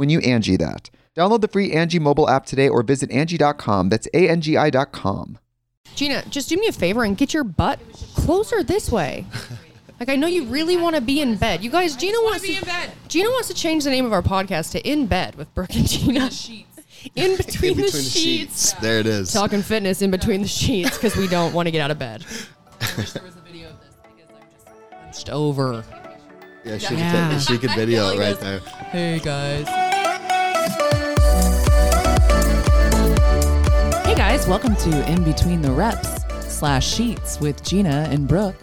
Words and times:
when 0.00 0.08
you 0.08 0.18
Angie 0.20 0.56
that. 0.56 0.88
Download 1.14 1.42
the 1.42 1.48
free 1.48 1.72
Angie 1.72 1.98
mobile 1.98 2.30
app 2.30 2.46
today 2.46 2.70
or 2.70 2.82
visit 2.82 3.10
Angie.com. 3.10 3.90
That's 3.90 4.08
A-N-G-I 4.14 4.70
dot 4.70 4.92
com. 4.92 5.38
Jeanna, 5.94 6.24
just 6.30 6.48
do 6.48 6.56
me 6.56 6.68
a 6.68 6.72
favor 6.72 7.04
and 7.04 7.18
get 7.18 7.34
your 7.34 7.44
butt 7.44 7.78
closer 8.14 8.62
this 8.62 8.90
way. 8.90 9.26
Like 9.98 10.08
I 10.08 10.16
know 10.16 10.26
you 10.26 10.46
really 10.46 10.78
want 10.78 10.96
to 10.96 11.02
be 11.02 11.20
in 11.20 11.36
bed. 11.36 11.62
You 11.62 11.68
guys, 11.68 11.96
Jeanna 11.96 12.16
wants 12.22 12.40
be 12.40 12.54
to 12.54 12.60
in 12.60 12.64
bed. 12.64 12.92
Jeanna 13.08 13.28
wants 13.28 13.48
to 13.48 13.54
change 13.54 13.84
the 13.84 13.90
name 13.90 14.06
of 14.06 14.14
our 14.14 14.22
podcast 14.22 14.72
to 14.72 14.90
In 14.90 15.04
Bed 15.06 15.34
with 15.34 15.52
Brooke 15.54 15.74
and 15.76 15.86
Jeanna. 15.86 16.30
Sheets. 16.30 16.66
In 17.14 17.36
between, 17.36 17.76
the, 17.78 17.88
sheets. 17.90 18.72
There 18.74 19.00
it 19.00 19.06
is. 19.06 19.32
Talking 19.32 19.62
fitness 19.62 20.02
in 20.02 20.10
between 20.10 20.42
the 20.42 20.48
sheets 20.48 20.98
because 20.98 21.16
we 21.16 21.28
don't 21.28 21.54
want 21.54 21.66
to 21.66 21.70
get 21.70 21.80
out 21.80 21.90
of 21.90 21.98
bed. 21.98 22.26
wish 22.98 23.12
there 23.12 23.22
was 23.22 23.36
a 23.36 23.40
video 23.40 23.70
of 23.70 23.80
this 23.80 23.96
because 24.02 24.28
I'm 24.34 24.50
just 24.52 24.68
hunched 25.00 25.30
over. 25.30 25.82
Yeah, 26.62 26.76
she, 26.76 26.94
Yeah. 26.96 27.32
Could, 27.32 27.42
she 27.42 27.56
could 27.58 27.70
video 27.70 28.10
it 28.10 28.18
right 28.18 28.38
there. 28.38 28.58
Hey 28.58 29.18
guys. 29.18 29.89
Hey 34.04 34.14
guys, 34.14 34.46
welcome 34.46 34.76
to 34.76 35.10
In 35.10 35.24
Between 35.24 35.60
the 35.62 35.70
Reps 35.72 36.22
slash 36.42 36.86
Sheets 36.94 37.40
with 37.40 37.62
Jeanna 37.64 38.06
and 38.10 38.28
Brooke. 38.28 38.54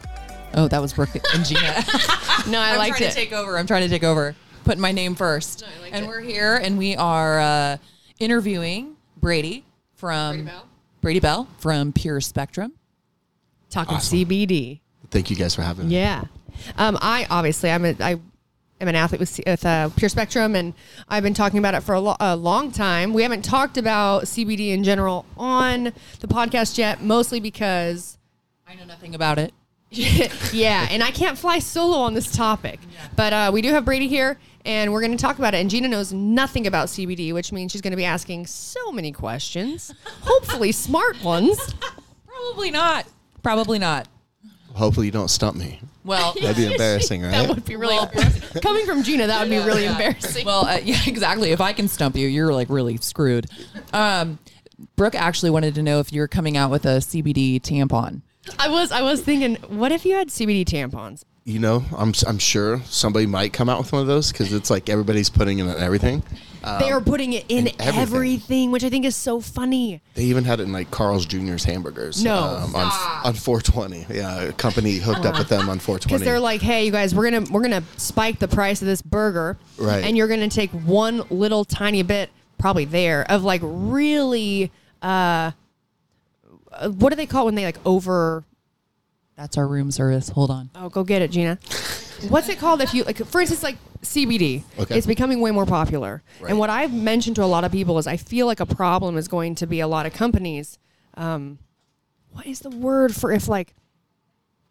Oh, 0.54 0.68
that 0.70 0.82
was 0.82 0.94
Brooke 0.94 1.10
and 1.34 1.46
Jeanna. 1.46 1.84
No, 2.48 2.60
I 2.60 2.72
I'm 2.72 2.78
liked 2.78 2.98
trying 2.98 3.10
it. 3.10 3.14
to 3.14 3.16
take 3.18 3.34
over. 3.34 3.58
I'm 3.58 3.68
trying 3.68 3.82
to 3.84 3.90
take 3.90 4.04
over. 4.06 4.34
Putting 4.64 4.80
my 4.82 4.94
name 4.94 5.16
first. 5.16 5.66
and 5.92 6.08
we're 6.08 6.22
here 6.22 6.56
and 6.56 6.78
we 6.78 6.96
are 6.96 7.40
uh, 7.42 7.78
interviewing 8.20 8.96
Brady 9.18 9.66
from 9.96 10.46
Bell. 10.46 10.66
Brady 11.02 11.20
Bell 11.20 11.48
from 11.58 11.92
Pure 11.92 12.22
Spectrum. 12.22 12.72
Talking 13.70 13.98
CBD. 13.98 14.80
Thank 15.12 15.30
you 15.30 15.36
guys 15.36 15.56
for 15.56 15.62
having 15.62 15.90
me. 15.90 15.96
Yeah. 15.96 16.24
Um, 16.78 16.98
I 17.02 17.28
obviously 17.30 17.70
I'm 17.70 17.84
a, 17.84 17.96
I 18.00 18.20
am 18.80 18.88
an 18.88 18.96
athlete 18.96 19.20
with, 19.20 19.30
C- 19.30 19.44
with 19.46 19.66
uh, 19.66 19.90
Pure 19.96 20.10
Spectrum, 20.10 20.56
and 20.56 20.74
I've 21.10 21.24
been 21.24 21.34
talking 21.34 21.60
about 21.60 21.74
it 21.74 21.82
for 21.82 21.96
a, 21.96 22.00
lo- 22.00 22.16
a 22.20 22.36
long 22.36 22.72
time. 22.72 23.14
We 23.14 23.24
haven't 23.24 23.44
talked 23.44 23.78
about 23.78 24.24
CBD 24.24 24.70
in 24.70 24.84
general 24.84 25.26
on 25.38 25.86
the 26.20 26.28
podcast 26.28 26.78
yet, 26.78 27.02
mostly 27.02 27.40
because 27.40 28.18
I 28.68 28.76
know 28.76 28.86
nothing 28.86 29.16
about 29.16 29.40
it. 29.40 29.54
yeah, 29.90 30.88
and 30.92 31.02
I 31.02 31.12
can't 31.12 31.38
fly 31.38 31.60
solo 31.60 31.98
on 31.98 32.14
this 32.14 32.32
topic. 32.32 32.80
But 33.16 33.34
uh, 33.34 33.52
we 33.54 33.62
do 33.62 33.72
have 33.72 33.86
Brady 33.86 34.08
here, 34.08 34.38
and 34.66 34.92
we're 34.92 35.00
going 35.02 35.16
to 35.16 35.18
talk 35.18 35.40
about 35.40 35.54
it. 35.54 35.58
And 35.58 35.70
Jeanna 35.70 35.88
knows 35.88 36.12
nothing 36.12 36.68
about 36.68 36.88
CBD, 36.90 37.34
which 37.34 37.52
means 37.54 37.72
she's 37.72 37.82
going 37.82 37.92
to 37.92 37.98
be 37.98 38.06
asking 38.06 38.48
so 38.48 38.92
many 38.92 39.12
questions, 39.12 39.94
hopefully 40.22 40.72
smart 40.72 41.24
ones. 41.24 41.74
Probably 42.28 42.70
not. 42.70 43.08
Probably 43.42 43.80
not. 43.80 44.08
Hopefully 44.74 45.06
you 45.08 45.12
don't 45.12 45.30
stump 45.30 45.56
me. 45.56 45.80
Well, 46.08 46.34
That'd 46.42 46.56
be 46.58 46.66
embarrassing, 46.72 47.22
right? 47.24 47.32
That 47.32 47.50
would 47.50 47.66
be 47.66 47.76
really 47.76 47.98
embarrassing. 47.98 48.62
Coming 48.62 48.86
from 48.88 49.04
Jeanna, 49.04 49.28
that 49.28 49.42
would 49.42 49.50
be 49.50 49.58
really 49.60 49.84
Yeah. 49.84 49.92
embarrassing. 49.92 50.46
Well, 50.46 50.66
uh, 50.66 50.80
yeah, 50.84 50.98
exactly. 51.06 51.52
If 51.52 51.60
I 51.62 51.74
can 51.74 51.88
stump 51.88 52.16
you, 52.16 52.28
you're 52.28 52.54
like 52.54 52.70
really 52.70 52.98
screwed. 52.98 53.48
Um, 53.94 54.40
Brooke 54.96 55.16
actually 55.16 55.50
wanted 55.52 55.76
to 55.76 55.84
know 55.84 56.00
if 56.00 56.14
you're 56.14 56.28
coming 56.28 56.56
out 56.58 56.72
with 56.72 56.86
a 56.86 57.00
CBD 57.02 57.60
tampon. 57.60 58.22
I 58.58 58.70
was 58.70 58.92
I 58.92 59.02
was 59.02 59.22
thinking, 59.22 59.56
what 59.68 59.92
if 59.92 60.06
you 60.06 60.16
had 60.16 60.30
CBD 60.30 60.64
tampons? 60.66 61.24
You 61.44 61.60
know, 61.60 61.84
I'm 61.98 62.14
I'm 62.26 62.38
sure 62.40 62.82
somebody 62.86 63.26
might 63.26 63.52
come 63.54 63.68
out 63.70 63.80
with 63.80 63.92
one 63.92 64.02
of 64.02 64.08
those 64.08 64.32
because 64.32 64.54
it's 64.54 64.70
like 64.70 64.90
everybody's 64.90 65.30
putting 65.30 65.60
in 65.60 65.68
everything. 65.70 66.24
They 66.80 66.92
are 66.92 67.02
putting 67.02 67.34
it 67.34 67.46
in 67.50 67.68
in 67.68 67.74
everything. 67.80 68.02
everything. 68.02 68.72
which 68.72 68.84
I 68.84 68.90
think 68.90 69.06
is 69.06 69.16
so 69.16 69.40
funny. 69.40 70.02
They 70.16 70.24
even 70.24 70.44
had 70.44 70.60
it 70.60 70.64
in 70.64 70.72
like 70.74 70.92
Carl's 70.92 71.26
Jr.'s 71.26 71.64
hamburgers. 71.64 72.24
No. 72.24 72.36
um, 72.36 72.76
on, 72.76 72.92
on 73.26 73.34
420. 73.34 74.06
Yeah, 74.14 74.42
a 74.42 74.54
company 74.54 74.96
hooked 74.96 75.26
up 75.26 75.38
with 75.38 75.50
them 75.50 75.70
on 75.70 75.80
420. 75.80 76.06
Because 76.08 76.26
they're 76.26 76.40
like, 76.40 76.62
hey, 76.62 76.86
you 76.86 76.92
guys, 76.92 77.14
we're 77.16 77.30
gonna 77.30 77.46
we're 77.52 77.62
gonna 77.62 77.84
spike 77.98 78.40
the 78.40 78.48
price 78.48 78.82
of 78.82 78.88
this 78.88 79.02
burger, 79.02 79.58
Right. 79.78 80.04
And 80.04 80.18
you're 80.18 80.28
gonna 80.28 80.50
take 80.50 80.72
one 80.72 81.24
little 81.30 81.64
tiny 81.66 82.02
bit, 82.04 82.30
probably 82.58 82.86
there, 82.86 83.30
of 83.32 83.44
like 83.44 83.62
really, 83.64 84.72
uh, 85.02 85.52
uh, 86.72 86.90
what 86.90 87.10
do 87.10 87.16
they 87.16 87.26
call 87.26 87.44
it 87.44 87.46
when 87.46 87.56
they 87.56 87.66
like 87.66 87.78
over? 87.86 88.44
That's 89.36 89.58
our 89.58 89.68
room 89.68 89.92
service. 89.92 90.30
Hold 90.30 90.50
on. 90.50 90.70
Oh, 90.76 90.90
go 90.90 91.04
get 91.04 91.22
it, 91.22 91.30
Jeanna. 91.32 91.60
What's 92.30 92.50
it 92.50 92.58
called 92.60 92.82
if 92.82 92.94
you 92.94 93.04
like? 93.04 93.18
For 93.26 93.42
instance, 93.42 93.64
like 93.64 93.78
CBD. 94.02 94.64
Okay. 94.80 94.98
It's 94.98 95.08
becoming 95.08 95.40
way 95.42 95.52
more 95.52 95.66
popular. 95.66 96.22
Right. 96.40 96.50
And 96.50 96.60
what 96.60 96.70
I've 96.70 96.94
mentioned 96.94 97.36
to 97.38 97.44
a 97.44 97.46
lot 97.46 97.64
of 97.64 97.72
people 97.72 97.98
is 97.98 98.08
I 98.08 98.18
feel 98.18 98.46
like 98.48 98.60
a 98.60 98.66
problem 98.66 99.18
is 99.18 99.28
going 99.28 99.56
to 99.56 99.68
be 99.68 99.80
a 99.80 99.88
lot 99.88 100.06
of 100.06 100.14
companies. 100.14 100.78
Um, 101.16 101.60
what 102.32 102.46
is 102.46 102.60
the 102.60 102.70
word 102.70 103.16
for 103.16 103.32
if 103.32 103.48
like 103.48 103.74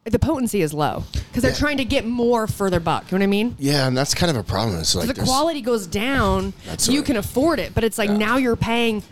the 0.04 0.18
potency 0.20 0.62
is 0.62 0.72
low 0.72 1.02
because 1.12 1.42
they're 1.42 1.50
Yeah. 1.50 1.56
trying 1.58 1.76
to 1.78 1.84
get 1.84 2.06
more 2.06 2.46
for 2.46 2.70
their 2.70 2.78
buck. 2.78 3.10
You 3.10 3.18
know 3.18 3.22
what 3.22 3.26
I 3.26 3.30
mean? 3.30 3.56
yeah, 3.58 3.88
and 3.88 3.96
that's 3.96 4.14
kind 4.14 4.30
of 4.30 4.36
a 4.36 4.44
problem. 4.44 4.78
It's 4.78 4.94
like 4.94 5.08
the 5.12 5.22
quality 5.24 5.60
goes 5.60 5.86
down. 5.88 6.52
You 6.84 6.98
right. 7.00 7.06
can 7.06 7.16
afford 7.16 7.58
it, 7.58 7.74
but 7.74 7.82
it's 7.82 7.98
like 7.98 8.10
Yeah. 8.10 8.16
now 8.16 8.36
you're 8.36 8.54
paying 8.54 9.02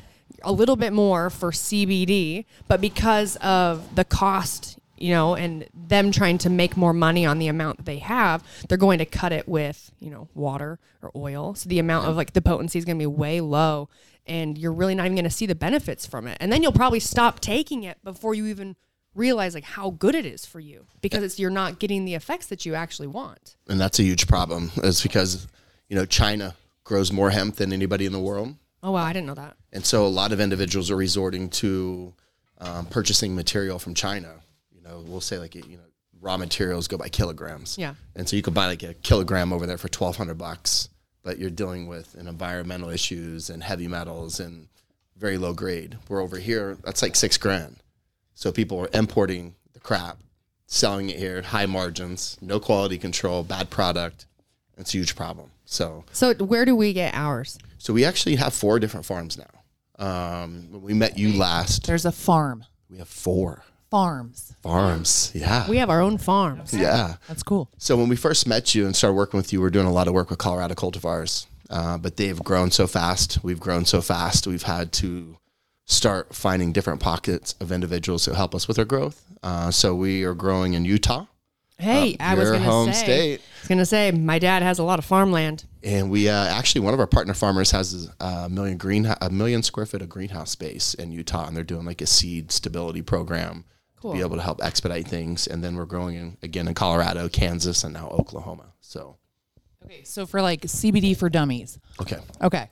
a 0.44 0.52
little 0.52 0.76
bit 0.76 0.92
more 0.92 1.30
for 1.30 1.50
CBD, 1.50 2.44
but 2.68 2.80
because 2.80 3.34
of 3.36 3.96
the 3.96 4.04
cost, 4.04 4.78
you 4.96 5.10
know, 5.10 5.34
and 5.34 5.66
them 5.74 6.12
trying 6.12 6.38
to 6.38 6.50
make 6.50 6.76
more 6.76 6.92
money 6.92 7.26
on 7.26 7.38
the 7.38 7.48
amount 7.48 7.78
that 7.78 7.86
they 7.86 7.98
have, 7.98 8.42
they're 8.68 8.78
going 8.78 8.98
to 8.98 9.06
cut 9.06 9.32
it 9.32 9.48
with, 9.48 9.90
you 9.98 10.10
know, 10.10 10.28
water 10.34 10.78
or 11.02 11.10
oil. 11.16 11.54
So 11.54 11.68
the 11.68 11.78
amount 11.78 12.06
of 12.06 12.16
like 12.16 12.32
the 12.32 12.42
potency 12.42 12.78
is 12.78 12.84
going 12.84 12.98
to 12.98 13.02
be 13.02 13.06
way 13.06 13.40
low 13.40 13.88
and 14.26 14.56
you're 14.56 14.72
really 14.72 14.94
not 14.94 15.04
even 15.04 15.16
going 15.16 15.24
to 15.24 15.30
see 15.30 15.46
the 15.46 15.54
benefits 15.54 16.06
from 16.06 16.26
it. 16.26 16.36
And 16.40 16.52
then 16.52 16.62
you'll 16.62 16.72
probably 16.72 17.00
stop 17.00 17.40
taking 17.40 17.82
it 17.82 17.98
before 18.02 18.34
you 18.34 18.46
even 18.46 18.76
realize 19.14 19.54
like 19.54 19.64
how 19.64 19.90
good 19.90 20.14
it 20.14 20.26
is 20.26 20.44
for 20.44 20.60
you 20.60 20.86
because 21.00 21.22
it's 21.22 21.38
you're 21.38 21.50
not 21.50 21.78
getting 21.78 22.04
the 22.04 22.14
effects 22.14 22.46
that 22.46 22.66
you 22.66 22.74
actually 22.74 23.06
want. 23.06 23.56
and 23.68 23.80
that's 23.80 23.98
a 23.98 24.02
huge 24.02 24.26
problem. 24.26 24.72
Is 24.76 25.02
because 25.02 25.46
you 25.88 25.96
know 25.96 26.04
China 26.04 26.56
grows 26.82 27.12
more 27.12 27.30
hemp 27.30 27.56
than 27.56 27.72
anybody 27.72 28.06
in 28.06 28.12
the 28.12 28.20
world. 28.20 28.56
Oh 28.82 28.92
wow, 28.92 29.04
I 29.04 29.12
didn't 29.12 29.26
know 29.26 29.34
that. 29.34 29.56
And 29.72 29.84
so 29.84 30.04
a 30.06 30.08
lot 30.08 30.32
of 30.32 30.40
individuals 30.40 30.90
are 30.90 30.96
resorting 30.96 31.48
to 31.50 32.12
um, 32.58 32.86
purchasing 32.86 33.34
material 33.34 33.78
from 33.78 33.94
China. 33.94 34.40
Know, 34.94 35.04
we'll 35.06 35.20
say 35.20 35.38
like 35.38 35.54
you 35.54 35.62
know 35.62 35.82
raw 36.20 36.36
materials 36.36 36.88
go 36.88 36.96
by 36.96 37.08
kilograms. 37.08 37.76
Yeah. 37.78 37.94
And 38.16 38.28
so 38.28 38.36
you 38.36 38.42
could 38.42 38.54
buy 38.54 38.66
like 38.66 38.82
a 38.82 38.94
kilogram 38.94 39.52
over 39.52 39.66
there 39.66 39.78
for 39.78 39.88
twelve 39.88 40.16
hundred 40.16 40.38
bucks, 40.38 40.88
but 41.22 41.38
you're 41.38 41.50
dealing 41.50 41.86
with 41.86 42.14
an 42.14 42.28
environmental 42.28 42.90
issues 42.90 43.50
and 43.50 43.62
heavy 43.62 43.88
metals 43.88 44.40
and 44.40 44.68
very 45.16 45.38
low 45.38 45.52
grade. 45.52 45.96
We're 46.08 46.22
over 46.22 46.38
here, 46.38 46.76
that's 46.84 47.02
like 47.02 47.16
six 47.16 47.36
grand. 47.36 47.76
So 48.34 48.50
people 48.52 48.80
are 48.80 48.88
importing 48.92 49.54
the 49.72 49.80
crap, 49.80 50.18
selling 50.66 51.08
it 51.10 51.18
here, 51.18 51.42
high 51.42 51.66
margins, 51.66 52.36
no 52.40 52.58
quality 52.58 52.98
control, 52.98 53.42
bad 53.44 53.70
product. 53.70 54.26
It's 54.76 54.92
a 54.92 54.98
huge 54.98 55.14
problem. 55.14 55.50
So 55.66 56.04
So 56.12 56.34
where 56.34 56.64
do 56.64 56.74
we 56.74 56.92
get 56.92 57.14
ours? 57.14 57.58
so 57.78 57.92
we 57.92 58.04
actually 58.04 58.36
have 58.36 58.54
four 58.54 58.78
different 58.80 59.06
farms 59.06 59.38
now. 59.38 59.50
Um, 59.96 60.68
when 60.72 60.82
we 60.82 60.94
met 60.94 61.18
you 61.18 61.32
last. 61.38 61.86
There's 61.86 62.04
a 62.04 62.12
farm. 62.12 62.64
We 62.90 62.98
have 62.98 63.08
four 63.08 63.62
Farms. 63.90 64.54
farms. 64.62 65.30
Yeah. 65.34 65.68
We 65.68 65.76
have 65.78 65.90
our 65.90 66.00
own 66.00 66.18
farms. 66.18 66.74
yeah. 66.74 67.16
That's 67.28 67.42
cool. 67.42 67.70
So 67.78 67.96
when 67.96 68.08
we 68.08 68.16
first 68.16 68.46
met 68.46 68.74
you 68.74 68.86
and 68.86 68.96
started 68.96 69.14
working 69.14 69.38
with 69.38 69.52
you, 69.52 69.60
we 69.60 69.66
are 69.66 69.70
doing 69.70 69.86
a 69.86 69.92
lot 69.92 70.08
of 70.08 70.14
work 70.14 70.30
with 70.30 70.38
Colorado 70.38 70.74
cultivars, 70.74 71.46
uh, 71.70 71.98
but 71.98 72.16
they've 72.16 72.42
grown 72.42 72.70
so 72.70 72.86
fast. 72.86 73.38
We've 73.44 73.60
grown 73.60 73.84
so 73.84 74.00
fast. 74.00 74.46
We've 74.46 74.64
had 74.64 74.92
to 74.94 75.36
start 75.86 76.34
finding 76.34 76.72
different 76.72 77.00
pockets 77.00 77.54
of 77.60 77.70
individuals 77.70 78.24
who 78.24 78.32
help 78.32 78.54
us 78.54 78.66
with 78.66 78.78
our 78.78 78.84
growth. 78.84 79.22
Uh, 79.42 79.70
so 79.70 79.94
we 79.94 80.24
are 80.24 80.34
growing 80.34 80.74
in 80.74 80.84
Utah, 80.84 81.26
Hey, 81.78 82.16
I 82.20 82.34
was 82.34 82.44
your 82.44 82.52
gonna 82.54 82.64
home 82.64 82.92
say. 82.92 83.04
state. 83.04 83.40
I 83.40 83.60
was 83.62 83.68
gonna 83.68 83.86
say 83.86 84.10
my 84.12 84.38
dad 84.38 84.62
has 84.62 84.78
a 84.78 84.84
lot 84.84 84.98
of 84.98 85.04
farmland. 85.04 85.64
and 85.82 86.08
we 86.10 86.28
uh, 86.28 86.46
actually 86.46 86.80
one 86.82 86.94
of 86.94 87.00
our 87.00 87.06
partner 87.06 87.34
farmers 87.34 87.72
has 87.72 88.08
a 88.20 88.48
million 88.48 88.78
green 88.78 89.12
a 89.20 89.28
million 89.28 89.62
square 89.62 89.84
foot 89.84 90.00
of 90.00 90.08
greenhouse 90.08 90.50
space 90.52 90.94
in 90.94 91.10
Utah, 91.12 91.46
and 91.46 91.56
they're 91.56 91.64
doing 91.64 91.84
like 91.84 92.00
a 92.00 92.06
seed 92.06 92.50
stability 92.52 93.02
program 93.02 93.64
to 94.12 94.16
be 94.18 94.20
able 94.20 94.36
to 94.36 94.42
help 94.42 94.62
expedite 94.62 95.06
things. 95.08 95.46
And 95.46 95.62
then 95.62 95.76
we're 95.76 95.84
growing 95.86 96.16
in, 96.16 96.36
again 96.42 96.68
in 96.68 96.74
Colorado, 96.74 97.28
Kansas, 97.28 97.84
and 97.84 97.94
now 97.94 98.08
Oklahoma. 98.08 98.72
So 98.80 99.16
Okay, 99.84 100.04
so 100.04 100.24
for 100.26 100.40
like 100.40 100.62
CBD 100.62 101.16
for 101.16 101.28
dummies. 101.28 101.78
okay. 102.00 102.18
Okay. 102.42 102.70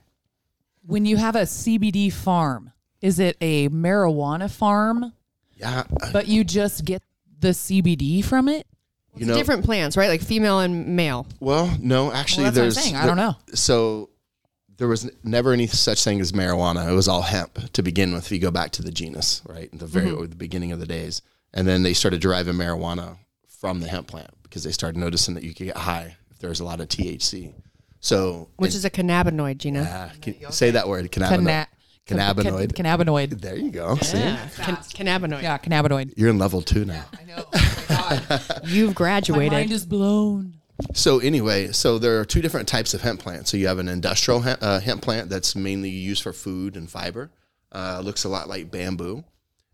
When 0.85 1.05
you 1.05 1.17
have 1.17 1.35
a 1.35 1.43
CBD 1.43 2.11
farm, 2.11 2.71
is 3.01 3.19
it 3.19 3.37
a 3.39 3.69
marijuana 3.69 4.49
farm, 4.51 5.13
Yeah, 5.55 5.83
but 6.11 6.27
you 6.27 6.43
just 6.43 6.83
get 6.85 7.01
the 7.39 7.49
CBD 7.49 8.23
from 8.23 8.49
it? 8.49 8.65
you 9.15 9.25
know, 9.27 9.35
Different 9.35 9.63
plants, 9.63 9.95
right? 9.95 10.09
Like 10.09 10.21
female 10.21 10.59
and 10.59 10.95
male. 10.95 11.27
Well, 11.39 11.71
no, 11.79 12.11
actually, 12.11 12.45
Well, 12.45 12.51
that's 12.51 12.57
what 12.57 12.63
I'm 12.63 12.69
there's. 12.73 12.79
saying. 12.83 12.95
I 12.95 13.05
don't 13.05 13.17
know. 13.17 13.35
So 13.53 14.09
there 14.83 14.89
was 14.89 15.09
never 15.23 15.53
any 15.53 15.65
such 15.65 16.03
thing 16.03 16.19
as 16.19 16.33
marijuana. 16.33 16.89
It 16.89 16.93
was 16.93 17.07
all 17.07 17.21
hemp 17.21 17.71
to 17.71 17.81
begin 17.81 18.13
with. 18.13 18.25
If 18.25 18.33
you 18.33 18.39
go 18.39 18.51
back 18.51 18.71
to 18.71 18.81
the 18.83 18.91
genus, 18.91 19.41
right, 19.47 19.69
In 19.71 19.77
the 19.77 19.85
very 19.87 20.07
Mm-hmm. 20.07 20.25
the 20.25 20.35
beginning 20.35 20.73
of 20.73 20.81
the 20.81 20.85
days, 20.85 21.21
and 21.53 21.65
then 21.65 21.83
they 21.83 21.93
started 21.93 22.19
deriving 22.19 22.55
marijuana 22.55 23.15
from 23.47 23.79
the 23.79 23.87
hemp 23.87 24.07
plant 24.07 24.29
because 24.43 24.65
they 24.65 24.73
started 24.73 24.99
noticing 24.99 25.35
that 25.35 25.43
you 25.45 25.53
could 25.53 25.67
get 25.67 25.77
high 25.77 26.17
if 26.31 26.39
there 26.39 26.49
was 26.49 26.59
a 26.59 26.65
lot 26.65 26.81
of 26.81 26.89
THC. 26.89 27.53
So, 28.01 28.49
Which 28.57 28.75
is 28.75 28.83
a 28.83 28.89
cannabinoid, 28.89 29.55
Jeanna. 29.59 29.83
uh, 29.83 30.09
can, 30.21 30.51
say 30.51 30.71
that 30.71 30.89
word, 30.89 31.09
cannabinoid. 31.13 31.29
Canna- 31.45 31.67
Cannabinoid. 32.05 32.75
Can- 32.75 32.85
cannabinoid. 32.85 33.39
There 33.39 33.55
you 33.55 33.71
go. 33.71 33.95
See, 33.95 34.17
Can- 34.17 34.75
cannabinoid. 34.75 35.41
Yeah, 35.43 35.57
cannabinoid. 35.57 36.13
you're 36.17 36.29
in 36.29 36.37
level 36.37 36.61
two 36.61 36.83
now. 36.83 37.05
I 37.17 37.23
know. 37.23 37.45
Oh 37.53 37.87
my 37.89 38.21
God. 38.27 38.41
You've 38.65 38.89
My 38.89 38.93
graduated. 38.93 39.53
mind 39.53 39.71
is 39.71 39.85
blown. 39.85 40.55
So 40.93 41.19
anyway, 41.19 41.71
so 41.71 41.99
there 41.99 42.19
are 42.19 42.25
two 42.25 42.41
different 42.41 42.67
types 42.67 42.93
of 42.93 43.01
hemp 43.01 43.19
plants. 43.19 43.51
So 43.51 43.57
you 43.57 43.67
have 43.67 43.79
an 43.79 43.87
industrial 43.87 44.41
hemp, 44.41 44.59
uh, 44.61 44.79
hemp 44.79 45.01
plant 45.01 45.29
that's 45.29 45.55
mainly 45.55 45.89
used 45.89 46.23
for 46.23 46.33
food 46.33 46.75
and 46.75 46.89
fiber. 46.89 47.31
Uh, 47.71 48.01
looks 48.03 48.23
a 48.23 48.29
lot 48.29 48.47
like 48.47 48.69
bamboo, 48.69 49.23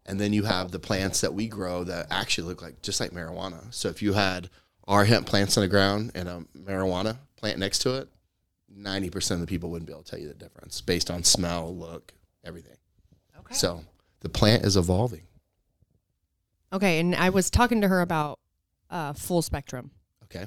and 0.06 0.20
then 0.20 0.32
you 0.32 0.44
have 0.44 0.72
the 0.72 0.80
plants 0.80 1.22
that 1.22 1.34
we 1.34 1.48
grow 1.48 1.84
that 1.84 2.08
actually 2.10 2.48
look 2.48 2.62
like 2.62 2.82
just 2.82 3.00
like 3.00 3.12
marijuana. 3.12 3.74
So 3.74 3.90
if 3.90 4.02
you 4.02 4.14
had 4.14 4.50
our 4.88 5.06
hemp 5.06 5.26
plants 5.26 5.58
on 5.58 5.62
the 5.62 5.68
ground 5.68 6.12
and 6.16 6.30
a 6.30 6.46
marijuana 6.58 7.18
plant 7.36 7.60
next 7.60 7.80
to 7.80 7.96
it, 7.96 8.08
ninety 8.74 9.10
percent 9.10 9.42
of 9.42 9.48
the 9.48 9.50
people 9.50 9.70
wouldn't 9.70 9.88
be 9.88 9.94
able 9.94 10.04
to 10.04 10.12
tell 10.12 10.20
you 10.20 10.28
the 10.28 10.34
difference 10.34 10.80
based 10.82 11.12
on 11.12 11.24
smell, 11.24 11.76
look, 11.76 12.14
everything. 12.44 12.78
Okay. 13.40 13.56
So 13.56 13.84
the 14.22 14.30
plant 14.30 14.64
is 14.64 14.78
evolving. 14.78 15.24
okay, 16.72 17.00
and 17.00 17.16
I 17.16 17.30
was 17.30 17.50
talking 17.50 17.82
to 17.82 17.88
her 17.88 18.02
about 18.02 18.40
uh, 18.90 19.14
full 19.14 19.42
spectrum. 19.42 19.92
Okay. 20.24 20.46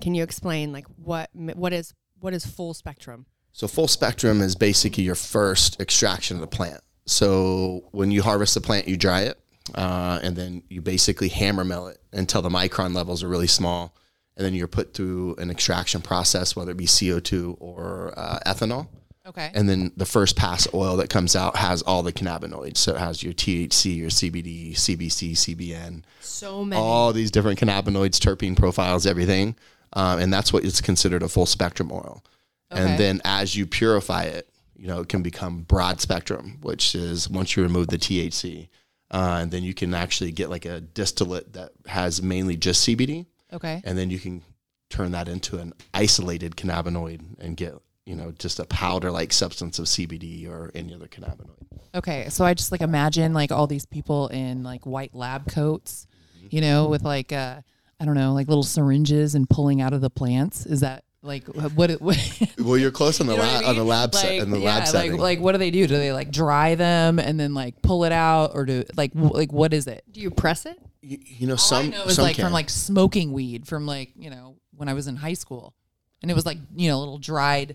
Can 0.00 0.14
you 0.14 0.22
explain 0.22 0.72
like 0.72 0.86
what 0.96 1.30
what 1.34 1.72
is 1.72 1.94
what 2.20 2.34
is 2.34 2.44
full 2.46 2.74
spectrum? 2.74 3.26
So 3.52 3.66
full 3.66 3.88
spectrum 3.88 4.40
is 4.40 4.54
basically 4.54 5.04
your 5.04 5.14
first 5.14 5.80
extraction 5.80 6.36
of 6.36 6.40
the 6.40 6.46
plant. 6.46 6.80
So 7.06 7.84
when 7.90 8.10
you 8.10 8.22
harvest 8.22 8.54
the 8.54 8.60
plant, 8.60 8.86
you 8.86 8.96
dry 8.96 9.22
it, 9.22 9.38
uh, 9.74 10.20
and 10.22 10.36
then 10.36 10.62
you 10.68 10.80
basically 10.82 11.28
hammer 11.28 11.64
mill 11.64 11.88
it 11.88 11.98
until 12.12 12.42
the 12.42 12.50
micron 12.50 12.94
levels 12.94 13.22
are 13.22 13.28
really 13.28 13.46
small, 13.46 13.94
and 14.36 14.44
then 14.44 14.54
you're 14.54 14.68
put 14.68 14.94
through 14.94 15.34
an 15.36 15.50
extraction 15.50 16.02
process, 16.02 16.54
whether 16.54 16.70
it 16.72 16.76
be 16.76 16.86
CO2 16.86 17.56
or 17.58 18.12
uh, 18.16 18.38
ethanol. 18.46 18.88
Okay. 19.26 19.50
And 19.54 19.68
then 19.68 19.92
the 19.96 20.06
first 20.06 20.36
pass 20.36 20.66
oil 20.72 20.96
that 20.98 21.10
comes 21.10 21.36
out 21.36 21.56
has 21.56 21.82
all 21.82 22.02
the 22.02 22.12
cannabinoids. 22.14 22.78
So 22.78 22.94
it 22.94 22.98
has 22.98 23.22
your 23.22 23.34
THC, 23.34 23.96
your 23.96 24.08
CBD, 24.08 24.72
CBC, 24.72 25.32
CBN, 25.32 26.02
So 26.20 26.64
many. 26.64 26.80
all 26.80 27.12
these 27.12 27.30
different 27.30 27.58
cannabinoids, 27.60 28.18
terpene 28.18 28.56
profiles, 28.56 29.04
everything. 29.06 29.54
Um, 29.92 30.18
and 30.18 30.32
that's 30.32 30.52
what 30.52 30.64
is 30.64 30.80
considered 30.80 31.22
a 31.22 31.28
full 31.28 31.46
spectrum 31.46 31.90
oil. 31.92 32.22
Okay. 32.70 32.82
And 32.82 32.98
then 32.98 33.20
as 33.24 33.56
you 33.56 33.66
purify 33.66 34.24
it, 34.24 34.48
you 34.76 34.86
know, 34.86 35.00
it 35.00 35.08
can 35.08 35.22
become 35.22 35.62
broad 35.62 36.00
spectrum, 36.00 36.58
which 36.62 36.94
is 36.94 37.28
once 37.28 37.56
you 37.56 37.62
remove 37.62 37.88
the 37.88 37.98
THC, 37.98 38.68
uh, 39.10 39.38
and 39.40 39.50
then 39.50 39.64
you 39.64 39.74
can 39.74 39.94
actually 39.94 40.30
get 40.30 40.50
like 40.50 40.66
a 40.66 40.80
distillate 40.80 41.52
that 41.54 41.72
has 41.86 42.22
mainly 42.22 42.56
just 42.56 42.86
CBD, 42.86 43.26
okay. 43.52 43.82
and 43.84 43.98
then 43.98 44.10
you 44.10 44.18
can 44.18 44.42
turn 44.90 45.12
that 45.12 45.28
into 45.28 45.58
an 45.58 45.72
isolated 45.94 46.56
cannabinoid 46.56 47.20
and 47.40 47.56
get, 47.56 47.74
you 48.06 48.14
know, 48.14 48.32
just 48.38 48.60
a 48.60 48.64
powder 48.66 49.10
like 49.10 49.32
substance 49.32 49.78
of 49.78 49.86
CBD 49.86 50.48
or 50.48 50.70
any 50.74 50.94
other 50.94 51.06
cannabinoid. 51.06 51.66
Okay, 51.94 52.28
so 52.28 52.44
I 52.44 52.54
just 52.54 52.70
like 52.70 52.80
imagine 52.80 53.32
like 53.32 53.50
all 53.50 53.66
these 53.66 53.86
people 53.86 54.28
in 54.28 54.62
like 54.62 54.86
white 54.86 55.14
lab 55.14 55.50
coats, 55.50 56.06
you 56.50 56.60
know, 56.60 56.88
with 56.88 57.02
like 57.02 57.32
uh 57.32 57.62
I 58.00 58.04
don't 58.04 58.14
know, 58.14 58.32
like 58.32 58.48
little 58.48 58.62
syringes 58.62 59.34
and 59.34 59.48
pulling 59.48 59.80
out 59.80 59.92
of 59.92 60.00
the 60.00 60.10
plants. 60.10 60.66
Is 60.66 60.80
that 60.80 61.04
like 61.22 61.44
what? 61.46 61.90
it- 61.90 62.00
what 62.00 62.16
Well, 62.58 62.76
you're 62.76 62.90
close 62.92 63.20
on 63.20 63.26
the 63.26 63.32
you 63.34 63.38
know 63.38 63.44
lab 63.44 63.64
I 63.64 63.68
on 63.68 63.74
the 63.74 63.80
mean? 63.80 63.88
lab 63.88 64.14
set 64.14 64.30
Like, 64.32 64.42
in 64.42 64.50
the 64.50 64.58
yeah, 64.60 64.64
lab 64.76 64.86
setting. 64.86 65.12
Like, 65.12 65.20
like 65.20 65.40
what 65.40 65.52
do 65.52 65.58
they 65.58 65.70
do? 65.70 65.86
Do 65.86 65.96
they 65.96 66.12
like 66.12 66.30
dry 66.30 66.74
them 66.76 67.18
and 67.18 67.38
then 67.40 67.54
like 67.54 67.82
pull 67.82 68.04
it 68.04 68.12
out, 68.12 68.52
or 68.54 68.64
do 68.66 68.84
like 68.96 69.12
w- 69.14 69.32
like 69.34 69.52
what 69.52 69.72
is 69.74 69.86
it? 69.86 70.04
Do 70.10 70.20
you 70.20 70.30
press 70.30 70.64
it? 70.66 70.78
you, 71.02 71.18
you 71.24 71.46
know, 71.46 71.54
All 71.54 71.58
some 71.58 71.86
I 71.86 71.88
know 71.88 72.04
is 72.04 72.16
some 72.16 72.24
like 72.24 72.36
can. 72.36 72.44
from 72.44 72.52
like 72.52 72.70
smoking 72.70 73.32
weed 73.32 73.66
from 73.66 73.86
like 73.86 74.12
you 74.16 74.30
know 74.30 74.56
when 74.76 74.88
I 74.88 74.94
was 74.94 75.08
in 75.08 75.16
high 75.16 75.34
school, 75.34 75.74
and 76.22 76.30
it 76.30 76.34
was 76.34 76.46
like 76.46 76.58
you 76.76 76.88
know 76.88 76.98
little 77.00 77.18
dried. 77.18 77.74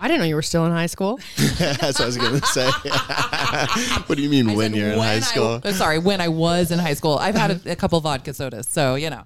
I 0.00 0.06
didn't 0.06 0.20
know 0.20 0.26
you 0.26 0.36
were 0.36 0.42
still 0.42 0.64
in 0.64 0.70
high 0.70 0.86
school. 0.86 1.18
That's 1.58 1.98
what 1.98 2.02
I 2.02 2.06
was 2.06 2.16
gonna 2.16 2.40
say. 2.46 2.70
what 4.06 4.16
do 4.16 4.22
you 4.22 4.30
mean 4.30 4.50
I 4.50 4.54
when 4.54 4.72
you're 4.74 4.92
in 4.92 4.98
high 5.00 5.18
school? 5.18 5.60
uh, 5.64 5.72
sorry, 5.72 5.98
when 5.98 6.20
I 6.20 6.28
was 6.28 6.70
in 6.70 6.78
high 6.78 6.94
school, 6.94 7.18
I've 7.18 7.34
had 7.34 7.50
a, 7.66 7.72
a 7.72 7.76
couple 7.76 7.98
vodka 8.00 8.32
sodas, 8.34 8.68
so 8.68 8.94
you 8.94 9.10
know. 9.10 9.24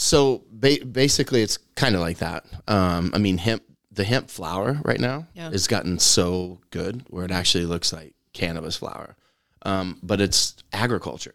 So 0.00 0.44
ba- 0.50 0.84
basically, 0.90 1.42
it's 1.42 1.58
kind 1.76 1.94
of 1.94 2.00
like 2.00 2.18
that. 2.18 2.46
Um, 2.66 3.10
I 3.14 3.18
mean, 3.18 3.36
hemp, 3.38 3.62
the 3.92 4.04
hemp 4.04 4.30
flower 4.30 4.80
right 4.84 4.98
now 5.00 5.26
Yeah. 5.34 5.50
has 5.50 5.66
gotten 5.66 5.98
so 5.98 6.60
good 6.70 7.04
where 7.08 7.24
it 7.24 7.30
actually 7.30 7.66
looks 7.66 7.92
like 7.92 8.14
cannabis 8.32 8.76
flower, 8.76 9.16
um, 9.62 9.98
but 10.02 10.20
it's 10.20 10.54
agriculture. 10.72 11.34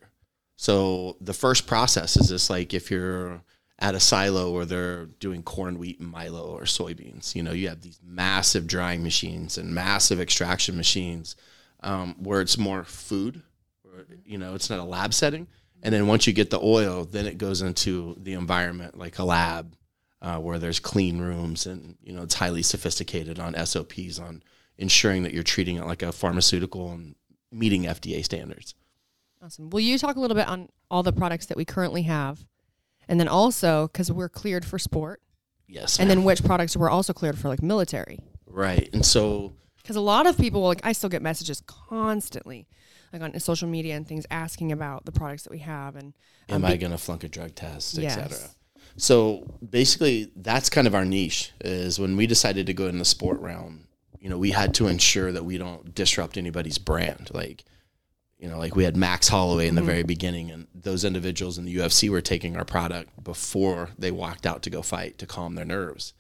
So 0.58 1.18
the 1.22 1.34
first 1.34 1.68
process 1.68 2.18
is 2.18 2.30
just 2.30 2.50
like 2.50 2.74
if 2.74 2.90
you're 2.90 3.42
at 3.78 3.94
a 3.94 4.00
silo 4.00 4.52
where 4.52 4.66
they're 4.66 5.06
doing 5.20 5.44
corn, 5.44 5.78
wheat, 5.78 6.00
and 6.00 6.10
milo 6.10 6.44
or 6.48 6.62
soybeans. 6.64 7.36
You 7.36 7.44
know, 7.44 7.52
you 7.52 7.68
have 7.68 7.82
these 7.82 8.00
massive 8.02 8.66
drying 8.68 9.04
machines 9.04 9.58
and 9.58 9.76
massive 9.76 10.20
extraction 10.22 10.78
machines 10.78 11.36
um, 11.82 12.16
where 12.18 12.40
it's 12.42 12.58
more 12.58 12.86
food. 12.86 13.44
Or, 13.84 14.06
you 14.26 14.38
know, 14.38 14.56
it's 14.56 14.70
not 14.70 14.80
a 14.80 14.84
lab 14.84 15.14
setting. 15.14 15.48
And 15.86 15.94
then 15.94 16.08
once 16.08 16.26
you 16.26 16.34
get 16.34 16.50
the 16.50 16.60
oil, 16.60 17.06
then 17.06 17.28
it 17.28 17.38
goes 17.38 17.62
into 17.62 18.16
the 18.20 18.34
environment 18.34 18.98
like 18.98 19.20
a 19.20 19.24
lab 19.24 19.76
uh, 20.20 20.40
where 20.40 20.58
there's 20.58 20.80
clean 20.80 21.20
rooms 21.20 21.68
and 21.68 21.96
you 22.02 22.12
know 22.12 22.24
it's 22.24 22.34
highly 22.34 22.64
sophisticated 22.64 23.40
on 23.40 23.54
SOPs 23.66 24.18
on 24.20 24.42
ensuring 24.80 25.22
that 25.24 25.34
you're 25.34 25.44
treating 25.44 25.76
it 25.78 25.86
like 25.86 26.02
a 26.02 26.12
pharmaceutical 26.12 26.92
and 26.92 27.14
meeting 27.52 27.84
FDA 27.84 28.26
standards. 28.26 28.74
Awesome. 29.44 29.70
Will 29.70 29.82
you 29.82 30.00
talk 30.00 30.16
a 30.16 30.20
little 30.20 30.36
bit 30.36 30.48
on 30.48 30.70
all 30.90 31.04
the 31.04 31.14
products 31.14 31.46
that 31.46 31.58
we 31.58 31.66
currently 31.66 32.02
have, 32.02 32.44
and 33.08 33.20
then 33.20 33.28
also 33.28 33.88
because 33.88 34.12
we're 34.12 34.28
cleared 34.30 34.66
for 34.66 34.80
sport, 34.80 35.22
Yes. 35.68 36.00
and 36.00 36.08
ma'am. 36.08 36.18
then 36.18 36.26
which 36.26 36.44
products 36.44 36.76
we're 36.76 36.90
also 36.90 37.14
cleared 37.14 37.38
for 37.38 37.48
like 37.48 37.62
military? 37.62 38.20
right. 38.48 38.90
And 38.92 39.06
so 39.06 39.54
Because 39.84 39.98
a 39.98 40.02
lot 40.02 40.26
of 40.26 40.36
people, 40.36 40.62
like 40.62 40.82
I 40.84 40.94
still 40.94 41.10
get 41.12 41.22
messages 41.22 41.62
constantly, 41.68 42.68
like 43.14 43.22
on 43.22 43.40
social 43.40 43.68
media 43.68 43.96
and 43.96 44.08
things, 44.08 44.26
asking 44.32 44.72
about 44.72 45.06
the 45.06 45.12
products 45.12 45.44
that 45.44 45.52
we 45.52 45.60
have, 45.60 45.96
and 45.96 46.14
um, 46.50 46.64
am 46.64 46.66
I 46.66 46.78
going 46.78 46.92
to 46.92 46.98
flunk 46.98 47.24
a 47.24 47.28
drug 47.28 47.56
test, 47.56 47.98
Yes. 47.98 48.18
etc. 48.18 48.50
So 48.98 49.58
basically, 49.68 50.32
that's 50.36 50.70
kind 50.70 50.88
of 50.88 50.96
our 50.96 51.06
niche. 51.06 51.52
Is 51.62 52.00
when 52.00 52.16
we 52.18 52.28
decided 52.28 52.66
to 52.68 52.74
go 52.74 52.88
in 52.88 52.98
the 53.00 53.06
sport 53.06 53.40
realm, 53.40 53.88
you 54.20 54.30
know, 54.30 54.38
we 54.38 54.52
had 54.52 54.74
to 54.76 54.88
ensure 54.88 55.32
that 55.32 55.44
we 55.46 55.58
don't 55.58 55.94
disrupt 55.94 56.38
anybody's 56.38 56.78
brand. 56.78 57.30
Like, 57.34 57.66
you 58.38 58.48
know, 58.50 58.58
like 58.58 58.76
we 58.76 58.84
had 58.84 58.96
Max 58.96 59.28
Holloway 59.28 59.68
in 59.68 59.76
the 59.76 59.82
very 59.82 60.04
beginning, 60.04 60.50
and 60.52 60.68
those 60.74 61.04
individuals 61.04 61.58
in 61.58 61.66
the 61.66 61.76
UFC 61.76 62.10
were 62.10 62.22
taking 62.22 62.56
our 62.56 62.66
product 62.66 63.24
before 63.24 63.90
they 63.98 64.12
walked 64.12 64.46
out 64.46 64.62
to 64.64 64.70
go 64.70 64.82
fight 64.82 65.18
to 65.18 65.26
calm 65.26 65.56
their 65.56 65.66
nerves. 65.66 66.14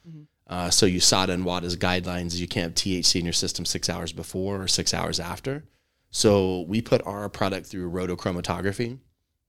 Uh, 0.47 0.69
so 0.69 0.85
USADA 0.85 1.29
and 1.29 1.43
WADA's 1.43 1.75
guidelines 1.75 2.35
you 2.37 2.47
can't 2.47 2.65
have 2.65 2.75
THC 2.75 3.19
in 3.19 3.25
your 3.25 3.33
system 3.33 3.65
six 3.65 3.89
hours 3.89 4.11
before 4.11 4.61
or 4.61 4.67
six 4.67 4.93
hours 4.93 5.19
after. 5.19 5.63
So 6.15 6.61
we 6.69 6.81
put 6.81 7.05
our 7.05 7.27
product 7.27 7.67
through 7.67 7.91
rotochromatography, 7.91 8.99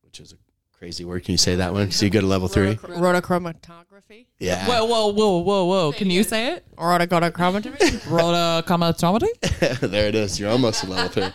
which 0.02 0.18
is 0.18 0.32
a 0.32 0.36
crazy 0.76 1.04
word. 1.04 1.22
Can 1.24 1.30
you 1.30 1.38
say 1.38 1.54
that 1.54 1.72
one? 1.72 1.92
So 1.92 2.04
you 2.04 2.10
go 2.10 2.20
to 2.20 2.26
level 2.26 2.48
three. 2.48 2.74
Rotochromatography. 2.74 4.26
Yeah. 4.40 4.66
Whoa, 4.66 4.84
whoa, 4.84 5.12
whoa, 5.12 5.38
whoa, 5.38 5.64
whoa! 5.64 5.92
Can 5.92 6.10
you 6.10 6.24
say 6.24 6.54
it? 6.54 6.64
Rotochromatography. 6.76 8.10
Rhoda 8.10 8.64
comatometry? 8.66 9.78
there 9.80 10.08
it 10.08 10.16
is. 10.16 10.40
You're 10.40 10.50
almost 10.50 10.82
a 10.82 10.88
level 10.88 11.08
three. 11.08 11.30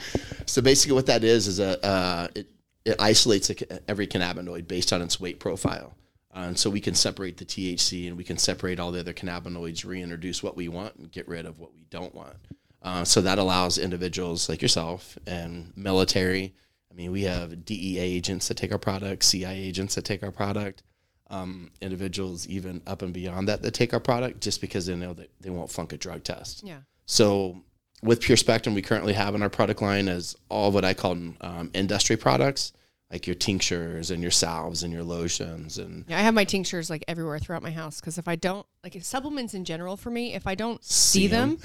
So 0.48 0.62
basically, 0.62 0.96
what 0.96 1.06
that 1.06 1.24
is 1.24 1.48
is 1.48 1.62
a 1.62 1.82
uh, 1.82 2.28
it, 2.36 2.48
it 2.84 2.96
isolates 3.00 3.50
a, 3.50 3.90
every 3.90 4.08
cannabinoid 4.08 4.68
based 4.68 4.92
on 4.92 5.02
its 5.02 5.18
weight 5.18 5.40
profile. 5.40 5.96
Uh, 6.36 6.40
and 6.40 6.60
so 6.60 6.70
we 6.70 6.82
can 6.82 6.94
separate 6.94 7.38
the 7.38 7.46
THC 7.46 8.10
and 8.10 8.18
we 8.18 8.26
can 8.26 8.38
separate 8.38 8.82
all 8.82 8.92
the 8.92 9.00
other 9.00 9.14
cannabinoids, 9.14 9.86
reintroduce 9.86 10.44
what 10.44 10.58
we 10.58 10.68
want, 10.68 10.96
and 10.98 11.10
get 11.10 11.26
rid 11.30 11.46
of 11.46 11.58
what 11.58 11.74
we 11.74 11.86
don't 11.90 12.14
want. 12.14 12.36
Uh, 12.82 13.04
so 13.04 13.22
that 13.22 13.38
allows 13.38 13.78
individuals 13.78 14.50
like 14.50 14.62
yourself 14.62 15.18
and 15.28 15.72
military. 15.76 16.54
I 16.92 16.96
mean, 16.96 17.12
we 17.12 17.24
have 17.24 17.64
DEA 17.64 18.00
agents 18.00 18.48
that 18.48 18.58
take 18.58 18.72
our 18.72 18.80
product, 18.80 19.30
CI 19.30 19.46
agents 19.46 19.96
that 19.96 20.04
take 20.04 20.24
our 20.24 20.32
product, 20.32 20.84
um, 21.30 21.72
individuals 21.80 22.48
even 22.48 22.82
up 22.86 23.02
and 23.02 23.14
beyond 23.14 23.48
that 23.48 23.62
that 23.62 23.74
take 23.74 23.94
our 23.94 24.00
product 24.00 24.42
just 24.42 24.60
because 24.60 24.86
they 24.86 24.96
know 24.96 25.14
that 25.14 25.32
they 25.40 25.50
won't 25.50 25.72
flunk 25.72 25.94
a 25.94 25.98
drug 25.98 26.24
test. 26.24 26.64
Yeah. 26.64 26.80
So 27.06 27.62
with 28.04 28.20
Pure 28.20 28.38
Spectrum, 28.38 28.76
we 28.76 28.82
currently 28.82 29.14
have 29.14 29.34
in 29.36 29.42
our 29.42 29.50
product 29.50 29.82
line 29.82 30.10
as 30.10 30.36
all 30.50 30.72
what 30.72 30.84
I 30.84 30.94
call 30.94 31.18
um, 31.42 31.72
industry 31.74 32.18
products, 32.18 32.74
like 33.12 33.28
your 33.28 33.36
tinctures 33.36 34.10
and 34.10 34.22
your 34.22 34.32
salves 34.32 34.84
and 34.84 34.94
your 34.94 35.04
lotions 35.04 35.78
and 35.78 36.06
Yeah, 36.08 36.18
I 36.18 36.22
have 36.22 36.34
my 36.34 36.46
tinctures 36.46 36.90
like 36.90 37.04
everywhere 37.08 37.40
throughout 37.40 37.62
my 37.62 37.72
house 37.72 38.00
because 38.00 38.18
if 38.18 38.28
I 38.28 38.36
don't 38.38 38.66
like 38.84 38.98
supplements 39.02 39.54
in 39.54 39.66
general 39.66 39.98
for 39.98 40.10
me, 40.10 40.34
if 40.34 40.48
I 40.48 40.56
don't 40.56 40.84
see, 40.84 41.22
See 41.22 41.28
them, 41.28 41.58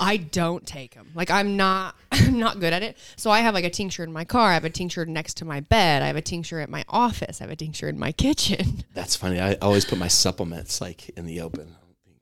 I 0.00 0.16
don't 0.16 0.66
take 0.66 0.94
them. 0.94 1.08
Like 1.14 1.30
I'm 1.30 1.56
not 1.56 1.94
I'm 2.12 2.38
not 2.38 2.58
good 2.58 2.72
at 2.72 2.82
it. 2.82 2.98
So 3.16 3.30
I 3.30 3.40
have 3.40 3.54
like 3.54 3.64
a 3.64 3.70
tincture 3.70 4.02
in 4.02 4.12
my 4.12 4.24
car. 4.24 4.50
I 4.50 4.54
have 4.54 4.64
a 4.64 4.70
tincture 4.70 5.06
next 5.06 5.34
to 5.38 5.44
my 5.44 5.60
bed. 5.60 6.02
I 6.02 6.08
have 6.08 6.16
a 6.16 6.22
tincture 6.22 6.58
at 6.60 6.68
my 6.68 6.84
office. 6.88 7.40
I 7.40 7.44
have 7.44 7.52
a 7.52 7.56
tincture 7.56 7.88
in 7.88 7.98
my 7.98 8.10
kitchen. 8.10 8.84
that's 8.94 9.14
funny. 9.14 9.40
I 9.40 9.54
always 9.54 9.84
put 9.84 9.98
my 9.98 10.08
supplements 10.08 10.80
like 10.80 11.10
in 11.10 11.26
the 11.26 11.40
open. 11.40 11.60
I 11.60 11.84
don't 11.84 11.96
think 12.04 12.18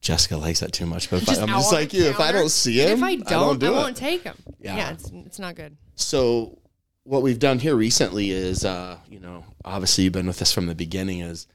Jessica 0.00 0.36
likes 0.36 0.60
that 0.60 0.72
too 0.72 0.86
much, 0.86 1.10
but 1.10 1.22
if 1.22 1.28
I, 1.28 1.42
I'm 1.42 1.50
out 1.50 1.58
just 1.58 1.72
like 1.72 1.92
you. 1.92 2.04
If 2.04 2.20
I 2.20 2.30
don't 2.30 2.50
see 2.50 2.78
them, 2.78 2.98
if 2.98 3.02
I 3.02 3.16
don't, 3.16 3.56
I, 3.56 3.66
do 3.66 3.72
won't 3.72 3.90
it. 3.90 3.96
take 3.96 4.22
them. 4.22 4.36
Yeah. 4.60 4.76
Yeah, 4.76 4.90
it's 4.92 5.10
it's 5.10 5.38
not 5.40 5.56
good. 5.56 5.76
So 5.96 6.58
what 7.04 7.22
we've 7.22 7.38
done 7.38 7.58
here 7.58 7.76
recently 7.76 8.30
is, 8.30 8.64
uh, 8.64 8.98
you 9.08 9.20
know, 9.20 9.44
obviously 9.64 10.04
you've 10.04 10.12
been 10.12 10.26
with 10.26 10.42
us 10.42 10.52
from 10.52 10.66
the 10.66 10.74
beginning. 10.74 11.20
Is 11.20 11.46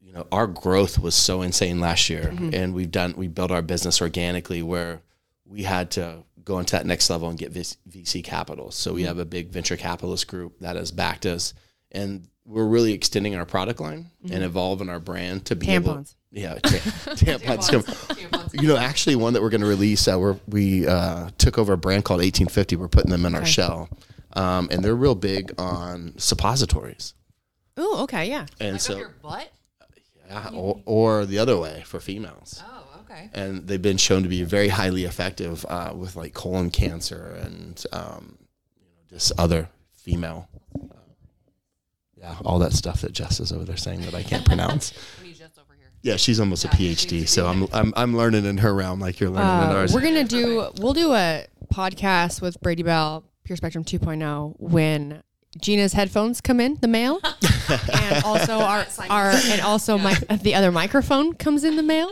you 0.00 0.12
know 0.12 0.26
our 0.30 0.46
growth 0.46 0.98
was 0.98 1.14
so 1.14 1.42
insane 1.42 1.80
last 1.80 2.08
year, 2.08 2.32
and 2.52 2.74
we've 2.74 2.90
done 2.90 3.14
we 3.16 3.28
built 3.28 3.50
our 3.50 3.62
business 3.62 4.00
organically 4.00 4.62
where 4.62 5.00
we 5.46 5.62
had 5.62 5.90
to 5.92 6.22
go 6.44 6.58
into 6.58 6.72
that 6.72 6.86
next 6.86 7.08
level 7.08 7.28
and 7.28 7.38
get 7.38 7.52
VC 7.52 8.22
capital. 8.22 8.70
So 8.70 8.92
we 8.92 9.04
have 9.04 9.18
a 9.18 9.24
big 9.24 9.48
venture 9.48 9.76
capitalist 9.76 10.28
group 10.28 10.58
that 10.60 10.76
has 10.76 10.92
backed 10.92 11.26
us, 11.26 11.54
and 11.90 12.28
we're 12.46 12.66
really 12.66 12.92
extending 12.92 13.34
our 13.36 13.46
product 13.46 13.80
line 13.80 14.10
and 14.30 14.44
evolving 14.44 14.90
our 14.90 15.00
brand 15.00 15.46
to 15.46 15.56
be 15.56 15.70
able. 15.70 15.94
Tampons. 15.94 16.14
Yeah, 16.30 16.54
ta- 16.54 16.68
tampons. 17.14 18.60
You 18.60 18.68
know, 18.68 18.76
actually, 18.76 19.16
one 19.16 19.32
that 19.32 19.42
we're 19.42 19.50
going 19.50 19.60
to 19.62 19.66
release. 19.66 20.06
Uh, 20.06 20.18
we're, 20.18 20.36
we 20.48 20.86
uh, 20.86 21.30
took 21.38 21.58
over 21.58 21.72
a 21.72 21.78
brand 21.78 22.04
called 22.04 22.18
1850. 22.18 22.76
We're 22.76 22.88
putting 22.88 23.10
them 23.10 23.24
in 23.24 23.34
our 23.34 23.46
shell, 23.46 23.88
um, 24.34 24.68
and 24.70 24.84
they're 24.84 24.94
real 24.94 25.14
big 25.14 25.52
on 25.58 26.14
suppositories. 26.18 27.14
Oh, 27.76 28.02
okay, 28.04 28.28
yeah. 28.28 28.46
And 28.60 28.80
so, 28.80 29.04
butt? 29.22 29.50
yeah, 30.28 30.50
or, 30.52 30.80
or 30.86 31.26
the 31.26 31.38
other 31.38 31.58
way 31.58 31.82
for 31.86 31.98
females. 32.00 32.62
Oh, 32.66 33.00
okay. 33.00 33.30
And 33.32 33.66
they've 33.66 33.82
been 33.82 33.96
shown 33.96 34.22
to 34.22 34.28
be 34.28 34.44
very 34.44 34.68
highly 34.68 35.04
effective 35.04 35.64
uh, 35.68 35.92
with 35.96 36.14
like 36.16 36.34
colon 36.34 36.70
cancer 36.70 37.36
and 37.42 37.84
um, 37.92 38.38
you 38.76 38.86
know, 38.86 39.02
just 39.10 39.32
other 39.38 39.68
female. 39.92 40.48
Uh, 40.80 40.94
yeah, 42.16 42.36
all 42.44 42.58
that 42.60 42.72
stuff 42.72 43.00
that 43.02 43.12
Jess 43.12 43.40
is 43.40 43.52
over 43.52 43.64
there 43.64 43.76
saying 43.76 44.02
that 44.02 44.14
I 44.14 44.22
can't 44.22 44.44
pronounce. 44.52 44.92
Yeah, 46.02 46.16
she's 46.16 46.38
almost 46.38 46.64
a 46.66 46.68
PhD, 46.68 47.26
so 47.26 47.46
I'm 47.46 47.66
I'm 47.72 47.92
I'm 47.96 48.16
learning 48.16 48.44
in 48.44 48.58
her 48.58 48.74
realm 48.74 49.00
like 49.00 49.20
you're 49.20 49.30
learning 49.30 49.64
in 49.70 49.74
Uh, 49.74 49.78
ours. 49.80 49.94
we're 49.94 50.02
gonna 50.02 50.22
do 50.24 50.68
we'll 50.78 50.92
do 50.92 51.12
a 51.14 51.46
podcast 51.72 52.42
with 52.42 52.60
Brady 52.60 52.82
Bell, 52.82 53.24
Pure 53.44 53.56
Spectrum 53.56 53.84
2.0 53.84 54.54
when 54.58 55.22
Jeanna's 55.60 55.92
headphones 55.92 56.40
come 56.40 56.60
in 56.60 56.78
the 56.80 56.88
mail, 56.88 57.20
and 57.92 58.24
also 58.24 58.58
our 58.58 58.86
our 59.10 59.30
and 59.30 59.60
also 59.60 59.98
my 59.98 60.14
the 60.42 60.54
other 60.54 60.72
microphone 60.72 61.34
comes 61.34 61.64
in 61.64 61.76
the 61.76 61.82
mail. 61.82 62.10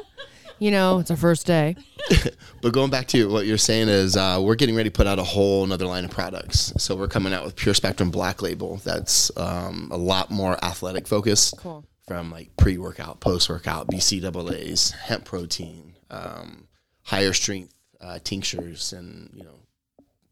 You 0.58 0.70
know, 0.70 1.00
it's 1.00 1.10
our 1.10 1.16
first 1.16 1.46
day. 1.46 1.76
But 2.62 2.72
going 2.72 2.90
back 2.90 3.08
to 3.08 3.28
what 3.28 3.46
you're 3.46 3.58
saying 3.58 3.88
is 3.88 4.16
uh, 4.16 4.38
we're 4.40 4.54
getting 4.54 4.76
ready 4.76 4.88
to 4.88 4.92
put 4.92 5.08
out 5.08 5.18
a 5.18 5.24
whole 5.24 5.64
another 5.64 5.86
line 5.86 6.04
of 6.04 6.12
products. 6.12 6.72
So 6.78 6.94
we're 6.94 7.08
coming 7.08 7.32
out 7.32 7.44
with 7.44 7.56
Pure 7.56 7.74
Spectrum 7.74 8.12
Black 8.12 8.40
Label. 8.40 8.76
That's 8.84 9.36
um, 9.36 9.88
a 9.90 9.96
lot 9.96 10.30
more 10.30 10.64
athletic 10.64 11.08
focused. 11.08 11.56
Cool. 11.56 11.84
From 12.06 12.30
like 12.30 12.56
pre-workout, 12.56 13.18
post-workout, 13.18 13.88
BCAAs, 13.88 14.92
hemp 14.92 15.24
protein, 15.24 15.94
um, 16.08 16.68
higher 17.02 17.32
strength 17.32 17.74
uh, 18.00 18.20
tinctures, 18.22 18.92
and 18.92 19.30
you 19.34 19.42
know, 19.42 19.58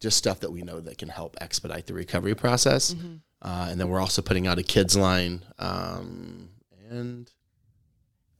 just 0.01 0.17
stuff 0.17 0.41
that 0.41 0.51
we 0.51 0.63
know 0.63 0.79
that 0.81 0.97
can 0.97 1.07
help 1.07 1.37
expedite 1.39 1.85
the 1.85 1.93
recovery 1.93 2.35
process. 2.35 2.93
Uh, 3.41 3.67
and 3.69 3.79
then 3.79 3.87
we're 3.87 4.01
also 4.01 4.21
putting 4.21 4.47
out 4.47 4.59
a 4.59 4.63
kids 4.63 4.97
line, 4.97 5.43
um, 5.57 6.49
and 6.89 7.31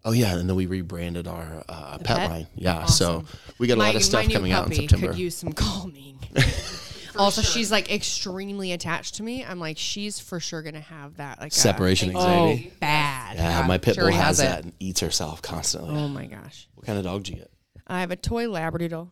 oh 0.06 0.12
yeah, 0.12 0.38
and 0.38 0.48
then 0.48 0.56
we 0.56 0.68
rebranded 0.68 1.28
our 1.28 1.64
uh, 1.68 1.98
pet, 2.00 2.18
pet? 2.18 2.30
line. 2.30 2.48
Yeah, 2.54 2.82
Awesome. 2.82 3.26
so 3.26 3.38
we 3.58 3.66
got 3.68 3.78
a 3.78 3.82
lot 3.82 3.96
of 3.96 4.04
stuff 4.04 4.30
coming 4.30 4.52
out 4.52 4.68
in 4.68 4.74
September. 4.74 5.08
Could 5.08 5.18
use 5.18 5.36
some 5.36 5.54
calming. 5.54 6.20
also, 7.18 7.42
she's 7.42 7.72
like 7.72 7.92
extremely 7.92 8.74
attached 8.74 9.16
to 9.16 9.24
me. 9.24 9.44
I'm 9.44 9.60
like, 9.60 9.78
she's 9.78 10.20
for 10.20 10.40
sure 10.40 10.62
gonna 10.62 10.80
have 10.82 11.18
that 11.18 11.42
like 11.42 11.52
Separation 11.52 12.16
oh, 12.16 12.20
anxiety. 12.20 12.74
bad. 12.80 13.38
Yeah, 13.38 13.66
my 13.68 13.80
pit 13.80 13.96
Sure 13.96 14.04
bull 14.04 14.12
he 14.12 14.18
has 14.18 14.38
has 14.38 14.48
that 14.48 14.64
and 14.64 14.74
eats 14.80 15.00
herself 15.00 15.42
constantly. 15.42 15.96
Oh 15.96 16.08
my 16.08 16.28
gosh. 16.28 16.68
What 16.76 16.86
kind 16.86 17.00
of 17.00 17.06
dog 17.06 17.24
do 17.24 17.32
you 17.32 17.40
get? 17.40 17.52
I 17.88 18.02
have 18.02 18.12
a 18.12 18.16
toy 18.16 18.46
Labradoodle, 18.46 19.10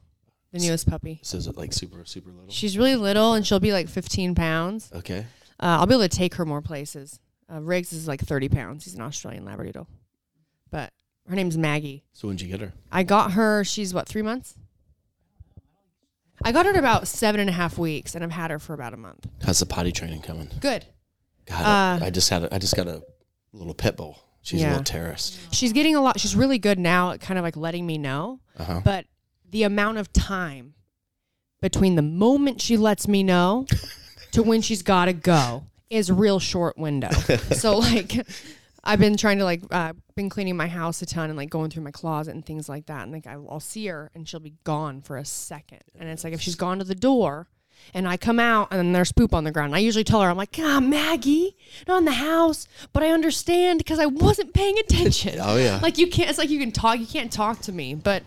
the 0.51 0.59
newest 0.59 0.89
puppy. 0.89 1.19
So 1.23 1.37
is 1.37 1.47
it 1.47 1.57
like 1.57 1.73
super 1.73 2.03
super 2.05 2.31
little? 2.31 2.49
She's 2.49 2.77
really 2.77 2.95
little 2.95 3.33
and 3.33 3.45
she'll 3.45 3.59
be 3.59 3.71
like 3.73 3.87
15 3.89 4.35
pounds. 4.35 4.91
Okay. 4.93 5.25
Uh, 5.61 5.77
I'll 5.79 5.85
be 5.85 5.93
able 5.95 6.03
to 6.03 6.09
take 6.09 6.35
her 6.35 6.45
more 6.45 6.61
places. 6.61 7.19
Uh, 7.51 7.61
Riggs 7.61 7.91
is 7.93 8.07
like 8.07 8.21
30 8.21 8.49
pounds. 8.49 8.83
He's 8.85 8.95
an 8.95 9.01
Australian 9.01 9.45
Labradoodle. 9.45 9.87
But 10.71 10.93
her 11.27 11.35
name's 11.35 11.57
Maggie. 11.57 12.03
So 12.13 12.27
when'd 12.27 12.41
you 12.41 12.47
get 12.47 12.61
her? 12.61 12.73
I 12.91 13.03
got 13.03 13.33
her, 13.33 13.63
she's 13.63 13.93
what, 13.93 14.07
three 14.07 14.21
months? 14.21 14.55
I 16.43 16.51
got 16.51 16.65
her 16.65 16.71
at 16.71 16.77
about 16.77 17.07
seven 17.07 17.41
and 17.41 17.49
a 17.49 17.53
half 17.53 17.77
weeks 17.77 18.15
and 18.15 18.23
I've 18.23 18.31
had 18.31 18.49
her 18.51 18.59
for 18.59 18.73
about 18.73 18.93
a 18.93 18.97
month. 18.97 19.27
How's 19.43 19.59
the 19.59 19.65
potty 19.65 19.91
training 19.91 20.21
coming? 20.21 20.49
Good. 20.61 20.85
God, 21.45 22.01
Uh, 22.01 22.05
I 22.05 22.09
just 22.11 22.29
had 22.29 22.43
a, 22.43 22.53
I 22.55 22.59
just 22.59 22.75
got 22.75 22.87
a 22.87 23.03
little 23.51 23.73
pit 23.73 23.97
bull. 23.97 24.17
She's 24.41 24.63
a 24.63 24.67
little 24.69 24.83
terrorist. 24.83 25.37
She's 25.53 25.73
getting 25.73 25.95
a 25.95 26.01
lot, 26.01 26.19
she's 26.19 26.35
really 26.35 26.57
good 26.59 26.79
now 26.79 27.11
at 27.11 27.19
kind 27.19 27.37
of 27.37 27.43
like 27.43 27.57
letting 27.57 27.85
me 27.85 27.97
know. 27.97 28.39
Uh-huh. 28.57 28.81
But 28.85 29.05
the 29.51 29.63
amount 29.63 29.97
of 29.97 30.11
time 30.13 30.73
between 31.61 31.95
the 31.95 32.01
moment 32.01 32.61
she 32.61 32.77
lets 32.77 33.07
me 33.07 33.23
know 33.23 33.65
to 34.31 34.43
when 34.43 34.61
she's 34.61 34.81
got 34.81 35.05
to 35.05 35.13
go 35.13 35.65
is 35.89 36.09
a 36.09 36.13
real 36.13 36.39
short 36.39 36.77
window. 36.77 37.09
so 37.51 37.77
like 37.77 38.25
I've 38.83 38.99
been 38.99 39.17
trying 39.17 39.39
to 39.39 39.43
like 39.43 39.61
uh, 39.71 39.93
been 40.15 40.29
cleaning 40.29 40.55
my 40.55 40.67
house 40.67 41.01
a 41.01 41.05
ton 41.05 41.29
and 41.29 41.37
like 41.37 41.49
going 41.49 41.69
through 41.69 41.83
my 41.83 41.91
closet 41.91 42.33
and 42.33 42.45
things 42.45 42.69
like 42.69 42.85
that 42.87 43.03
and 43.03 43.11
like 43.11 43.27
I'll 43.27 43.59
see 43.59 43.87
her 43.87 44.11
and 44.13 44.27
she'll 44.27 44.39
be 44.39 44.55
gone 44.63 45.01
for 45.01 45.17
a 45.17 45.25
second 45.25 45.81
and 45.99 46.09
it's 46.09 46.23
like 46.23 46.33
if 46.33 46.41
she's 46.41 46.55
gone 46.55 46.79
to 46.79 46.85
the 46.85 46.95
door 46.95 47.47
and 47.93 48.07
I 48.07 48.17
come 48.17 48.39
out 48.39 48.69
and 48.71 48.79
then 48.79 48.91
there's 48.91 49.11
poop 49.11 49.33
on 49.33 49.43
the 49.43 49.51
ground. 49.51 49.67
And 49.67 49.75
I 49.75 49.79
usually 49.79 50.03
tell 50.03 50.21
her 50.21 50.29
I'm 50.29 50.37
like, 50.37 50.57
"Ah, 50.59 50.79
Maggie, 50.79 51.55
not 51.87 51.99
in 51.99 52.05
the 52.05 52.11
house," 52.11 52.67
but 52.93 53.03
I 53.03 53.09
understand 53.09 53.79
because 53.79 53.99
I 53.99 54.05
wasn't 54.05 54.53
paying 54.53 54.77
attention. 54.79 55.39
Oh, 55.49 55.55
yeah. 55.55 55.79
Like 55.81 55.97
you 55.97 56.07
can't. 56.07 56.29
It's 56.29 56.37
like 56.37 56.49
you 56.49 56.59
can 56.59 56.71
talk. 56.71 56.99
You 56.99 57.07
can't 57.07 57.31
talk 57.31 57.61
to 57.61 57.71
me, 57.71 57.95
but 57.95 58.23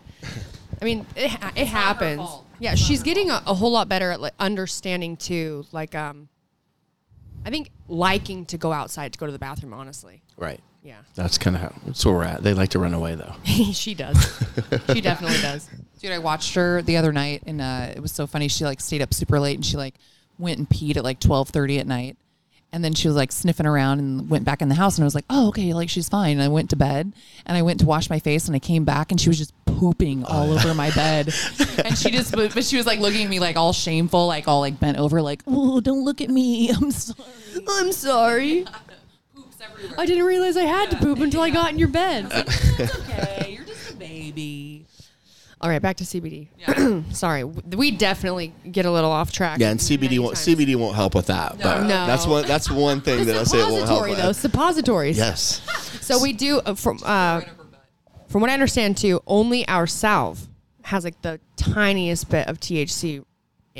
I 0.83 0.85
mean, 0.85 1.05
it, 1.15 1.31
ha- 1.31 1.53
it 1.55 1.67
happens. 1.67 2.29
Yeah, 2.59 2.75
she's 2.75 3.03
getting 3.03 3.29
a, 3.29 3.41
a 3.47 3.53
whole 3.53 3.71
lot 3.71 3.87
better 3.87 4.11
at 4.11 4.19
like 4.19 4.33
understanding 4.37 5.15
too. 5.15 5.63
Like, 5.71 5.95
um, 5.95 6.27
I 7.45 7.49
think 7.49 7.69
liking 7.87 8.45
to 8.47 8.57
go 8.57 8.73
outside 8.73 9.13
to 9.13 9.19
go 9.19 9.25
to 9.25 9.31
the 9.31 9.39
bathroom. 9.39 9.73
Honestly, 9.73 10.21
Right. 10.35 10.59
yeah, 10.83 10.97
That's 11.15 11.37
kind 11.37 11.55
of 11.55 11.61
how 11.61 11.73
that's 11.85 12.05
where 12.05 12.13
we're 12.15 12.23
at. 12.25 12.43
They 12.43 12.53
like 12.53 12.71
to 12.71 12.79
run 12.79 12.93
away 12.93 13.15
though. 13.15 13.33
she 13.45 13.93
does. 13.93 14.17
she 14.93 14.99
definitely 14.99 15.39
does. 15.41 15.69
Dude, 16.01 16.11
I 16.11 16.19
watched 16.19 16.53
her 16.55 16.81
the 16.81 16.97
other 16.97 17.13
night, 17.13 17.43
and 17.45 17.61
uh, 17.61 17.87
it 17.95 18.01
was 18.01 18.11
so 18.11 18.27
funny. 18.27 18.49
She 18.49 18.65
like 18.65 18.81
stayed 18.81 19.01
up 19.01 19.13
super 19.13 19.39
late, 19.39 19.55
and 19.55 19.65
she 19.65 19.77
like 19.77 19.95
went 20.37 20.57
and 20.57 20.69
peed 20.69 20.97
at 20.97 21.03
like 21.05 21.21
twelve 21.21 21.47
thirty 21.47 21.79
at 21.79 21.87
night, 21.87 22.17
and 22.73 22.83
then 22.83 22.93
she 22.93 23.07
was 23.07 23.15
like 23.15 23.31
sniffing 23.31 23.67
around 23.67 23.99
and 23.99 24.29
went 24.29 24.43
back 24.43 24.61
in 24.61 24.67
the 24.67 24.75
house, 24.75 24.97
and 24.97 25.03
I 25.03 25.05
was 25.05 25.13
like, 25.15 25.25
oh 25.29 25.49
okay, 25.49 25.73
like 25.73 25.89
she's 25.89 26.09
fine. 26.09 26.31
And 26.31 26.41
I 26.41 26.47
went 26.47 26.71
to 26.71 26.75
bed, 26.75 27.13
and 27.45 27.55
I 27.55 27.61
went 27.61 27.79
to 27.81 27.85
wash 27.85 28.09
my 28.09 28.19
face, 28.19 28.47
and 28.47 28.55
I 28.55 28.59
came 28.59 28.83
back, 28.83 29.11
and 29.11 29.21
she 29.21 29.29
was 29.29 29.37
just 29.37 29.53
pooping 29.65 30.25
all 30.25 30.51
over 30.51 30.73
my 30.73 30.89
bed, 30.89 31.33
and 31.85 31.97
she 31.97 32.09
just 32.09 32.33
but 32.33 32.53
but 32.53 32.65
she 32.65 32.75
was 32.75 32.87
like 32.87 32.99
looking 32.99 33.23
at 33.23 33.29
me 33.29 33.39
like 33.39 33.55
all 33.55 33.73
shameful, 33.73 34.25
like 34.27 34.47
all 34.47 34.59
like 34.59 34.79
bent 34.79 34.97
over, 34.97 35.21
like 35.21 35.43
oh 35.45 35.79
don't 35.81 36.03
look 36.03 36.19
at 36.19 36.29
me, 36.29 36.69
I'm 36.73 36.91
sorry. 36.91 37.19
I'm 37.69 37.91
sorry. 37.91 38.65
Poops 39.35 39.57
everywhere. 39.61 39.99
I 39.99 40.05
didn't 40.07 40.25
realize 40.25 40.57
I 40.57 40.63
had 40.63 40.89
to 40.91 40.97
poop 40.97 41.19
until 41.19 41.41
I 41.41 41.51
got 41.51 41.71
in 41.71 41.77
your 41.77 41.87
bed. 41.89 42.27
It's 42.31 42.99
okay, 42.99 43.53
you're 43.55 43.65
just 43.65 43.91
a 43.91 43.95
baby. 43.95 44.62
All 45.63 45.69
right, 45.69 45.81
back 45.81 45.95
to 45.97 46.03
CBD. 46.03 46.49
Sorry, 47.15 47.45
we 47.45 47.91
definitely 47.91 48.53
get 48.69 48.85
a 48.85 48.91
little 48.91 49.09
off 49.11 49.31
track. 49.31 49.59
Yeah, 49.59 49.71
and 49.71 49.79
CBD 49.79 50.19
won't 50.19 50.35
times. 50.35 50.45
CBD 50.45 50.75
won't 50.75 50.93
help 50.95 51.15
with 51.15 51.27
that. 51.27 51.57
But 51.57 51.83
No. 51.83 52.05
that's 52.05 52.27
one 52.27 52.45
that's 52.45 52.69
one 52.69 52.99
thing 52.99 53.25
that 53.27 53.37
I 53.37 53.43
say 53.45 53.59
it 53.59 53.61
won't 53.61 53.75
help. 53.75 53.81
Suppository 53.87 54.09
with. 54.09 54.19
though, 54.19 54.31
suppositories. 54.33 55.17
Yes. 55.17 55.61
So 56.03 56.21
we 56.21 56.33
do 56.33 56.59
uh, 56.65 56.73
from 56.75 56.99
uh, 57.05 57.41
from 58.27 58.41
what 58.41 58.49
I 58.49 58.53
understand 58.53 58.97
too. 58.97 59.21
Only 59.25 59.65
our 59.69 59.87
salve 59.87 60.49
has 60.81 61.05
like 61.05 61.21
the 61.21 61.39
tiniest 61.55 62.29
bit 62.29 62.49
of 62.49 62.59
THC 62.59 63.23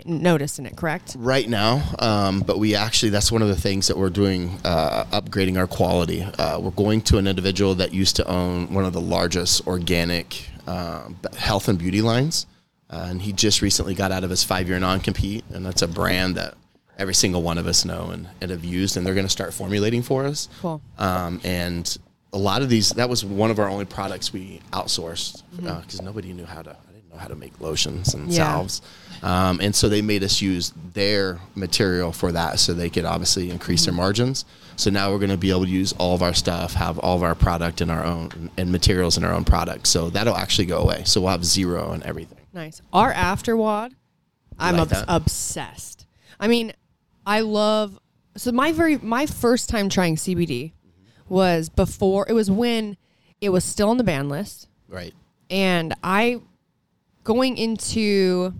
noticed 0.05 0.57
in 0.57 0.65
it. 0.65 0.77
Correct? 0.77 1.17
right 1.19 1.49
now, 1.49 1.83
um, 1.99 2.39
but 2.39 2.59
we 2.59 2.75
actually 2.75 3.09
that's 3.09 3.29
one 3.29 3.41
of 3.41 3.49
the 3.49 3.57
things 3.57 3.87
that 3.89 3.97
we're 3.97 4.09
doing, 4.09 4.57
uh, 4.63 5.03
upgrading 5.11 5.57
our 5.57 5.67
quality. 5.67 6.23
Uh, 6.23 6.59
we're 6.61 6.71
going 6.71 7.01
to 7.01 7.17
an 7.17 7.27
individual 7.27 7.75
that 7.75 7.93
used 7.93 8.15
to 8.15 8.25
own 8.25 8.73
one 8.73 8.85
of 8.85 8.93
the 8.93 9.01
largest 9.01 9.67
organic 9.67 10.47
um, 10.67 11.17
health 11.37 11.67
and 11.67 11.77
beauty 11.79 12.01
lines, 12.01 12.45
uh, 12.89 13.07
and 13.09 13.21
he 13.21 13.33
just 13.33 13.61
recently 13.61 13.93
got 13.95 14.11
out 14.11 14.23
of 14.23 14.29
his 14.29 14.43
five-year 14.43 14.79
non-compete, 14.79 15.43
and 15.53 15.65
that's 15.65 15.81
a 15.81 15.87
brand 15.87 16.35
that 16.35 16.53
every 16.97 17.13
single 17.15 17.41
one 17.41 17.57
of 17.57 17.65
us 17.67 17.85
know 17.85 18.11
and, 18.11 18.27
and 18.41 18.51
have 18.51 18.63
used, 18.63 18.97
and 18.97 19.05
they're 19.05 19.15
going 19.15 19.25
to 19.25 19.31
start 19.31 19.53
formulating 19.53 20.01
for 20.03 20.25
us. 20.25 20.47
Cool. 20.61 20.81
Um, 20.99 21.41
and 21.43 21.97
a 22.31 22.37
lot 22.37 22.61
of 22.61 22.69
these, 22.69 22.89
that 22.91 23.09
was 23.09 23.25
one 23.25 23.51
of 23.51 23.59
our 23.59 23.67
only 23.69 23.85
products 23.85 24.31
we 24.31 24.61
outsourced 24.71 25.43
because 25.55 26.01
nobody 26.01 26.33
knew 26.33 26.45
how 26.45 26.61
to. 26.61 26.71
I 26.71 26.91
didn't 26.93 27.09
know 27.11 27.17
how 27.17 27.27
to 27.27 27.35
make 27.35 27.59
lotions 27.59 28.13
and 28.13 28.23
Mm-hmm. 28.23 28.31
Yeah. 28.33 28.53
salves, 28.53 28.81
um, 29.23 29.59
and 29.61 29.73
so 29.75 29.89
they 29.89 30.01
made 30.01 30.23
us 30.23 30.41
use 30.41 30.73
their 30.93 31.39
material 31.55 32.11
for 32.11 32.31
that, 32.31 32.59
so 32.59 32.73
they 32.73 32.89
could 32.89 33.05
obviously 33.05 33.49
increase 33.49 33.81
Mm-hmm. 33.81 33.91
their 33.95 34.03
margins. 34.03 34.45
So 34.75 34.89
now 34.89 35.11
we're 35.11 35.19
going 35.19 35.29
to 35.29 35.37
be 35.37 35.49
able 35.51 35.65
to 35.65 35.69
use 35.69 35.93
all 35.93 36.15
of 36.15 36.21
our 36.21 36.33
stuff, 36.33 36.73
have 36.73 36.97
all 36.99 37.15
of 37.15 37.23
our 37.23 37.35
product 37.35 37.81
in 37.81 37.89
our 37.89 38.03
own 38.03 38.49
and 38.57 38.71
materials 38.71 39.17
in 39.17 39.23
our 39.23 39.31
own 39.33 39.43
product. 39.45 39.87
So 39.87 40.09
that'll 40.09 40.35
actually 40.35 40.65
go 40.65 40.79
away. 40.79 41.03
So 41.05 41.21
we'll 41.21 41.31
have 41.31 41.45
zero 41.45 41.87
on 41.89 42.01
everything. 42.03 42.37
Nice. 42.53 42.81
Our 42.91 43.13
afterwad, 43.13 43.93
I'm 44.59 44.77
like 44.77 44.91
obs- 44.91 45.05
obsessed. 45.07 46.05
I 46.39 46.47
mean, 46.47 46.73
I 47.25 47.41
love. 47.41 47.99
So 48.35 48.51
my 48.51 48.71
very 48.71 48.97
my 48.97 49.25
first 49.25 49.69
time 49.69 49.89
trying 49.89 50.15
CBD 50.15 50.71
was 51.29 51.69
before. 51.69 52.25
It 52.27 52.33
was 52.33 52.49
when 52.51 52.97
it 53.41 53.49
was 53.49 53.63
still 53.63 53.89
on 53.89 53.97
the 53.97 54.03
ban 54.03 54.29
list, 54.29 54.67
Right. 54.87 55.13
and 55.49 55.93
I 56.03 56.41
going 57.23 57.57
into 57.57 58.53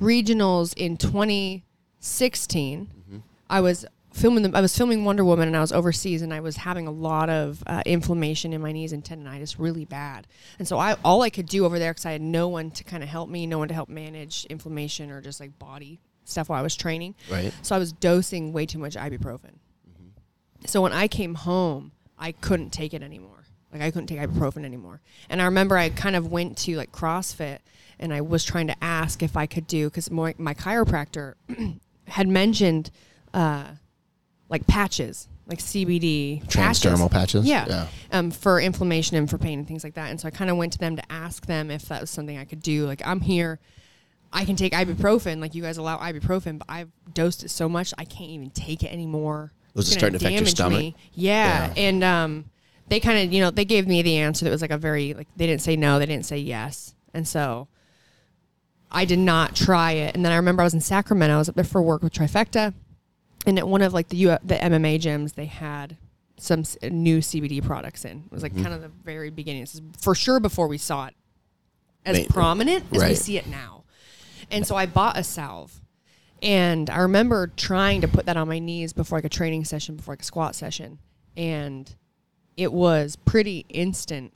regionals 0.00 0.74
in 0.76 0.96
2016. 0.96 2.86
Mm-hmm. 2.86 3.18
I 3.48 3.60
was 3.60 3.84
filming 4.20 4.42
the, 4.42 4.56
I 4.56 4.60
was 4.60 4.76
filming 4.76 5.04
Wonder 5.04 5.24
Woman 5.24 5.48
and 5.48 5.56
I 5.56 5.60
was 5.60 5.72
overseas 5.72 6.22
and 6.22 6.32
I 6.32 6.40
was 6.40 6.56
having 6.56 6.86
a 6.86 6.90
lot 6.90 7.30
of 7.30 7.62
uh, 7.66 7.82
inflammation 7.86 8.52
in 8.52 8.60
my 8.60 8.72
knees 8.72 8.92
and 8.92 9.02
tendonitis 9.02 9.56
really 9.58 9.84
bad. 9.84 10.26
And 10.58 10.68
so 10.68 10.78
I 10.78 10.96
all 11.04 11.22
I 11.22 11.30
could 11.30 11.46
do 11.46 11.64
over 11.64 11.78
there 11.78 11.94
cuz 11.94 12.06
I 12.06 12.12
had 12.12 12.22
no 12.22 12.48
one 12.48 12.70
to 12.72 12.84
kind 12.84 13.02
of 13.02 13.08
help 13.08 13.28
me, 13.28 13.46
no 13.46 13.58
one 13.58 13.68
to 13.68 13.74
help 13.74 13.88
manage 13.88 14.44
inflammation 14.46 15.10
or 15.10 15.20
just 15.20 15.40
like 15.40 15.58
body 15.58 16.00
stuff 16.24 16.48
while 16.48 16.58
I 16.58 16.62
was 16.62 16.76
training. 16.76 17.14
Right. 17.30 17.52
So 17.62 17.74
I 17.74 17.78
was 17.78 17.92
dosing 17.92 18.52
way 18.52 18.66
too 18.66 18.78
much 18.78 18.94
ibuprofen. 18.94 19.56
So 20.66 20.82
when 20.82 20.92
I 20.92 21.08
came 21.08 21.34
home, 21.34 21.92
I 22.18 22.32
couldn't 22.32 22.70
take 22.70 22.92
it 22.92 23.02
anymore. 23.02 23.44
Like 23.72 23.82
I 23.82 23.90
couldn't 23.90 24.08
take 24.08 24.18
ibuprofen 24.18 24.64
anymore. 24.64 25.00
And 25.28 25.40
I 25.40 25.46
remember 25.46 25.76
I 25.76 25.88
kind 25.88 26.16
of 26.16 26.30
went 26.30 26.58
to 26.58 26.76
like 26.76 26.92
CrossFit 26.92 27.58
and 27.98 28.12
I 28.12 28.20
was 28.20 28.44
trying 28.44 28.66
to 28.66 28.76
ask 28.82 29.22
if 29.22 29.36
I 29.36 29.46
could 29.46 29.66
do 29.66 29.88
because 29.88 30.10
my, 30.10 30.34
my 30.38 30.54
chiropractor 30.54 31.34
had 32.08 32.28
mentioned 32.28 32.90
uh, 33.32 33.68
like 34.50 34.66
patches, 34.66 35.28
like 35.46 35.58
CBD 35.58 36.44
Transdermal 36.46 37.10
patches? 37.10 37.46
Yeah. 37.46 37.64
Yeah. 37.68 37.86
Um, 38.12 38.30
for 38.30 38.60
inflammation 38.60 39.16
and 39.16 39.30
for 39.30 39.38
pain 39.38 39.60
and 39.60 39.66
things 39.66 39.84
like 39.84 39.94
that. 39.94 40.10
And 40.10 40.20
so 40.20 40.28
I 40.28 40.30
kind 40.30 40.50
of 40.50 40.56
went 40.56 40.72
to 40.74 40.78
them 40.78 40.96
to 40.96 41.12
ask 41.12 41.46
them 41.46 41.70
if 41.70 41.82
that 41.88 42.00
was 42.00 42.10
something 42.10 42.36
I 42.36 42.44
could 42.44 42.60
do. 42.60 42.86
Like 42.86 43.00
I'm 43.06 43.20
here. 43.20 43.60
I 44.32 44.44
can 44.44 44.54
take 44.54 44.72
ibuprofen, 44.72 45.40
like 45.40 45.54
you 45.54 45.62
guys 45.62 45.76
allow 45.76 45.98
ibuprofen, 45.98 46.58
but 46.58 46.66
I've 46.68 46.90
dosed 47.14 47.42
it 47.42 47.50
so 47.50 47.68
much 47.68 47.92
I 47.98 48.04
can't 48.04 48.30
even 48.30 48.50
take 48.50 48.82
it 48.84 48.92
anymore. 48.92 49.52
Was 49.74 49.86
It's 49.86 49.96
it 49.96 49.98
starting 49.98 50.18
to 50.18 50.24
affect 50.26 50.40
your 50.40 50.46
stomach? 50.46 50.94
Yeah. 51.12 51.66
Yeah. 51.66 51.72
And 51.76 52.04
um, 52.04 52.44
they 52.88 53.00
kind 53.00 53.18
of, 53.26 53.32
you 53.32 53.40
know, 53.40 53.50
they 53.50 53.64
gave 53.64 53.88
me 53.88 54.02
the 54.02 54.18
answer 54.18 54.44
that 54.44 54.50
was 54.50 54.62
like 54.62 54.70
a 54.70 54.78
very, 54.78 55.14
like, 55.14 55.28
they 55.36 55.46
didn't 55.46 55.62
say 55.62 55.76
no, 55.76 55.98
they 55.98 56.06
didn't 56.06 56.26
say 56.26 56.38
yes. 56.38 56.94
And 57.12 57.26
so 57.26 57.66
I 58.90 59.04
did 59.04 59.18
not 59.18 59.54
try 59.56 59.92
it. 59.92 60.14
And 60.14 60.24
then 60.24 60.32
I 60.32 60.36
remember 60.36 60.62
I 60.62 60.64
was 60.64 60.74
in 60.74 60.80
Sacramento, 60.80 61.34
I 61.34 61.38
was 61.38 61.48
up 61.48 61.54
there 61.54 61.64
for 61.64 61.82
work 61.82 62.02
with 62.02 62.12
Trifecta. 62.12 62.74
And 63.46 63.58
at 63.58 63.66
one 63.66 63.82
of 63.82 63.92
like 63.94 64.08
the 64.08 64.16
U- 64.16 64.38
the 64.44 64.56
MMA 64.56 65.00
gyms, 65.00 65.34
they 65.34 65.46
had 65.46 65.96
some 66.36 66.60
s- 66.60 66.76
new 66.82 67.18
CBD 67.18 67.62
products 67.64 68.04
in. 68.04 68.24
It 68.26 68.32
was 68.32 68.42
Mm-hmm. 68.42 68.56
like 68.56 68.64
kind 68.64 68.74
of 68.74 68.82
the 68.82 68.88
very 69.04 69.30
beginning. 69.30 69.62
This 69.62 69.74
is 69.76 69.82
for 69.98 70.14
sure 70.14 70.40
before 70.40 70.68
we 70.68 70.78
saw 70.78 71.06
it 71.06 71.14
as 72.04 72.26
prominent 72.26 72.84
as 72.86 72.92
we 72.92 72.98
right. 72.98 73.16
see 73.16 73.36
it 73.38 73.46
now. 73.46 73.84
And 74.50 74.66
so 74.66 74.74
I 74.76 74.86
bought 74.86 75.16
a 75.16 75.24
salve. 75.24 75.80
And 76.42 76.88
I 76.88 76.98
remember 77.00 77.48
trying 77.48 78.00
to 78.00 78.08
put 78.08 78.24
that 78.26 78.36
on 78.38 78.48
my 78.48 78.58
knees 78.58 78.92
before 78.94 79.18
like 79.18 79.24
a 79.26 79.28
training 79.30 79.64
session, 79.66 79.96
before 79.96 80.12
like 80.12 80.22
a 80.22 80.24
squat 80.24 80.54
session. 80.54 80.98
And 81.36 81.94
it 82.56 82.72
was 82.72 83.16
pretty 83.16 83.64
instant 83.68 84.32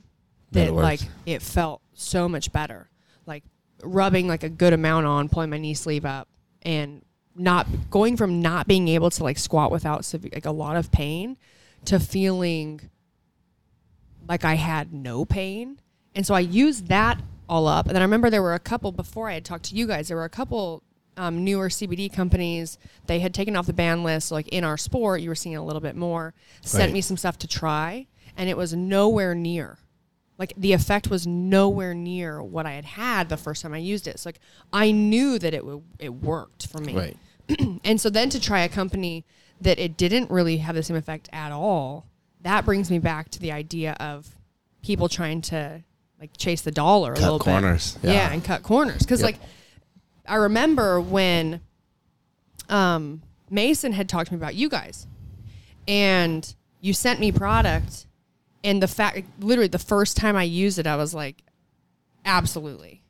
That 0.51 0.71
like 0.73 1.01
it 1.25 1.41
felt 1.41 1.81
so 1.93 2.29
much 2.29 2.51
better. 2.51 2.89
Like 3.25 3.43
rubbing 3.83 4.27
like 4.27 4.43
a 4.43 4.49
good 4.49 4.73
amount 4.73 5.05
on, 5.07 5.29
pulling 5.29 5.49
my 5.49 5.57
knee 5.57 5.73
sleeve 5.73 6.05
up 6.05 6.27
and 6.61 7.01
not 7.35 7.67
going 7.89 8.17
from 8.17 8.41
not 8.41 8.67
being 8.67 8.87
able 8.87 9.09
to 9.09 9.23
like 9.23 9.37
squat 9.37 9.71
without 9.71 10.09
like 10.33 10.45
a 10.45 10.51
lot 10.51 10.77
of 10.77 10.91
pain 10.91 11.37
to 11.85 11.99
feeling 11.99 12.81
like 14.27 14.45
I 14.45 14.55
had 14.55 14.93
no 14.93 15.25
pain. 15.25 15.79
And 16.15 16.25
so 16.25 16.33
I 16.33 16.39
used 16.39 16.87
that 16.87 17.21
all 17.47 17.67
up. 17.67 17.87
And 17.87 17.95
then 17.95 18.01
I 18.01 18.05
remember 18.05 18.29
there 18.29 18.41
were 18.41 18.53
a 18.53 18.59
couple 18.59 18.91
before 18.91 19.29
I 19.29 19.33
had 19.33 19.45
talked 19.45 19.65
to 19.65 19.75
you 19.75 19.87
guys, 19.87 20.07
there 20.07 20.17
were 20.17 20.25
a 20.25 20.29
couple 20.29 20.83
um, 21.17 21.43
newer 21.43 21.69
CBD 21.69 22.11
companies. 22.11 22.77
They 23.07 23.19
had 23.19 23.33
taken 23.33 23.55
off 23.55 23.67
the 23.67 23.73
ban 23.73 24.03
list. 24.03 24.31
Like 24.31 24.47
in 24.49 24.63
our 24.63 24.77
sport, 24.77 25.21
you 25.21 25.29
were 25.29 25.35
seeing 25.35 25.55
a 25.55 25.63
little 25.63 25.81
bit 25.81 25.95
more. 25.95 26.33
Sent 26.61 26.93
me 26.93 27.01
some 27.01 27.17
stuff 27.17 27.37
to 27.39 27.47
try, 27.47 28.07
and 28.37 28.49
it 28.49 28.57
was 28.57 28.73
nowhere 28.73 29.35
near. 29.35 29.77
Like 30.37 30.53
the 30.57 30.73
effect 30.73 31.09
was 31.09 31.25
nowhere 31.25 31.93
near 31.93 32.43
what 32.43 32.65
I 32.65 32.73
had 32.73 32.85
had 32.85 33.29
the 33.29 33.37
first 33.37 33.61
time 33.61 33.73
I 33.73 33.77
used 33.77 34.07
it. 34.07 34.19
So 34.19 34.27
like 34.29 34.39
I 34.73 34.91
knew 34.91 35.39
that 35.39 35.53
it 35.53 35.59
w- 35.61 35.83
it 35.99 36.09
worked 36.13 36.67
for 36.67 36.79
me. 36.79 36.95
Right. 36.95 37.17
And 37.83 38.01
so 38.01 38.09
then 38.09 38.29
to 38.31 38.39
try 38.39 38.61
a 38.61 38.69
company 38.69 39.23
that 39.61 39.79
it 39.79 39.95
didn't 39.97 40.29
really 40.31 40.57
have 40.57 40.75
the 40.75 40.83
same 40.83 40.97
effect 40.97 41.29
at 41.31 41.51
all, 41.51 42.05
that 42.41 42.65
brings 42.65 42.89
me 42.91 42.99
back 42.99 43.29
to 43.29 43.39
the 43.39 43.51
idea 43.51 43.95
of 43.99 44.27
people 44.81 45.07
trying 45.07 45.41
to 45.43 45.83
like 46.19 46.31
chase 46.37 46.61
the 46.61 46.71
dollar 46.71 47.13
a 47.13 47.19
little 47.19 47.39
corners, 47.39 47.95
bit. 48.01 48.13
yeah. 48.13 48.31
and 48.33 48.43
cut 48.43 48.63
corners. 48.63 48.99
Because 48.99 49.21
Yep. 49.21 49.25
like 49.33 49.39
I 50.27 50.35
remember 50.35 50.99
when 50.99 51.61
um, 52.69 53.21
Mason 53.49 53.91
had 53.93 54.09
talked 54.09 54.27
to 54.27 54.33
me 54.33 54.37
about 54.37 54.55
you 54.55 54.69
guys, 54.69 55.07
and 55.87 56.53
you 56.81 56.93
sent 56.93 57.19
me 57.19 57.31
product, 57.31 58.07
and 58.65 58.83
the 58.83 58.87
fact, 58.87 59.23
literally, 59.39 59.69
the 59.69 59.79
first 59.79 60.17
time 60.17 60.35
I 60.35 60.43
used 60.43 60.79
it, 60.79 60.87
I 60.87 60.95
was 60.95 61.13
like, 61.13 61.43
absolutely, 62.25 63.03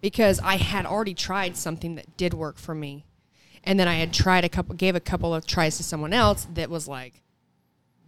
because 0.00 0.40
I 0.40 0.56
had 0.56 0.86
already 0.86 1.14
tried 1.14 1.56
something 1.56 1.94
that 1.94 2.16
did 2.16 2.34
work 2.34 2.58
for 2.58 2.74
me, 2.74 3.06
and 3.62 3.78
then 3.78 3.86
I 3.86 3.94
had 3.94 4.12
tried 4.12 4.44
a 4.44 4.48
couple, 4.48 4.74
gave 4.74 4.96
a 4.96 5.00
couple 5.00 5.34
of 5.34 5.46
tries 5.46 5.76
to 5.76 5.82
someone 5.84 6.12
else 6.12 6.46
that 6.54 6.70
was 6.70 6.88
like, 6.88 7.22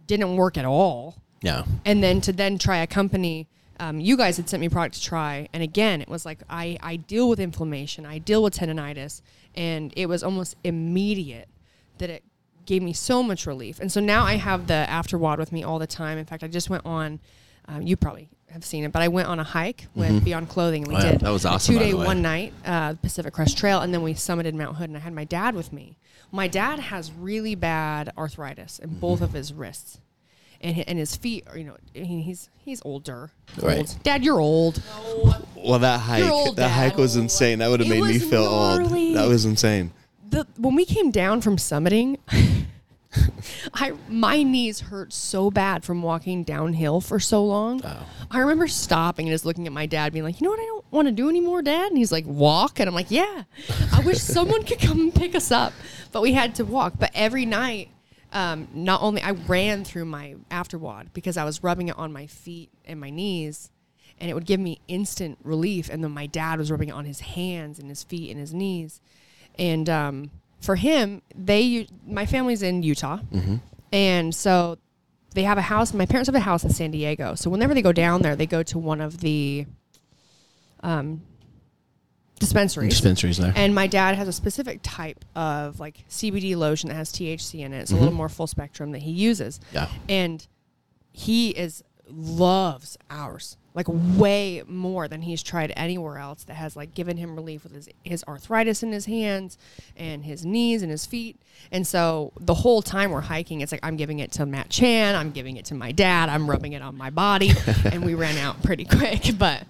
didn't 0.05 0.35
work 0.35 0.57
at 0.57 0.65
all. 0.65 1.21
Yeah. 1.43 1.63
and 1.85 2.03
then 2.03 2.21
to 2.21 2.31
then 2.31 2.59
try 2.59 2.77
a 2.77 2.87
company 2.87 3.47
um, 3.81 3.99
you 3.99 4.15
guys 4.15 4.37
had 4.37 4.47
sent 4.47 4.61
me 4.61 4.69
product 4.69 4.95
to 4.95 5.01
try. 5.01 5.49
And 5.53 5.63
again 5.63 6.01
it 6.01 6.07
was 6.07 6.23
like 6.23 6.43
I, 6.47 6.77
I 6.81 6.97
deal 6.97 7.27
with 7.27 7.39
inflammation. 7.39 8.05
I 8.05 8.19
deal 8.19 8.43
with 8.43 8.55
tendonitis. 8.55 9.21
And 9.55 9.91
it 9.97 10.05
was 10.05 10.23
almost 10.23 10.55
immediate 10.63 11.49
that 11.97 12.11
it 12.11 12.23
gave 12.71 12.81
me 12.81 12.93
so 12.93 13.21
much 13.21 13.45
relief 13.45 13.79
and 13.81 13.91
so 13.91 13.99
now 13.99 14.23
i 14.23 14.35
have 14.35 14.67
the 14.67 14.73
after 14.73 15.17
afterwad 15.17 15.37
with 15.37 15.51
me 15.51 15.61
all 15.63 15.77
the 15.79 15.87
time 15.87 16.17
in 16.17 16.25
fact 16.25 16.41
i 16.43 16.47
just 16.47 16.69
went 16.69 16.85
on 16.85 17.19
um, 17.67 17.81
you 17.81 17.97
probably 17.97 18.29
have 18.49 18.63
seen 18.63 18.83
it 18.85 18.91
but 18.93 19.01
i 19.01 19.07
went 19.09 19.27
on 19.27 19.39
a 19.39 19.43
hike 19.43 19.87
with 19.93 20.23
beyond 20.23 20.47
clothing 20.47 20.83
and 20.83 20.91
we 20.93 20.95
Oh, 20.97 21.03
yeah. 21.03 21.11
did 21.11 21.19
That 21.21 21.31
was 21.31 21.43
a 21.43 21.49
awesome, 21.49 21.75
two 21.75 21.79
day 21.79 21.93
one 21.93 22.21
night 22.21 22.53
uh, 22.65 22.93
pacific 22.93 23.33
crest 23.33 23.57
trail 23.57 23.81
and 23.81 23.93
then 23.93 24.01
we 24.03 24.13
summited 24.13 24.53
mount 24.53 24.77
hood 24.77 24.89
and 24.89 24.95
i 24.95 25.01
had 25.01 25.13
my 25.13 25.25
dad 25.25 25.53
with 25.53 25.73
me 25.73 25.97
my 26.31 26.47
dad 26.47 26.79
has 26.79 27.11
really 27.11 27.55
bad 27.55 28.11
arthritis 28.17 28.79
in 28.79 28.89
both 28.99 29.15
Mm-hmm. 29.19 29.23
of 29.25 29.33
his 29.33 29.51
wrists 29.53 29.99
and 30.61 30.79
and 30.87 30.97
his 30.97 31.13
feet 31.15 31.43
are 31.49 31.57
you 31.57 31.65
know 31.65 31.75
he's 31.93 32.49
he's 32.57 32.81
older. 32.85 33.31
Right. 33.61 33.79
Old. 33.79 33.97
Dad, 34.03 34.23
you're 34.23 34.39
old. 34.39 34.81
Well, 35.55 35.79
that 35.79 35.99
hike, 35.99 36.23
old, 36.31 36.55
that 36.57 36.69
hike 36.69 36.97
was 36.97 37.15
insane. 37.15 37.59
That 37.59 37.69
would 37.71 37.79
have 37.79 37.89
made 37.89 38.03
me 38.03 38.19
feel 38.19 38.45
gnarly. 38.45 39.07
old. 39.07 39.15
That 39.17 39.27
was 39.27 39.43
insane. 39.45 39.91
The 40.31 40.47
when 40.57 40.75
we 40.75 40.85
came 40.85 41.11
down 41.11 41.41
from 41.41 41.57
summiting, 41.57 42.17
I 43.73 43.91
my 44.07 44.43
knees 44.43 44.79
hurt 44.79 45.11
so 45.11 45.51
bad 45.51 45.83
from 45.83 46.01
walking 46.01 46.43
downhill 46.43 47.01
for 47.01 47.19
so 47.19 47.43
long. 47.43 47.81
Oh. 47.83 48.05
I 48.31 48.39
remember 48.39 48.69
stopping 48.69 49.27
and 49.27 49.33
just 49.33 49.45
looking 49.45 49.67
at 49.67 49.73
my 49.73 49.85
dad, 49.85 50.13
being 50.13 50.23
like, 50.23 50.39
"You 50.39 50.45
know 50.45 50.51
what? 50.51 50.61
I 50.61 50.65
don't 50.65 50.85
want 50.89 51.07
to 51.09 51.11
do 51.11 51.29
anymore, 51.29 51.61
Dad." 51.61 51.89
And 51.89 51.97
he's 51.97 52.13
like, 52.13 52.25
"Walk," 52.25 52.79
and 52.79 52.87
I'm 52.87 52.95
like, 52.95 53.11
"Yeah." 53.11 53.43
I 53.91 53.99
wish 54.05 54.19
someone 54.21 54.63
could 54.63 54.79
come 54.79 55.01
and 55.01 55.13
pick 55.13 55.35
us 55.35 55.51
up, 55.51 55.73
but 56.13 56.21
we 56.21 56.31
had 56.31 56.55
to 56.55 56.65
walk. 56.65 56.93
But 56.97 57.11
every 57.13 57.45
night. 57.45 57.89
Um, 58.33 58.69
not 58.73 59.01
only 59.01 59.21
I 59.21 59.31
ran 59.31 59.83
through 59.83 60.05
my 60.05 60.35
afterwad 60.49 61.07
because 61.11 61.35
I 61.35 61.43
was 61.43 61.63
rubbing 61.63 61.89
it 61.89 61.97
on 61.97 62.13
my 62.13 62.27
feet 62.27 62.69
and 62.85 62.97
my 62.97 63.09
knees, 63.09 63.71
and 64.21 64.29
it 64.29 64.33
would 64.33 64.45
give 64.45 64.61
me 64.61 64.79
instant 64.87 65.37
relief. 65.43 65.89
And 65.89 66.01
then 66.01 66.11
my 66.11 66.27
dad 66.27 66.57
was 66.57 66.71
rubbing 66.71 66.87
it 66.87 66.93
on 66.93 67.03
his 67.03 67.19
hands 67.19 67.77
and 67.77 67.89
his 67.89 68.03
feet 68.03 68.31
and 68.31 68.39
his 68.39 68.53
knees. 68.53 69.01
And 69.61 69.87
um, 69.89 70.31
for 70.59 70.75
him, 70.75 71.21
they 71.35 71.87
my 72.05 72.25
family's 72.25 72.63
in 72.63 72.83
Utah, 72.83 73.19
and 73.93 74.33
so 74.35 74.77
they 75.33 75.43
have 75.43 75.57
a 75.57 75.61
house. 75.61 75.93
My 75.93 76.05
parents 76.05 76.27
have 76.27 76.35
a 76.35 76.39
house 76.39 76.63
in 76.63 76.71
San 76.71 76.91
Diego. 76.91 77.35
So 77.35 77.49
whenever 77.49 77.73
they 77.73 77.81
go 77.81 77.93
down 77.93 78.21
there, 78.21 78.35
they 78.35 78.47
go 78.47 78.63
to 78.63 78.79
one 78.79 78.99
of 78.99 79.21
the 79.21 79.67
um, 80.81 81.21
dispensaries. 82.39 82.89
Dispensaries 82.89 83.37
there. 83.37 83.53
And 83.55 83.73
my 83.73 83.87
dad 83.87 84.15
has 84.15 84.27
a 84.27 84.33
specific 84.33 84.79
type 84.83 85.23
of 85.35 85.79
like 85.79 86.05
CBD 86.09 86.55
lotion 86.55 86.89
that 86.89 86.95
has 86.95 87.11
THC 87.11 87.59
in 87.61 87.71
it. 87.71 87.81
It's 87.81 87.91
a 87.91 87.95
little 87.95 88.13
more 88.13 88.29
full 88.29 88.47
spectrum 88.47 88.91
that 88.91 89.03
he 89.03 89.11
uses. 89.11 89.59
Yeah. 89.71 89.87
And 90.09 90.45
he 91.13 91.51
is 91.51 91.83
loves 92.07 92.97
ours 93.09 93.57
like 93.73 93.87
way 93.89 94.63
more 94.67 95.07
than 95.07 95.21
he's 95.21 95.41
tried 95.41 95.71
anywhere 95.75 96.17
else 96.17 96.43
that 96.43 96.55
has 96.55 96.75
like 96.75 96.93
given 96.93 97.17
him 97.17 97.35
relief 97.35 97.63
with 97.63 97.73
his 97.73 97.89
his 98.03 98.23
arthritis 98.27 98.83
in 98.83 98.91
his 98.91 99.05
hands 99.05 99.57
and 99.95 100.25
his 100.25 100.45
knees 100.45 100.81
and 100.81 100.91
his 100.91 101.05
feet. 101.05 101.37
And 101.71 101.87
so 101.87 102.33
the 102.39 102.53
whole 102.53 102.81
time 102.81 103.11
we're 103.11 103.21
hiking, 103.21 103.61
it's 103.61 103.71
like 103.71 103.81
I'm 103.83 103.95
giving 103.95 104.19
it 104.19 104.31
to 104.33 104.45
Matt 104.45 104.69
Chan, 104.69 105.15
I'm 105.15 105.31
giving 105.31 105.57
it 105.57 105.65
to 105.65 105.73
my 105.73 105.91
dad, 105.91 106.29
I'm 106.29 106.49
rubbing 106.49 106.73
it 106.73 106.81
on 106.81 106.97
my 106.97 107.09
body, 107.09 107.51
and 107.91 108.05
we 108.05 108.13
ran 108.13 108.37
out 108.37 108.61
pretty 108.63 108.85
quick. 108.85 109.21
But 109.41 109.63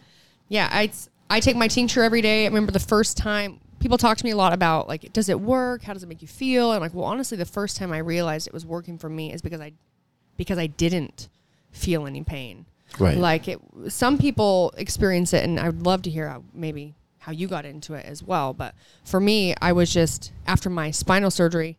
yeah, 0.50 0.67
I 0.72 0.91
I 1.30 1.39
take 1.39 1.56
my 1.56 1.67
tincture 1.67 2.04
every 2.04 2.22
day. 2.22 2.44
I 2.44 2.48
remember 2.48 2.72
the 2.72 2.80
first 2.80 3.15
time 3.15 3.60
people 3.80 3.98
talk 3.98 4.17
to 4.17 4.26
me 4.26 4.32
a 4.32 4.36
lot 4.36 4.54
about 4.54 4.88
like, 4.88 5.13
does 5.13 5.30
it 5.30 5.39
work? 5.39 5.84
How 5.84 5.94
does 5.94 6.04
it 6.04 6.08
make 6.08 6.22
you 6.22 6.28
feel? 6.28 6.72
And 6.72 6.82
like, 6.82 6.94
well, 6.94 7.06
honestly, 7.06 7.38
the 7.38 7.46
first 7.46 7.78
time 7.78 7.91
I 7.91 8.00
realized 8.00 8.48
it 8.48 8.54
was 8.54 8.65
working 8.65 8.98
for 8.98 9.10
me 9.10 9.32
is 9.32 9.41
because 9.41 9.62
I 9.62 9.74
because 10.36 10.58
I 10.58 10.67
didn't 10.67 11.30
feel 11.71 12.05
any 12.05 12.23
pain. 12.23 12.65
Right. 12.99 13.17
Like 13.17 13.47
it, 13.47 13.60
some 13.88 14.17
people 14.17 14.73
experience 14.77 15.34
it, 15.34 15.43
and 15.43 15.60
I 15.60 15.67
would 15.67 15.86
love 15.86 16.01
to 16.03 16.10
hear 16.10 16.27
how 16.27 16.43
maybe 16.53 16.95
how 17.19 17.31
you 17.31 17.47
got 17.47 17.65
into 17.65 17.93
it 17.93 18.05
as 18.05 18.23
well. 18.23 18.53
But 18.53 18.75
for 19.05 19.19
me, 19.19 19.55
I 19.62 19.71
was 19.71 19.93
just 19.93 20.31
after 20.45 20.69
my 20.69 20.91
spinal 20.91 21.31
surgery, 21.31 21.77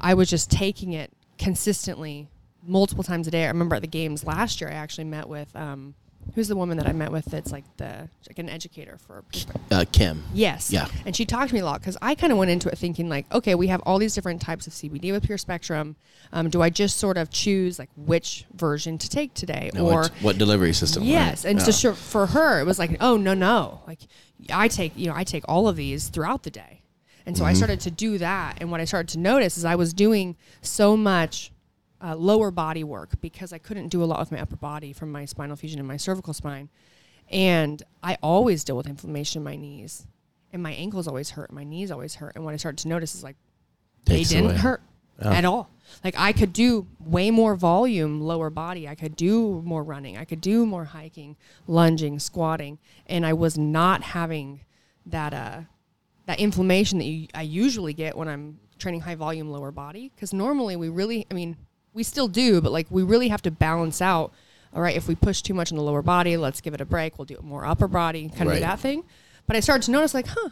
I 0.00 0.14
was 0.14 0.30
just 0.30 0.50
taking 0.50 0.92
it 0.92 1.12
consistently, 1.38 2.28
multiple 2.62 3.02
times 3.02 3.26
a 3.26 3.30
day. 3.30 3.44
I 3.44 3.48
remember 3.48 3.76
at 3.76 3.82
the 3.82 3.88
games 3.88 4.24
last 4.24 4.60
year, 4.60 4.70
I 4.70 4.74
actually 4.74 5.04
met 5.04 5.28
with 5.28 5.54
um, 5.56 5.94
who's 6.34 6.48
the 6.48 6.56
woman 6.56 6.76
that 6.78 6.86
I 6.88 6.92
met 6.92 7.12
with 7.12 7.24
that's 7.26 7.52
like 7.52 7.64
the 7.76 8.08
like 8.28 8.38
an 8.38 8.48
educator 8.48 8.98
for 9.06 9.22
Uh, 9.70 9.84
Kim. 9.92 10.22
Yes. 10.32 10.70
Yeah. 10.70 10.88
And 11.06 11.14
she 11.14 11.24
talked 11.24 11.48
to 11.50 11.54
me 11.54 11.60
a 11.60 11.64
lot 11.64 11.80
because 11.80 11.96
I 12.02 12.14
kind 12.14 12.32
of 12.32 12.38
went 12.38 12.50
into 12.50 12.68
it 12.68 12.76
thinking 12.78 13.08
like, 13.08 13.32
okay, 13.32 13.54
we 13.54 13.66
have 13.68 13.80
all 13.82 13.98
these 13.98 14.14
different 14.14 14.40
types 14.40 14.66
of 14.66 14.72
CBD 14.72 15.12
with 15.12 15.24
Pure 15.24 15.38
Spectrum. 15.38 15.96
Um, 16.32 16.50
do 16.50 16.62
I 16.62 16.70
just 16.70 16.98
sort 16.98 17.16
of 17.16 17.30
choose 17.30 17.78
like 17.78 17.90
which 17.96 18.44
version 18.54 18.98
to 18.98 19.08
take 19.08 19.34
today, 19.34 19.70
Now, 19.74 19.82
or 19.82 20.08
what, 20.22 20.38
delivery 20.38 20.72
system? 20.72 21.02
right? 21.02 21.10
yes? 21.10 21.44
And 21.44 21.58
Yeah. 21.58 21.64
so 21.66 21.70
sure, 21.72 21.94
for 21.94 22.26
her, 22.26 22.60
it 22.60 22.64
was 22.64 22.78
like, 22.78 22.96
oh 23.00 23.16
no 23.16 23.34
no, 23.34 23.80
like 23.86 24.00
I 24.50 24.68
take 24.68 24.92
you 24.96 25.06
know 25.08 25.14
I 25.14 25.24
take 25.24 25.44
all 25.48 25.68
of 25.68 25.76
these 25.76 26.08
throughout 26.08 26.42
the 26.42 26.50
day, 26.50 26.82
and 27.26 27.36
so 27.36 27.42
Mm-hmm. 27.44 27.50
I 27.50 27.54
started 27.54 27.80
to 27.80 27.90
do 27.90 28.18
that. 28.18 28.58
And 28.60 28.70
what 28.70 28.80
I 28.80 28.84
started 28.84 29.08
to 29.12 29.18
notice 29.18 29.56
is 29.56 29.64
I 29.64 29.76
was 29.76 29.92
doing 29.92 30.36
so 30.62 30.96
much 30.96 31.50
uh, 32.02 32.14
lower 32.14 32.50
body 32.50 32.84
work 32.84 33.20
because 33.20 33.52
I 33.52 33.58
couldn't 33.58 33.88
do 33.88 34.02
a 34.02 34.06
lot 34.06 34.18
with 34.20 34.32
my 34.32 34.40
upper 34.40 34.56
body 34.56 34.92
from 34.92 35.10
my 35.12 35.24
spinal 35.24 35.56
fusion 35.56 35.78
and 35.78 35.88
my 35.88 35.96
cervical 35.96 36.34
spine. 36.34 36.68
And 37.30 37.82
I 38.02 38.16
always 38.22 38.64
deal 38.64 38.76
with 38.76 38.86
inflammation 38.86 39.40
in 39.40 39.44
my 39.44 39.56
knees. 39.56 40.06
And 40.52 40.62
my 40.62 40.72
ankles 40.72 41.08
always 41.08 41.30
hurt, 41.30 41.52
my 41.52 41.64
knees 41.64 41.90
always 41.90 42.16
hurt. 42.16 42.36
And 42.36 42.44
what 42.44 42.54
I 42.54 42.56
started 42.58 42.78
to 42.78 42.88
notice 42.88 43.14
is 43.14 43.24
like 43.24 43.36
Takes 44.04 44.28
they 44.28 44.36
didn't 44.36 44.50
away. 44.52 44.60
hurt 44.60 44.82
at 45.20 45.44
all. 45.44 45.70
Like 46.02 46.14
I 46.18 46.32
could 46.32 46.52
do 46.52 46.86
way 46.98 47.30
more 47.30 47.54
volume 47.54 48.20
lower 48.20 48.50
body. 48.50 48.88
I 48.88 48.94
could 48.94 49.16
do 49.16 49.62
more 49.64 49.82
running. 49.82 50.16
I 50.16 50.24
could 50.24 50.40
do 50.40 50.66
more 50.66 50.84
hiking, 50.86 51.36
lunging, 51.66 52.18
squatting, 52.18 52.78
and 53.06 53.24
I 53.24 53.32
was 53.32 53.56
not 53.58 54.02
having 54.02 54.60
that 55.06 55.34
uh 55.34 55.60
that 56.26 56.40
inflammation 56.40 56.98
that 56.98 57.04
you, 57.04 57.28
I 57.34 57.42
usually 57.42 57.92
get 57.92 58.16
when 58.16 58.28
I'm 58.28 58.58
training 58.78 59.02
high 59.02 59.14
volume 59.14 59.50
lower 59.50 59.70
body 59.70 60.10
because 60.14 60.32
normally 60.32 60.76
we 60.76 60.88
really 60.88 61.26
I 61.30 61.34
mean 61.34 61.56
we 61.94 62.02
still 62.02 62.28
do 62.28 62.60
but 62.60 62.70
like 62.72 62.86
we 62.90 63.02
really 63.02 63.28
have 63.28 63.40
to 63.42 63.50
balance 63.50 64.02
out 64.02 64.32
all 64.74 64.82
right 64.82 64.96
if 64.96 65.08
we 65.08 65.14
push 65.14 65.40
too 65.42 65.54
much 65.54 65.70
in 65.70 65.76
the 65.76 65.82
lower 65.82 66.02
body 66.02 66.36
let's 66.36 66.60
give 66.60 66.74
it 66.74 66.80
a 66.80 66.84
break 66.84 67.18
we'll 67.18 67.24
do 67.24 67.38
more 67.42 67.64
upper 67.64 67.88
body 67.88 68.28
kind 68.28 68.42
of 68.42 68.48
Right. 68.48 68.54
do 68.56 68.60
that 68.60 68.80
thing 68.80 69.04
but 69.46 69.56
I 69.56 69.60
started 69.60 69.84
to 69.84 69.90
notice 69.92 70.12
like 70.14 70.26
huh 70.26 70.50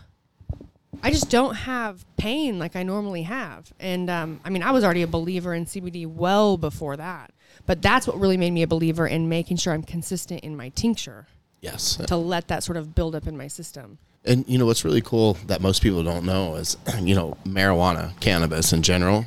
I 1.02 1.10
just 1.10 1.30
don't 1.30 1.54
have 1.54 2.04
pain 2.16 2.58
like 2.58 2.76
I 2.76 2.82
normally 2.82 3.22
have. 3.22 3.72
And 3.80 4.10
um, 4.10 4.40
I 4.44 4.50
mean, 4.50 4.62
I 4.62 4.70
was 4.72 4.84
already 4.84 5.00
a 5.02 5.06
believer 5.06 5.54
in 5.54 5.64
CBD 5.64 6.06
well 6.06 6.58
before 6.58 6.96
that. 6.98 7.32
But 7.66 7.80
that's 7.80 8.06
what 8.06 8.20
really 8.20 8.36
made 8.36 8.50
me 8.52 8.62
a 8.62 8.66
believer 8.66 9.06
in 9.06 9.28
making 9.28 9.56
sure 9.56 9.72
I'm 9.72 9.82
consistent 9.82 10.40
in 10.44 10.54
my 10.54 10.68
tincture 10.68 11.26
Yes. 11.62 11.96
to 12.06 12.16
let 12.16 12.46
that 12.48 12.62
sort 12.62 12.76
of 12.76 12.94
build 12.94 13.14
up 13.16 13.26
in 13.26 13.36
my 13.38 13.48
system. 13.48 13.98
And 14.26 14.44
you 14.46 14.58
know 14.58 14.66
what's 14.66 14.84
really 14.84 15.00
cool 15.00 15.38
that 15.46 15.60
most 15.62 15.82
people 15.82 16.02
don't 16.04 16.24
know 16.26 16.56
is, 16.56 16.76
you 17.00 17.14
know, 17.14 17.36
marijuana, 17.46 18.12
cannabis 18.20 18.72
in 18.74 18.82
general, 18.82 19.24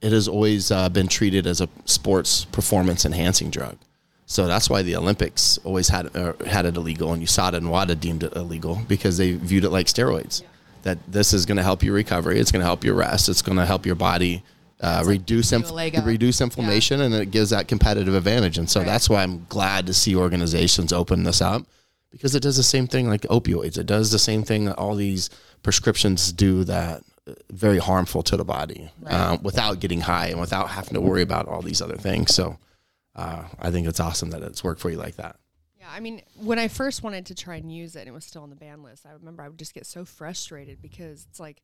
it 0.00 0.12
has 0.12 0.28
always 0.28 0.70
uh, 0.70 0.88
been 0.88 1.08
treated 1.08 1.46
as 1.46 1.60
a 1.60 1.68
sports 1.84 2.44
performance 2.46 3.04
enhancing 3.04 3.50
drug. 3.50 3.76
So 4.26 4.46
that's 4.46 4.68
why 4.68 4.82
the 4.82 4.96
Olympics 4.96 5.58
always 5.58 5.88
had 5.88 6.14
uh, 6.16 6.32
had 6.44 6.66
it 6.66 6.76
illegal, 6.76 7.12
and 7.12 7.22
USADA 7.22 7.54
and 7.54 7.70
WADA 7.70 7.94
deemed 7.94 8.24
it 8.24 8.34
illegal 8.34 8.80
because 8.88 9.16
they 9.16 9.32
viewed 9.32 9.64
it 9.64 9.70
like 9.70 9.86
steroids. 9.86 10.42
That 10.82 10.98
this 11.10 11.32
is 11.32 11.46
going 11.46 11.56
to 11.56 11.62
help 11.62 11.82
your 11.82 11.94
recovery, 11.94 12.38
it's 12.38 12.52
going 12.52 12.60
to 12.60 12.66
help 12.66 12.84
your 12.84 12.94
rest, 12.94 13.28
it's 13.28 13.42
going 13.42 13.58
to 13.58 13.66
help 13.66 13.86
your 13.86 13.94
body 13.94 14.42
uh, 14.80 15.04
reduce 15.06 15.52
you 15.52 15.58
inf- 15.58 15.70
a 15.70 15.74
leg 15.74 15.96
up. 15.96 16.04
reduce 16.04 16.40
inflammation, 16.40 17.00
and 17.00 17.14
it 17.14 17.30
gives 17.30 17.50
that 17.50 17.68
competitive 17.68 18.14
advantage. 18.14 18.58
And 18.58 18.68
so 18.68 18.82
that's 18.82 19.08
why 19.08 19.22
I'm 19.22 19.46
glad 19.48 19.86
to 19.86 19.94
see 19.94 20.14
organizations 20.16 20.92
open 20.92 21.22
this 21.22 21.40
up 21.40 21.62
because 22.10 22.34
it 22.34 22.42
does 22.42 22.56
the 22.56 22.62
same 22.62 22.86
thing 22.86 23.08
like 23.08 23.22
opioids. 23.22 23.78
It 23.78 23.86
does 23.86 24.10
the 24.10 24.18
same 24.18 24.42
thing 24.42 24.66
that 24.66 24.76
all 24.76 24.94
these 24.94 25.30
prescriptions 25.62 26.32
do 26.32 26.64
that 26.64 27.02
very 27.50 27.78
harmful 27.78 28.22
to 28.22 28.36
the 28.36 28.44
body 28.44 28.90
uh, 29.06 29.36
without 29.42 29.80
getting 29.80 30.00
high 30.02 30.28
and 30.28 30.40
without 30.40 30.68
having 30.70 30.94
to 30.94 31.00
worry 31.00 31.22
about 31.22 31.48
all 31.48 31.62
these 31.62 31.82
other 31.82 31.96
things. 31.96 32.34
So 32.34 32.58
uh, 33.14 33.44
I 33.58 33.70
think 33.70 33.86
it's 33.88 34.00
awesome 34.00 34.30
that 34.30 34.42
it's 34.42 34.62
worked 34.62 34.80
for 34.80 34.90
you 34.90 34.96
like 34.96 35.16
that. 35.16 35.36
Yeah, 35.78 35.88
I 35.92 36.00
mean, 36.00 36.22
when 36.36 36.58
I 36.58 36.68
first 36.68 37.02
wanted 37.02 37.26
to 37.26 37.34
try 37.34 37.56
and 37.56 37.72
use 37.72 37.96
it 37.96 38.00
and 38.00 38.08
it 38.08 38.12
was 38.12 38.24
still 38.24 38.42
on 38.42 38.50
the 38.50 38.56
ban 38.56 38.82
list, 38.82 39.06
I 39.06 39.12
remember 39.12 39.42
I 39.42 39.48
would 39.48 39.58
just 39.58 39.74
get 39.74 39.86
so 39.86 40.04
frustrated 40.04 40.80
because 40.80 41.26
it's 41.28 41.40
like 41.40 41.62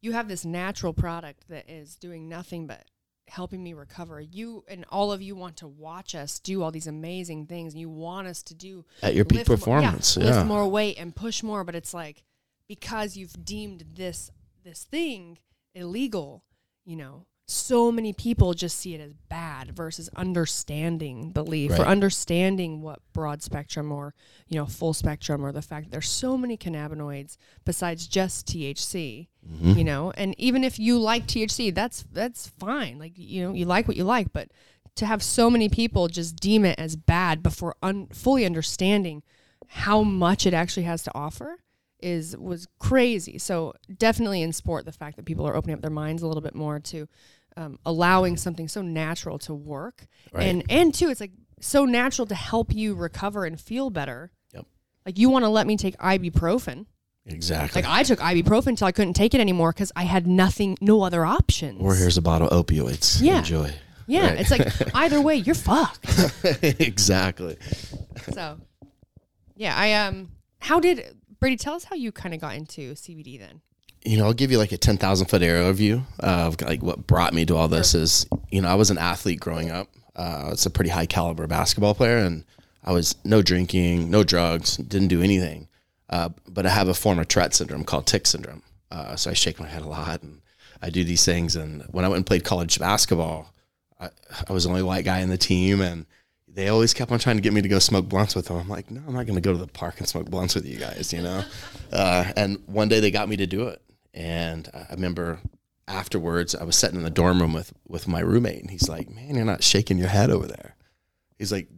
you 0.00 0.12
have 0.12 0.28
this 0.28 0.44
natural 0.44 0.92
product 0.92 1.48
that 1.48 1.70
is 1.70 1.96
doing 1.96 2.28
nothing 2.28 2.66
but 2.66 2.84
helping 3.28 3.62
me 3.62 3.72
recover. 3.72 4.20
You 4.20 4.64
and 4.68 4.84
all 4.90 5.10
of 5.12 5.22
you 5.22 5.34
want 5.34 5.56
to 5.58 5.68
watch 5.68 6.14
us 6.14 6.38
do 6.38 6.62
all 6.62 6.70
these 6.70 6.88
amazing 6.88 7.46
things 7.46 7.72
and 7.72 7.80
you 7.80 7.88
want 7.88 8.26
us 8.26 8.42
to 8.44 8.54
do 8.54 8.84
At 9.02 9.14
your 9.14 9.24
peak 9.24 9.48
more- 9.48 9.56
performance, 9.56 10.16
yeah, 10.18 10.24
yeah. 10.24 10.34
lift 10.38 10.46
more 10.46 10.68
weight 10.68 10.98
and 10.98 11.14
push 11.16 11.42
more, 11.42 11.64
but 11.64 11.74
it's 11.74 11.94
like 11.94 12.24
because 12.68 13.16
you've 13.16 13.42
deemed 13.44 13.84
this 13.94 14.30
this 14.64 14.84
thing 14.84 15.38
illegal, 15.74 16.44
you 16.84 16.96
know, 16.96 17.26
so 17.48 17.90
many 17.92 18.12
people 18.12 18.54
just 18.54 18.78
see 18.78 18.94
it 18.94 19.00
as 19.00 19.12
bad 19.28 19.74
versus 19.76 20.08
understanding 20.16 21.32
the 21.34 21.44
leaf 21.44 21.72
or 21.72 21.82
understanding 21.82 22.80
what 22.80 23.00
broad 23.12 23.42
spectrum 23.42 23.90
or 23.92 24.14
you 24.48 24.56
know 24.58 24.64
full 24.64 24.94
spectrum 24.94 25.44
or 25.44 25.52
the 25.52 25.60
fact 25.60 25.86
that 25.86 25.90
there's 25.92 26.08
so 26.08 26.38
many 26.38 26.56
cannabinoids 26.56 27.36
besides 27.64 28.06
just 28.06 28.46
THC 28.46 29.28
Mm-hmm. 29.44 29.72
you 29.76 29.82
know? 29.82 30.12
And 30.16 30.36
even 30.38 30.62
if 30.62 30.78
you 30.78 31.00
like 31.00 31.26
THC 31.26 31.74
that's 31.74 32.04
that's 32.12 32.46
fine. 32.46 32.98
Like 33.00 33.12
you 33.16 33.42
know 33.42 33.52
you 33.52 33.64
like 33.64 33.88
what 33.88 33.96
you 33.96 34.04
like 34.04 34.32
but 34.32 34.48
to 34.94 35.04
have 35.06 35.20
so 35.22 35.50
many 35.50 35.68
people 35.68 36.06
just 36.06 36.36
deem 36.36 36.64
it 36.64 36.78
as 36.78 36.94
bad 36.94 37.42
before 37.42 37.74
un- 37.82 38.06
fully 38.12 38.46
understanding 38.46 39.22
how 39.66 40.02
much 40.02 40.46
it 40.46 40.54
actually 40.54 40.84
has 40.84 41.02
to 41.02 41.10
offer 41.14 41.58
is 42.02 42.36
was 42.36 42.66
crazy. 42.78 43.38
So 43.38 43.74
definitely 43.98 44.42
in 44.42 44.52
sport, 44.52 44.84
the 44.84 44.92
fact 44.92 45.16
that 45.16 45.24
people 45.24 45.46
are 45.46 45.54
opening 45.56 45.74
up 45.74 45.80
their 45.82 45.90
minds 45.90 46.22
a 46.22 46.26
little 46.26 46.42
bit 46.42 46.54
more 46.54 46.80
to 46.80 47.08
um, 47.56 47.78
allowing 47.84 48.36
something 48.36 48.66
so 48.68 48.82
natural 48.82 49.38
to 49.40 49.54
work, 49.54 50.06
Right. 50.32 50.44
and 50.48 50.64
and 50.70 50.94
two, 50.94 51.08
it's 51.10 51.20
like 51.20 51.32
so 51.60 51.84
natural 51.84 52.26
to 52.26 52.34
help 52.34 52.74
you 52.74 52.94
recover 52.94 53.44
and 53.44 53.60
feel 53.60 53.90
better. 53.90 54.32
Yep. 54.54 54.66
Like 55.06 55.18
you 55.18 55.28
want 55.30 55.44
to 55.44 55.48
let 55.48 55.66
me 55.66 55.76
take 55.76 55.96
ibuprofen. 55.98 56.86
Exactly. 57.24 57.82
Like 57.82 57.90
I 57.90 58.02
took 58.02 58.18
ibuprofen 58.18 58.68
until 58.68 58.88
I 58.88 58.92
couldn't 58.92 59.14
take 59.14 59.32
it 59.34 59.40
anymore 59.40 59.70
because 59.72 59.92
I 59.94 60.02
had 60.04 60.26
nothing, 60.26 60.76
no 60.80 61.02
other 61.02 61.24
options. 61.24 61.80
or 61.80 61.94
here's 61.94 62.16
a 62.16 62.22
bottle 62.22 62.48
of 62.48 62.66
opioids. 62.66 63.22
Yeah. 63.22 63.38
Enjoy. 63.38 63.70
yeah, 64.08 64.26
Right. 64.30 64.40
it's 64.40 64.50
like 64.50 64.66
either 64.96 65.20
way, 65.20 65.36
you're 65.36 65.54
fucked. 65.54 66.04
exactly. 66.80 67.56
So, 68.32 68.58
yeah, 69.56 69.76
I 69.76 69.92
um, 70.06 70.32
how 70.58 70.80
did 70.80 71.16
Brady 71.42 71.56
tell 71.56 71.74
us 71.74 71.84
how 71.84 71.96
you 71.96 72.12
kind 72.12 72.34
of 72.34 72.40
got 72.40 72.54
into 72.54 72.94
CBD 72.94 73.38
then? 73.38 73.60
you 74.04 74.16
know, 74.16 74.26
I'll 74.26 74.32
give 74.32 74.50
you 74.50 74.58
like 74.58 74.72
a 74.72 74.76
10,000 74.76 75.26
foot 75.26 75.42
aerial 75.42 75.72
view 75.72 76.04
of 76.20 76.60
like 76.60 76.82
what 76.82 77.06
brought 77.06 77.34
me 77.34 77.44
to 77.46 77.56
all 77.56 77.68
this 77.68 77.94
is, 77.94 78.26
you 78.50 78.60
know, 78.60 78.68
I 78.68 78.74
was 78.74 78.90
an 78.90 78.98
athlete 78.98 79.40
growing 79.40 79.70
up. 79.70 79.88
Uh, 80.16 80.44
I 80.46 80.50
was 80.50 80.66
a 80.66 80.70
pretty 80.70 80.90
high 80.90 81.06
caliber 81.06 81.46
basketball 81.46 81.94
player 81.94 82.18
and 82.18 82.44
I 82.84 82.92
was 82.92 83.14
no 83.24 83.42
drinking, 83.42 84.10
no 84.10 84.24
drugs, 84.24 84.76
didn't 84.76 85.08
do 85.08 85.22
anything. 85.22 85.68
Uh, 86.10 86.30
but 86.48 86.66
I 86.66 86.70
have 86.70 86.88
a 86.88 86.94
form 86.94 87.18
of 87.18 87.28
Tourette 87.28 87.54
syndrome 87.54 87.84
called 87.84 88.06
tic 88.06 88.26
syndrome. 88.26 88.62
Uh, 88.90 89.16
so 89.16 89.30
I 89.30 89.34
shake 89.34 89.60
my 89.60 89.68
head 89.68 89.82
a 89.82 89.88
lot 89.88 90.22
and 90.22 90.42
I 90.82 90.90
do 90.90 91.04
these 91.04 91.24
things. 91.24 91.54
And 91.54 91.82
when 91.92 92.04
I 92.04 92.08
went 92.08 92.18
and 92.18 92.26
played 92.26 92.44
college 92.44 92.78
basketball, 92.78 93.54
I, 94.00 94.10
I 94.48 94.52
was 94.52 94.64
the 94.64 94.70
only 94.70 94.82
white 94.82 95.04
guy 95.04 95.20
in 95.20 95.28
the 95.28 95.38
team 95.38 95.80
and 95.80 96.06
they 96.54 96.68
always 96.68 96.92
kept 96.92 97.10
on 97.10 97.18
trying 97.18 97.36
to 97.36 97.42
get 97.42 97.52
me 97.52 97.62
to 97.62 97.68
go 97.68 97.78
smoke 97.78 98.08
blunts 98.08 98.34
with 98.34 98.46
them. 98.46 98.58
I'm 98.58 98.68
like, 98.68 98.90
no, 98.90 99.00
I'm 99.06 99.14
not 99.14 99.26
going 99.26 99.36
to 99.36 99.40
go 99.40 99.52
to 99.52 99.58
the 99.58 99.66
park 99.66 99.98
and 99.98 100.08
smoke 100.08 100.28
blunts 100.28 100.54
with 100.54 100.66
you 100.66 100.78
guys, 100.78 101.12
you 101.12 101.22
know? 101.22 101.44
Uh, 101.92 102.32
and 102.38 102.56
one 102.64 102.88
day 102.88 103.00
they 103.00 103.10
got 103.10 103.28
me 103.28 103.36
to 103.36 103.46
do 103.46 103.68
it. 103.68 103.82
And 104.14 104.66
I 104.72 104.86
remember 104.92 105.40
afterwards, 105.86 106.54
I 106.54 106.64
was 106.64 106.74
sitting 106.74 106.96
in 106.96 107.04
the 107.04 107.10
dorm 107.10 107.38
room 107.38 107.52
with, 107.52 107.70
with 107.86 108.08
my 108.08 108.20
roommate, 108.20 108.62
and 108.62 108.70
he's 108.70 108.88
like, 108.88 109.10
man, 109.10 109.34
you're 109.34 109.44
not 109.44 109.62
shaking 109.62 109.98
your 109.98 110.08
head 110.08 110.30
over 110.30 110.46
there. 110.46 110.74
He's 111.38 111.52
like, 111.52 111.68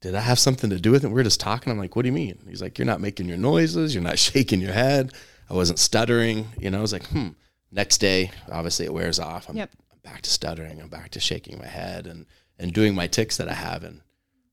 did 0.00 0.14
I 0.14 0.20
have 0.20 0.38
something 0.38 0.70
to 0.70 0.80
do 0.80 0.90
with 0.90 1.04
it? 1.04 1.10
We 1.10 1.20
are 1.20 1.24
just 1.24 1.38
talking. 1.38 1.70
I'm 1.70 1.78
like, 1.78 1.96
what 1.96 2.02
do 2.02 2.08
you 2.08 2.14
mean? 2.14 2.38
He's 2.48 2.62
like, 2.62 2.78
you're 2.78 2.86
not 2.86 3.02
making 3.02 3.28
your 3.28 3.36
noises. 3.36 3.94
You're 3.94 4.02
not 4.02 4.18
shaking 4.18 4.60
your 4.62 4.72
head. 4.72 5.12
I 5.50 5.54
wasn't 5.54 5.78
stuttering. 5.78 6.46
You 6.58 6.70
know, 6.70 6.78
I 6.78 6.82
was 6.82 6.92
like, 6.94 7.06
hmm. 7.08 7.28
Next 7.70 7.98
day, 7.98 8.30
obviously 8.50 8.86
it 8.86 8.94
wears 8.94 9.18
off. 9.20 9.50
I'm, 9.50 9.56
Yep. 9.56 9.70
I'm 9.92 9.98
back 10.02 10.22
to 10.22 10.30
stuttering. 10.30 10.80
I'm 10.80 10.88
back 10.88 11.10
to 11.10 11.20
shaking 11.20 11.58
my 11.58 11.66
head 11.66 12.06
and, 12.06 12.24
and 12.58 12.72
doing 12.72 12.94
my 12.94 13.06
tics 13.06 13.36
that 13.36 13.48
I 13.50 13.54
have. 13.54 13.84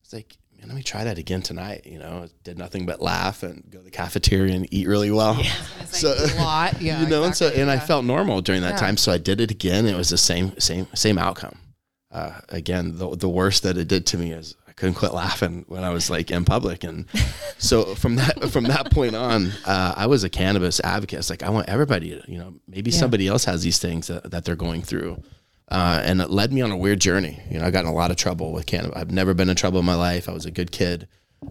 It's 0.06 0.13
like, 0.13 0.38
man, 0.60 0.68
let 0.68 0.76
me 0.78 0.84
try 0.84 1.04
that 1.04 1.18
again 1.18 1.41
tonight. 1.41 1.82
You 1.86 1.98
know, 1.98 2.28
did 2.44 2.60
nothing 2.60 2.86
but 2.86 3.02
laugh 3.02 3.41
and 3.41 3.63
go 3.72 3.80
to 3.80 3.84
the 3.84 3.89
cafeteria 3.89 4.54
and 4.56 4.72
eat 4.72 4.88
really 4.88 5.10
well. 5.10 5.44
so 5.88 6.13
a 6.15 6.30
lot. 6.39 6.80
Yeah. 6.82 7.02
you 7.02 7.08
know, 7.08 7.24
and 7.24 7.36
so 7.36 7.46
exactly, 7.48 7.62
and 7.63 7.72
I 7.72 7.80
felt 7.80 8.06
normal 8.06 8.41
during 8.41 8.62
that 8.62 8.74
Yeah. 8.76 8.80
time. 8.82 8.98
So 8.98 9.12
I 9.12 9.18
did 9.18 9.41
it 9.41 9.50
again. 9.50 9.88
It 9.88 9.98
was 9.98 10.10
the 10.10 10.18
same 10.20 10.58
same 10.60 10.86
same 10.94 11.18
outcome. 11.18 11.58
Uh, 12.12 12.39
again, 12.50 12.98
the 13.00 13.15
the 13.15 13.28
worst 13.28 13.63
that 13.63 13.78
it 13.80 13.88
did 13.88 14.06
to 14.08 14.18
me 14.20 14.32
is 14.32 14.54
I 14.68 14.74
couldn't 14.74 14.94
quit 14.94 15.12
laughing 15.12 15.65
when 15.68 15.84
I 15.84 15.89
was 15.89 16.12
like 16.12 16.30
in 16.30 16.46
public, 16.46 16.84
and 16.84 17.08
so 17.58 17.96
from 17.96 18.18
that 18.18 18.52
from 18.52 18.65
that 18.65 18.91
point 18.91 19.15
on, 19.15 19.48
uh, 19.65 19.96
I 19.98 20.06
was 20.06 20.24
a 20.24 20.30
cannabis 20.30 20.80
advocate. 20.82 21.18
It's 21.18 21.32
like 21.32 21.41
I 21.41 21.50
want 21.50 21.68
everybody 21.68 22.12
to, 22.12 22.32
you 22.32 22.38
know, 22.38 22.54
maybe 22.68 22.91
somebody 22.91 23.28
else 23.28 23.46
has 23.46 23.63
these 23.63 23.80
things 23.80 24.06
that, 24.08 24.30
that 24.30 24.46
they're 24.46 24.56
going 24.56 24.84
through. 24.84 25.24
Uh, 25.69 26.01
and 26.04 26.21
it 26.21 26.30
led 26.30 26.54
me 26.54 26.62
on 26.62 26.71
a 26.71 26.78
weird 26.78 26.99
journey. 27.01 27.39
You 27.49 27.60
know, 27.60 27.65
I 27.65 27.71
got 27.71 27.86
in 27.86 27.89
a 27.89 27.93
lot 27.93 28.12
of 28.12 28.17
trouble 28.17 28.51
with 28.51 28.65
cannabis. 28.65 28.95
I've 28.95 29.12
never 29.12 29.34
been 29.34 29.49
in 29.49 29.56
trouble 29.56 29.80
in 29.80 29.86
my 29.86 29.95
life. 29.95 30.30
I 30.30 30.32
was 30.34 30.45
a 30.45 30.51
good 30.51 30.71
kid. 30.71 31.08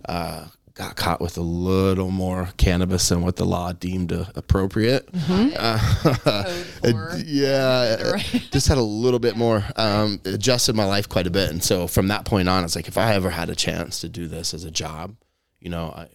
Uh, 0.09 0.47
got 0.75 0.97
caught 0.97 1.21
with 1.21 1.37
a 1.37 1.41
little 1.41 2.11
more 2.11 2.49
cannabis 2.57 3.09
than 3.09 3.23
what 3.23 3.37
the 3.37 3.45
law 3.45 3.73
deemed 3.73 4.13
uh, 4.21 4.25
appropriate. 4.35 5.09
Uh, 5.29 5.79
for- 6.81 7.17
yeah, 7.25 8.17
just 8.51 8.69
had 8.69 8.79
a 8.79 8.83
little 8.83 9.19
bit 9.21 9.37
more. 9.37 9.65
Um, 9.77 10.21
adjusted 10.25 10.75
my 10.77 10.85
life 10.85 11.09
quite 11.09 11.27
a 11.27 11.31
bit, 11.31 11.51
and 11.51 11.63
so 11.63 11.87
from 11.87 12.09
that 12.09 12.25
point 12.25 12.49
on, 12.49 12.65
it's 12.65 12.77
like 12.77 12.89
if 12.89 12.99
I 12.99 13.15
ever 13.15 13.31
had 13.31 13.51
a 13.51 13.55
chance 13.57 14.01
to 14.01 14.09
do 14.09 14.27
this 14.27 14.55
as 14.55 14.65
a 14.65 14.71
job, 14.71 15.17
you 15.61 15.71
know, 15.71 15.87
I, 15.97 16.09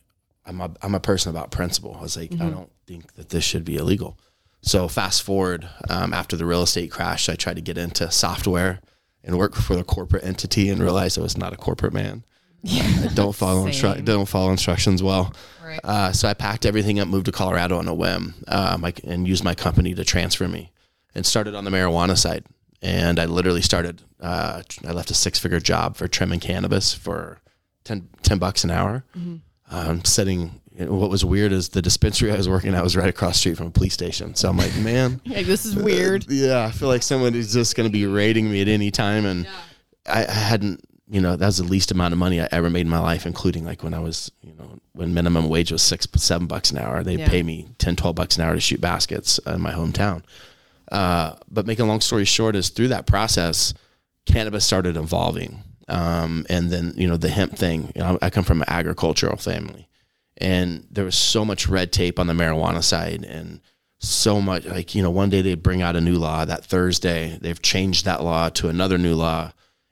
I'm 0.46 0.62
a 0.62 0.72
I'm 0.82 0.96
a 0.96 1.00
person 1.00 1.30
about 1.30 1.52
principle. 1.52 1.96
I 1.98 2.02
was 2.02 2.18
like, 2.18 2.34
I 2.34 2.50
don't 2.50 2.72
think 2.88 3.14
that 3.14 3.30
this 3.30 3.44
should 3.44 3.66
be 3.66 3.76
illegal. 3.78 4.18
So 4.62 4.88
fast 4.88 5.24
forward 5.24 5.70
um, 5.90 6.14
after 6.14 6.36
the 6.36 6.46
real 6.46 6.64
estate 6.64 6.92
crash, 6.92 7.30
I 7.30 7.36
tried 7.36 7.56
to 7.56 7.62
get 7.62 7.78
into 7.78 8.12
software 8.12 8.82
and 9.24 9.38
work 9.38 9.56
for 9.56 9.78
a 9.78 9.84
corporate 9.84 10.24
entity, 10.24 10.70
and 10.70 10.82
realized 10.82 11.18
I 11.18 11.22
was 11.22 11.38
not 11.38 11.54
a 11.54 11.58
corporate 11.58 11.94
man. 11.94 12.24
I 12.70 13.10
don't 13.14 13.36
follow 13.36 13.66
instru- 13.68 14.04
don't 14.04 14.28
follow 14.28 14.52
instructions 14.52 15.02
well. 15.04 15.34
Right. 15.64 15.80
Uh, 15.84 16.12
so 16.12 16.28
I 16.28 16.34
packed 16.34 16.66
everything 16.66 17.00
up, 17.00 17.08
moved 17.08 17.26
to 17.26 17.32
Colorado 17.32 17.78
on 17.78 17.88
a 17.88 17.94
whim, 17.94 18.36
um, 18.48 18.84
I, 18.84 18.94
and 19.04 19.28
used 19.28 19.44
my 19.44 19.56
company 19.56 19.94
to 19.94 20.04
transfer 20.04 20.48
me, 20.48 20.72
and 21.16 21.26
started 21.26 21.56
on 21.56 21.64
the 21.64 21.72
marijuana 21.72 22.18
side. 22.18 22.46
And 22.82 23.20
I 23.20 23.26
literally 23.26 23.62
started. 23.62 24.02
Uh, 24.22 24.62
I 24.88 24.92
left 24.92 25.12
a 25.12 25.14
six-figure 25.14 25.60
job 25.60 25.98
for 25.98 26.08
trimming 26.08 26.40
cannabis 26.40 26.94
for 26.94 27.40
10, 27.84 28.08
10 28.24 28.38
bucks 28.40 28.64
an 28.64 28.72
hour. 28.72 29.04
Um, 29.70 30.04
sitting. 30.80 31.00
What 31.00 31.10
was 31.10 31.24
weird 31.26 31.52
is 31.52 31.70
the 31.70 31.82
dispensary 31.82 32.32
I 32.32 32.38
was 32.38 32.50
working 32.50 32.74
at 32.74 32.84
was 32.84 32.96
right 32.96 33.10
across 33.10 33.34
the 33.34 33.40
street 33.40 33.58
from 33.58 33.68
a 33.68 33.72
police 33.72 33.94
station. 33.94 34.36
So 34.36 34.50
I'm 34.50 34.58
like, 34.58 34.76
man, 34.80 35.22
Like, 35.26 35.46
this 35.46 35.66
is 35.66 35.76
weird. 35.76 36.26
yeah, 36.30 36.66
I 36.66 36.72
feel 36.72 36.88
like 36.88 37.04
someone 37.04 37.36
is 37.36 37.54
just 37.54 37.76
going 37.76 37.88
to 37.88 37.94
be 37.94 38.06
raiding 38.06 38.50
me 38.52 38.62
at 38.62 38.68
any 38.68 38.92
time, 38.92 39.26
and 39.26 39.48
I, 40.08 40.26
I 40.26 40.32
hadn't, 40.32 40.82
you 41.10 41.22
know, 41.22 41.36
that 41.36 41.46
was 41.46 41.58
the 41.58 41.64
least 41.64 41.92
amount 41.92 42.14
of 42.14 42.18
money 42.20 42.40
I 42.42 42.48
ever 42.52 42.70
made 42.70 42.82
in 42.82 42.90
my 42.90 43.00
life, 43.00 43.26
including 43.26 43.66
like 43.66 43.84
when 43.84 43.94
I 43.94 44.00
was, 44.00 44.32
you 44.42 44.54
know, 44.54 44.80
when 44.94 45.14
minimum 45.14 45.50
wage 45.50 45.72
was 45.72 45.82
six, 45.82 46.08
seven 46.18 46.48
bucks 46.48 46.72
an 46.72 46.78
hour. 46.78 47.04
They 47.04 47.16
Yeah. 47.16 47.28
pay 47.30 47.42
me 47.44 47.68
10, 47.80 47.96
12 47.96 48.16
bucks 48.16 48.38
an 48.38 48.44
hour 48.44 48.54
to 48.54 48.60
shoot 48.62 48.80
baskets 48.82 49.40
in 49.40 49.62
my 49.62 49.72
hometown. 49.72 50.24
Uh, 50.92 51.34
but 51.50 51.66
making 51.68 51.86
a 51.86 51.88
long 51.88 52.02
story 52.02 52.26
short 52.26 52.56
is 52.56 52.70
through 52.70 52.88
that 52.90 53.06
process, 53.06 53.74
cannabis 54.26 54.66
started 54.66 54.98
evolving. 54.98 55.64
Um, 55.88 56.46
and 56.50 56.70
then, 56.70 56.94
you 56.96 57.08
know, 57.08 57.18
the 57.18 57.30
hemp 57.30 57.56
thing, 57.58 57.92
you 57.96 58.02
know, 58.02 58.20
I 58.22 58.30
come 58.30 58.44
from 58.44 58.62
an 58.62 58.70
agricultural 58.70 59.38
family 59.38 59.88
and 60.40 60.88
there 60.90 61.06
was 61.06 61.16
so 61.16 61.44
much 61.44 61.68
red 61.68 61.92
tape 61.92 62.20
on 62.20 62.28
the 62.28 62.34
marijuana 62.34 62.84
side 62.84 63.24
and 63.26 63.62
so 64.00 64.40
much 64.40 64.66
like 64.66 64.96
you 64.96 65.04
know 65.04 65.12
one 65.12 65.30
day 65.30 65.42
they'd 65.42 65.64
bring 65.64 65.82
out 65.82 65.96
a 65.96 66.02
new 66.02 66.16
law 66.18 66.46
that 66.46 66.64
thursday 66.64 67.38
they've 67.42 67.62
changed 67.62 68.06
that 68.06 68.24
law 68.24 68.50
to 68.50 68.70
another 68.70 68.98
new 68.98 69.16
law. 69.16 69.52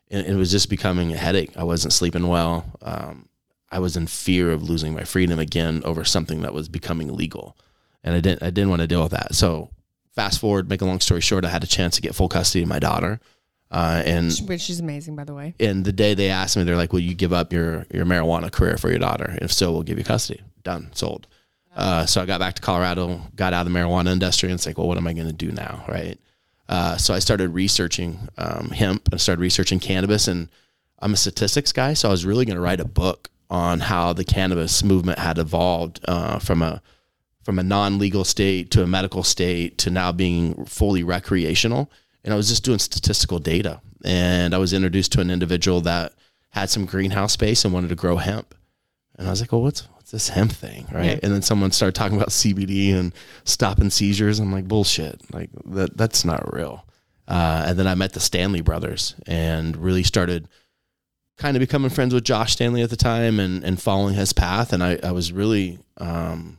And 0.09 0.25
it 0.25 0.35
was 0.35 0.49
just 0.49 0.69
becoming 0.69 1.11
a 1.11 1.17
headache. 1.17 1.51
I 1.57 1.65
wasn't 1.65 1.91
sleeping 1.91 2.27
well. 2.27 2.65
Um, 2.81 3.27
i 3.69 3.79
was 3.79 3.97
in 3.97 4.07
fear 4.07 4.53
of 4.53 4.63
losing 4.63 4.93
my 4.93 5.03
freedom 5.03 5.37
again 5.39 5.81
over 5.83 6.05
something 6.05 6.41
that 6.41 6.53
was 6.53 6.69
becoming 6.69 7.13
legal. 7.13 7.57
And 8.03 8.15
i 8.15 8.21
didn't 8.21 8.41
i 8.41 8.49
didn't 8.49 8.69
want 8.69 8.81
to 8.81 8.87
deal 8.87 9.03
with 9.03 9.11
that. 9.11 9.35
So 9.35 9.69
fast 10.15 10.39
forward 10.39 10.69
make 10.69 10.81
a 10.81 10.85
long 10.85 10.99
story 10.99 11.21
short 11.21 11.45
i 11.45 11.49
had 11.49 11.63
a 11.63 11.67
chance 11.67 11.95
to 11.95 12.01
get 12.01 12.15
full 12.15 12.27
custody 12.27 12.63
of 12.63 12.69
my 12.69 12.79
daughter 12.79 13.19
uh, 13.71 14.01
and 14.05 14.31
Which 14.47 14.69
is 14.69 14.79
amazing, 14.79 15.15
by 15.15 15.23
the 15.23 15.33
way. 15.33 15.53
and 15.59 15.83
the 15.83 15.91
day 15.91 16.13
they 16.13 16.29
asked 16.29 16.55
me, 16.57 16.63
they're 16.63 16.77
like, 16.77 16.93
"Will 16.93 16.99
you 17.01 17.13
give 17.15 17.33
up 17.33 17.51
your 17.51 17.85
your 17.91 18.05
marijuana 18.05 18.51
career 18.51 18.77
for 18.77 18.89
your 18.89 18.99
daughter? 18.99 19.37
If 19.41 19.51
so, 19.51 19.71
we'll 19.71 19.83
give 19.83 19.97
you 19.97 20.03
custody." 20.03 20.41
Done, 20.63 20.89
sold. 20.93 21.27
Uh, 21.75 22.05
so 22.05 22.21
I 22.21 22.25
got 22.25 22.39
back 22.39 22.55
to 22.55 22.61
Colorado, 22.61 23.21
got 23.35 23.53
out 23.53 23.67
of 23.67 23.71
the 23.71 23.79
marijuana 23.79 24.11
industry, 24.11 24.49
and 24.49 24.55
it's 24.55 24.65
like, 24.65 24.77
well, 24.79 24.87
what 24.87 24.97
am 24.97 25.05
I 25.05 25.13
going 25.13 25.27
to 25.27 25.33
do 25.33 25.51
now, 25.51 25.85
right? 25.87 26.19
Uh, 26.67 26.97
so 26.97 27.13
I 27.13 27.19
started 27.19 27.49
researching 27.53 28.27
um, 28.37 28.69
hemp. 28.71 29.09
I 29.13 29.17
started 29.17 29.39
researching 29.41 29.79
cannabis, 29.79 30.27
and 30.27 30.49
I'm 30.99 31.13
a 31.13 31.17
statistics 31.17 31.71
guy, 31.71 31.93
so 31.93 32.09
I 32.09 32.11
was 32.11 32.25
really 32.25 32.45
going 32.45 32.55
to 32.55 32.61
write 32.61 32.79
a 32.79 32.85
book 32.85 33.29
on 33.49 33.79
how 33.79 34.11
the 34.11 34.23
cannabis 34.25 34.83
movement 34.83 35.19
had 35.19 35.37
evolved 35.37 35.99
uh, 36.07 36.39
from 36.39 36.61
a 36.61 36.81
from 37.43 37.59
a 37.59 37.63
non-legal 37.63 38.25
state 38.25 38.71
to 38.71 38.83
a 38.83 38.87
medical 38.87 39.23
state 39.23 39.77
to 39.77 39.89
now 39.89 40.11
being 40.11 40.65
fully 40.65 41.01
recreational 41.03 41.89
and 42.27 42.33
i 42.33 42.37
was 42.37 42.49
just 42.49 42.65
doing 42.65 42.77
statistical 42.77 43.39
data 43.39 43.79
and 44.03 44.53
i 44.53 44.57
was 44.57 44.73
introduced 44.73 45.13
to 45.13 45.21
an 45.21 45.31
individual 45.31 45.79
that 45.79 46.11
had 46.49 46.69
some 46.69 46.85
greenhouse 46.85 47.31
space 47.31 47.63
and 47.63 47.73
wanted 47.73 47.87
to 47.87 47.95
grow 47.95 48.17
hemp. 48.17 48.53
And 49.17 49.27
i 49.27 49.29
was 49.29 49.39
like 49.39 49.53
well 49.53 49.61
what's 49.61 49.87
what's 49.93 50.11
this 50.11 50.29
hemp 50.29 50.51
thing? 50.51 50.87
Right? 50.91 51.05
Yeah. 51.05 51.19
and 51.23 51.33
then 51.33 51.41
someone 51.41 51.71
started 51.71 51.95
talking 51.95 52.17
about 52.17 52.29
cbd 52.29 52.93
and 52.93 53.13
stopping 53.45 53.89
seizures. 53.89 54.39
I'm 54.39 54.51
like 54.51 54.67
bullshit. 54.67 55.21
Like 55.33 55.49
that 55.65 55.95
that's 55.97 56.25
not 56.25 56.53
real. 56.53 56.85
Uh, 57.29 57.63
and 57.67 57.79
then 57.79 57.87
i 57.87 57.95
met 57.95 58.13
the 58.13 58.19
stanley 58.19 58.61
brothers 58.61 59.15
and 59.25 59.77
really 59.77 60.03
started 60.03 60.47
kind 61.37 61.55
of 61.55 61.59
becoming 61.61 61.89
friends 61.89 62.13
with 62.13 62.23
Josh 62.23 62.53
Stanley 62.53 62.81
at 62.81 62.89
the 62.89 62.95
time 62.95 63.39
and, 63.39 63.63
and 63.63 63.81
following 63.81 64.15
his 64.15 64.33
path. 64.33 64.73
And 64.73 64.83
I, 64.83 64.97
I 65.03 65.11
was 65.11 65.31
really 65.31 65.77
um, 65.97 66.57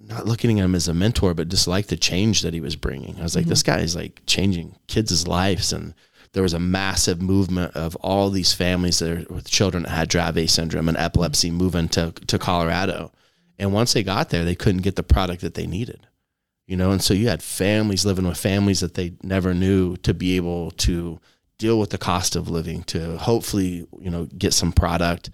not 0.00 0.26
looking 0.26 0.58
at 0.58 0.64
him 0.64 0.74
as 0.74 0.88
a 0.88 0.94
mentor, 0.94 1.34
but 1.34 1.48
just 1.48 1.66
like 1.66 1.86
the 1.86 1.96
change 1.96 2.42
that 2.42 2.54
he 2.54 2.60
was 2.60 2.76
bringing. 2.76 3.18
I 3.18 3.22
was 3.22 3.34
like, 3.34 3.46
this 3.46 3.62
guy 3.62 3.80
is 3.80 3.96
like 3.96 4.22
changing 4.26 4.76
kids' 4.86 5.26
lives. 5.26 5.72
And 5.72 5.94
there 6.32 6.42
was 6.42 6.52
a 6.52 6.58
massive 6.58 7.22
movement 7.22 7.74
of 7.74 7.96
all 7.96 8.30
these 8.30 8.52
families 8.52 8.98
that 8.98 9.10
are 9.10 9.34
with 9.34 9.48
children 9.48 9.84
that 9.84 9.90
had 9.90 10.10
Dravet 10.10 10.50
syndrome 10.50 10.88
and 10.88 10.98
epilepsy 10.98 11.50
moving 11.50 11.88
to, 11.90 12.12
to 12.12 12.38
Colorado. 12.38 13.12
And 13.58 13.72
once 13.72 13.94
they 13.94 14.02
got 14.02 14.28
there, 14.30 14.44
they 14.44 14.54
couldn't 14.54 14.82
get 14.82 14.96
the 14.96 15.02
product 15.02 15.40
that 15.40 15.54
they 15.54 15.66
needed. 15.66 16.06
You 16.66 16.76
know, 16.76 16.90
and 16.90 17.02
so 17.02 17.14
you 17.14 17.28
had 17.28 17.42
families 17.42 18.04
living 18.04 18.26
with 18.26 18.38
families 18.38 18.80
that 18.80 18.94
they 18.94 19.14
never 19.22 19.54
knew 19.54 19.96
to 19.98 20.12
be 20.12 20.36
able 20.36 20.72
to 20.72 21.20
deal 21.58 21.78
with 21.78 21.90
the 21.90 21.98
cost 21.98 22.36
of 22.36 22.50
living, 22.50 22.82
to 22.84 23.16
hopefully, 23.18 23.86
you 23.98 24.10
know, 24.10 24.26
get 24.36 24.52
some 24.52 24.72
product. 24.72 25.30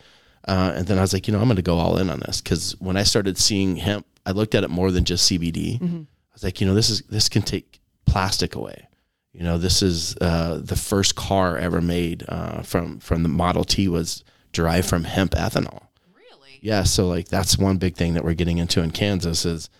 Uh, 0.46 0.74
and 0.76 0.86
then 0.86 0.98
I 0.98 1.00
was 1.00 1.12
like, 1.12 1.26
you 1.26 1.32
know, 1.32 1.40
I'm 1.40 1.46
going 1.46 1.56
to 1.56 1.62
go 1.62 1.78
all 1.78 1.96
in 1.98 2.10
on 2.10 2.20
this 2.20 2.40
because 2.40 2.78
when 2.80 2.96
I 2.96 3.02
started 3.02 3.38
seeing 3.38 3.76
hemp, 3.76 4.06
I 4.24 4.32
looked 4.32 4.54
at 4.54 4.64
it 4.64 4.70
more 4.70 4.90
than 4.90 5.04
just 5.04 5.30
CBD. 5.30 5.80
I 5.82 6.06
was 6.34 6.44
like, 6.44 6.60
you 6.60 6.66
know, 6.66 6.74
this 6.74 6.90
is 6.90 7.02
this 7.02 7.28
can 7.28 7.42
take 7.42 7.80
plastic 8.06 8.54
away. 8.54 8.88
You 9.32 9.42
know, 9.42 9.58
this 9.58 9.82
is 9.82 10.16
uh, 10.20 10.60
the 10.62 10.76
first 10.76 11.14
car 11.16 11.56
ever 11.56 11.80
made 11.80 12.24
uh, 12.28 12.62
from 12.62 12.98
from 13.00 13.22
the 13.22 13.28
Model 13.28 13.64
T 13.64 13.88
was 13.88 14.24
derived 14.52 14.88
from 14.88 15.04
hemp 15.04 15.32
ethanol. 15.32 15.86
Really? 16.14 16.58
Yeah, 16.60 16.82
so 16.82 17.06
like 17.06 17.28
that's 17.28 17.58
one 17.58 17.78
big 17.78 17.96
thing 17.96 18.14
that 18.14 18.24
we're 18.24 18.34
getting 18.34 18.58
into 18.58 18.82
in 18.82 18.90
Kansas 18.90 19.44
is 19.44 19.70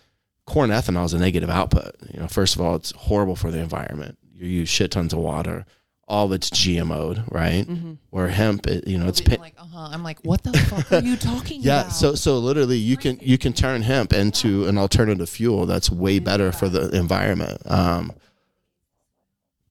corn 0.45 0.71
ethanol 0.71 1.05
is 1.05 1.13
a 1.13 1.19
negative 1.19 1.49
output. 1.49 1.95
You 2.11 2.19
know, 2.21 2.27
first 2.27 2.55
of 2.55 2.61
all, 2.61 2.75
it's 2.75 2.91
horrible 2.91 3.35
for 3.35 3.51
the 3.51 3.59
environment. 3.59 4.17
You 4.33 4.47
use 4.47 4.69
shit 4.69 4.91
tons 4.91 5.13
of 5.13 5.19
water. 5.19 5.65
All 6.07 6.33
it's 6.33 6.49
GMO'd, 6.49 7.23
right? 7.31 7.65
Or 8.11 8.27
hemp, 8.27 8.67
it, 8.67 8.87
you 8.87 8.97
know, 8.97 9.07
it's 9.07 9.21
I'm 9.25 9.39
like, 9.39 9.55
uh 9.57 9.63
huh. 9.63 9.89
I'm 9.91 10.03
like, 10.03 10.19
what 10.23 10.43
the 10.43 10.51
fuck 10.53 10.91
are 10.91 10.99
you 10.99 11.15
talking 11.31 11.61
yeah. 11.61 11.81
about? 11.81 11.93
So 11.93 12.13
so 12.15 12.39
literally, 12.39 12.77
you 12.77 12.97
can 12.97 13.17
you 13.21 13.37
can 13.37 13.53
turn 13.53 13.81
hemp 13.83 14.11
into 14.11 14.67
an 14.67 14.77
alternative 14.77 15.29
fuel 15.29 15.65
that's 15.65 15.89
way 15.89 16.19
better 16.19 16.51
for 16.51 16.67
the 16.67 16.89
environment. 16.95 17.61
Um, 17.65 18.11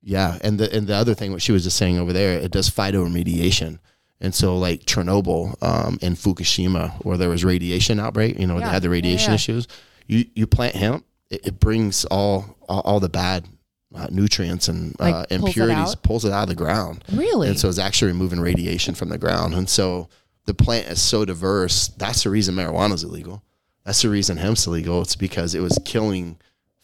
yeah, 0.02 0.38
and 0.42 0.58
the 0.58 0.74
and 0.74 0.86
the 0.86 0.94
other 0.94 1.14
thing, 1.14 1.32
what 1.32 1.42
she 1.42 1.52
was 1.52 1.64
just 1.64 1.76
saying 1.76 1.98
over 1.98 2.12
there, 2.12 2.38
it 2.38 2.50
does 2.50 2.68
phytoremediation. 2.70 3.78
And 4.20 4.34
so, 4.34 4.56
like 4.56 4.84
Chernobyl 4.84 5.60
um, 5.62 5.98
and 6.00 6.16
Fukushima, 6.16 7.04
where 7.04 7.16
there 7.16 7.28
was 7.28 7.44
radiation 7.44 7.98
outbreak, 8.00 8.38
you 8.38 8.46
know, 8.46 8.58
they 8.58 8.66
had 8.66 8.82
the 8.82 8.88
Yeah, 8.88 8.92
radiation 8.92 9.30
yeah. 9.32 9.34
issues. 9.34 9.68
You 10.06 10.24
you 10.34 10.46
plant 10.46 10.76
hemp, 10.76 11.04
it, 11.28 11.46
it 11.48 11.60
brings 11.60 12.04
all, 12.06 12.56
all 12.68 12.80
all 12.80 13.00
the 13.00 13.08
bad 13.08 13.48
uh, 13.94 14.06
nutrients 14.10 14.68
and 14.68 14.94
Like, 14.98 15.14
uh, 15.14 15.26
pulls 15.26 15.30
it 15.30 15.46
impurities, 15.46 15.94
pulls 15.96 16.24
it 16.24 16.32
out 16.32 16.44
of 16.44 16.48
the 16.48 16.54
ground. 16.54 17.04
Really? 17.12 17.48
And 17.48 17.58
so 17.58 17.68
it's 17.68 17.78
actually 17.78 18.12
removing 18.12 18.40
radiation 18.40 18.94
from 18.94 19.08
the 19.08 19.18
ground. 19.18 19.54
And 19.54 19.68
so 19.68 20.08
the 20.46 20.54
plant 20.54 20.88
is 20.88 21.00
so 21.00 21.24
diverse. 21.24 21.88
That's 21.88 22.22
the 22.24 22.30
reason 22.30 22.54
marijuana 22.54 22.94
is 22.94 23.04
illegal. 23.04 23.42
That's 23.84 24.02
the 24.02 24.08
reason 24.08 24.36
hemp's 24.36 24.66
illegal. 24.66 25.02
It's 25.02 25.16
because 25.16 25.54
it 25.54 25.60
was 25.60 25.78
killing 25.84 26.38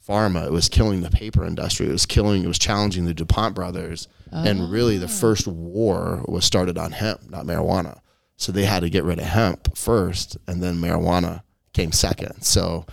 pharma. 0.06 0.46
It 0.46 0.52
was 0.52 0.68
killing 0.68 1.02
the 1.02 1.10
paper 1.10 1.44
industry. 1.44 1.86
It 1.86 1.92
was 1.92 2.06
killing, 2.06 2.44
it 2.44 2.48
was 2.48 2.58
challenging 2.58 3.04
the 3.04 3.14
DuPont 3.14 3.54
brothers. 3.54 4.08
And 4.30 4.70
really, 4.70 4.98
the 4.98 5.08
first 5.08 5.46
war 5.46 6.22
was 6.28 6.44
started 6.44 6.76
on 6.76 6.92
hemp, 6.92 7.30
not 7.30 7.46
marijuana. 7.46 8.00
So 8.36 8.52
they 8.52 8.64
had 8.66 8.80
to 8.80 8.90
get 8.90 9.04
rid 9.04 9.18
of 9.18 9.24
hemp 9.24 9.76
first, 9.76 10.36
and 10.46 10.62
then 10.62 10.76
marijuana 10.76 11.42
came 11.72 11.92
second. 11.92 12.42
So 12.42 12.84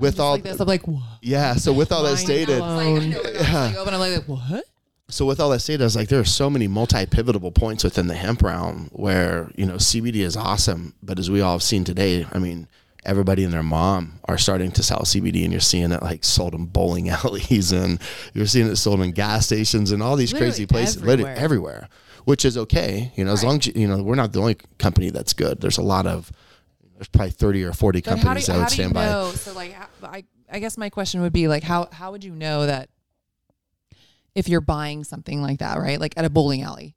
with 0.00 0.20
all 0.20 0.32
like 0.32 0.44
this, 0.44 0.60
I'm 0.60 0.66
like, 0.66 0.86
what? 0.86 1.18
yeah, 1.22 1.54
so 1.54 1.72
with 1.72 1.92
all 1.92 2.02
that 2.04 2.16
stated. 2.16 2.58
Like, 2.60 3.16
open, 3.76 3.94
I'm 3.94 4.00
like, 4.00 4.24
what? 4.24 4.64
so 5.08 5.26
with 5.26 5.40
all 5.40 5.50
that 5.50 5.60
stated, 5.60 5.82
I 5.82 5.84
was 5.84 5.96
like, 5.96 6.08
there 6.08 6.20
are 6.20 6.24
so 6.24 6.48
many 6.48 6.68
multi-pivotable 6.68 7.52
points 7.52 7.84
within 7.84 8.06
the 8.06 8.14
hemp 8.14 8.42
realm 8.42 8.88
where 8.92 9.50
you 9.56 9.66
know 9.66 9.74
CBD 9.74 10.16
is 10.16 10.36
awesome, 10.36 10.94
but 11.02 11.18
as 11.18 11.30
we 11.30 11.40
all 11.40 11.52
have 11.52 11.62
seen 11.62 11.84
today, 11.84 12.26
I 12.32 12.38
mean, 12.38 12.68
everybody 13.04 13.44
and 13.44 13.52
their 13.52 13.62
mom 13.62 14.20
are 14.24 14.38
starting 14.38 14.70
to 14.72 14.82
sell 14.82 15.00
CBD, 15.00 15.42
and 15.44 15.52
you're 15.52 15.60
seeing 15.60 15.92
it 15.92 16.02
like 16.02 16.24
sold 16.24 16.54
in 16.54 16.66
bowling 16.66 17.08
alleys, 17.10 17.72
and 17.72 18.00
you're 18.34 18.46
seeing 18.46 18.68
it 18.68 18.76
sold 18.76 19.00
in 19.00 19.12
gas 19.12 19.46
stations 19.46 19.90
and 19.92 20.02
all 20.02 20.16
these 20.16 20.32
crazy 20.32 20.62
Literally 20.62 20.66
places, 20.66 21.02
literally 21.02 21.30
everywhere. 21.30 21.44
everywhere, 21.44 21.88
which 22.24 22.44
is 22.44 22.56
okay. 22.56 23.12
You 23.16 23.24
know, 23.24 23.32
as 23.32 23.44
long 23.44 23.58
as 23.58 23.66
you, 23.66 23.72
you 23.76 23.88
know, 23.88 24.02
we're 24.02 24.14
not 24.14 24.32
the 24.32 24.40
only 24.40 24.56
company 24.78 25.10
that's 25.10 25.32
good. 25.32 25.60
There's 25.60 25.78
a 25.78 25.82
lot 25.82 26.06
of 26.06 26.32
there's 27.00 27.08
probably 27.08 27.30
30 27.30 27.64
or 27.64 27.72
40 27.72 28.02
But 28.02 28.10
how 28.10 28.14
do, 28.16 28.22
companies 28.22 28.42
you- 28.42 28.52
that 28.52 28.52
how 28.52 28.58
would 28.60 28.68
do 28.68 28.74
you 28.74 28.82
stand 28.82 28.94
by. 28.94 29.06
know? 29.06 29.30
So 29.32 29.54
like, 29.54 29.74
I 30.02 30.24
I 30.52 30.58
guess 30.58 30.76
my 30.76 30.90
question 30.90 31.22
would 31.22 31.32
be 31.32 31.48
like, 31.48 31.62
how 31.62 31.88
how 31.90 32.10
would 32.12 32.22
you 32.22 32.34
know 32.34 32.66
that 32.66 32.90
if 34.34 34.50
you're 34.50 34.60
buying 34.60 35.02
something 35.04 35.40
like 35.40 35.60
that, 35.60 35.78
right? 35.78 35.98
Like 35.98 36.12
at 36.18 36.26
a 36.26 36.30
bowling 36.30 36.60
alley, 36.60 36.94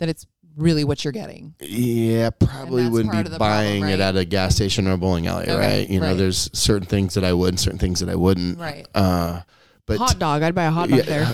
that 0.00 0.08
it's 0.08 0.26
really 0.56 0.82
what 0.82 1.04
you're 1.04 1.12
getting. 1.12 1.54
Yeah, 1.60 2.30
probably 2.30 2.88
wouldn't 2.88 3.12
be 3.12 3.18
of 3.18 3.30
the 3.30 3.36
problem, 3.36 3.38
buying 3.80 3.88
it 3.88 4.00
at 4.00 4.16
a 4.16 4.24
gas 4.24 4.56
station 4.56 4.88
or 4.88 4.92
a 4.92 4.98
bowling 4.98 5.28
alley, 5.28 5.44
Okay, 5.44 5.56
right? 5.56 5.88
You 5.88 6.00
know, 6.00 6.16
there's 6.16 6.50
certain 6.52 6.88
things 6.88 7.14
that 7.14 7.22
I 7.22 7.32
would 7.32 7.50
and 7.50 7.60
certain 7.60 7.78
things 7.78 8.00
that 8.00 8.08
I 8.08 8.16
wouldn't. 8.16 8.58
Right. 8.58 8.88
Uh, 8.92 9.42
but 9.86 9.98
hot 9.98 10.18
dog. 10.18 10.42
I'd 10.42 10.54
buy 10.54 10.64
a 10.64 10.70
hot 10.70 10.88
dog 10.88 10.98
yeah, 10.98 11.04
there. 11.04 11.22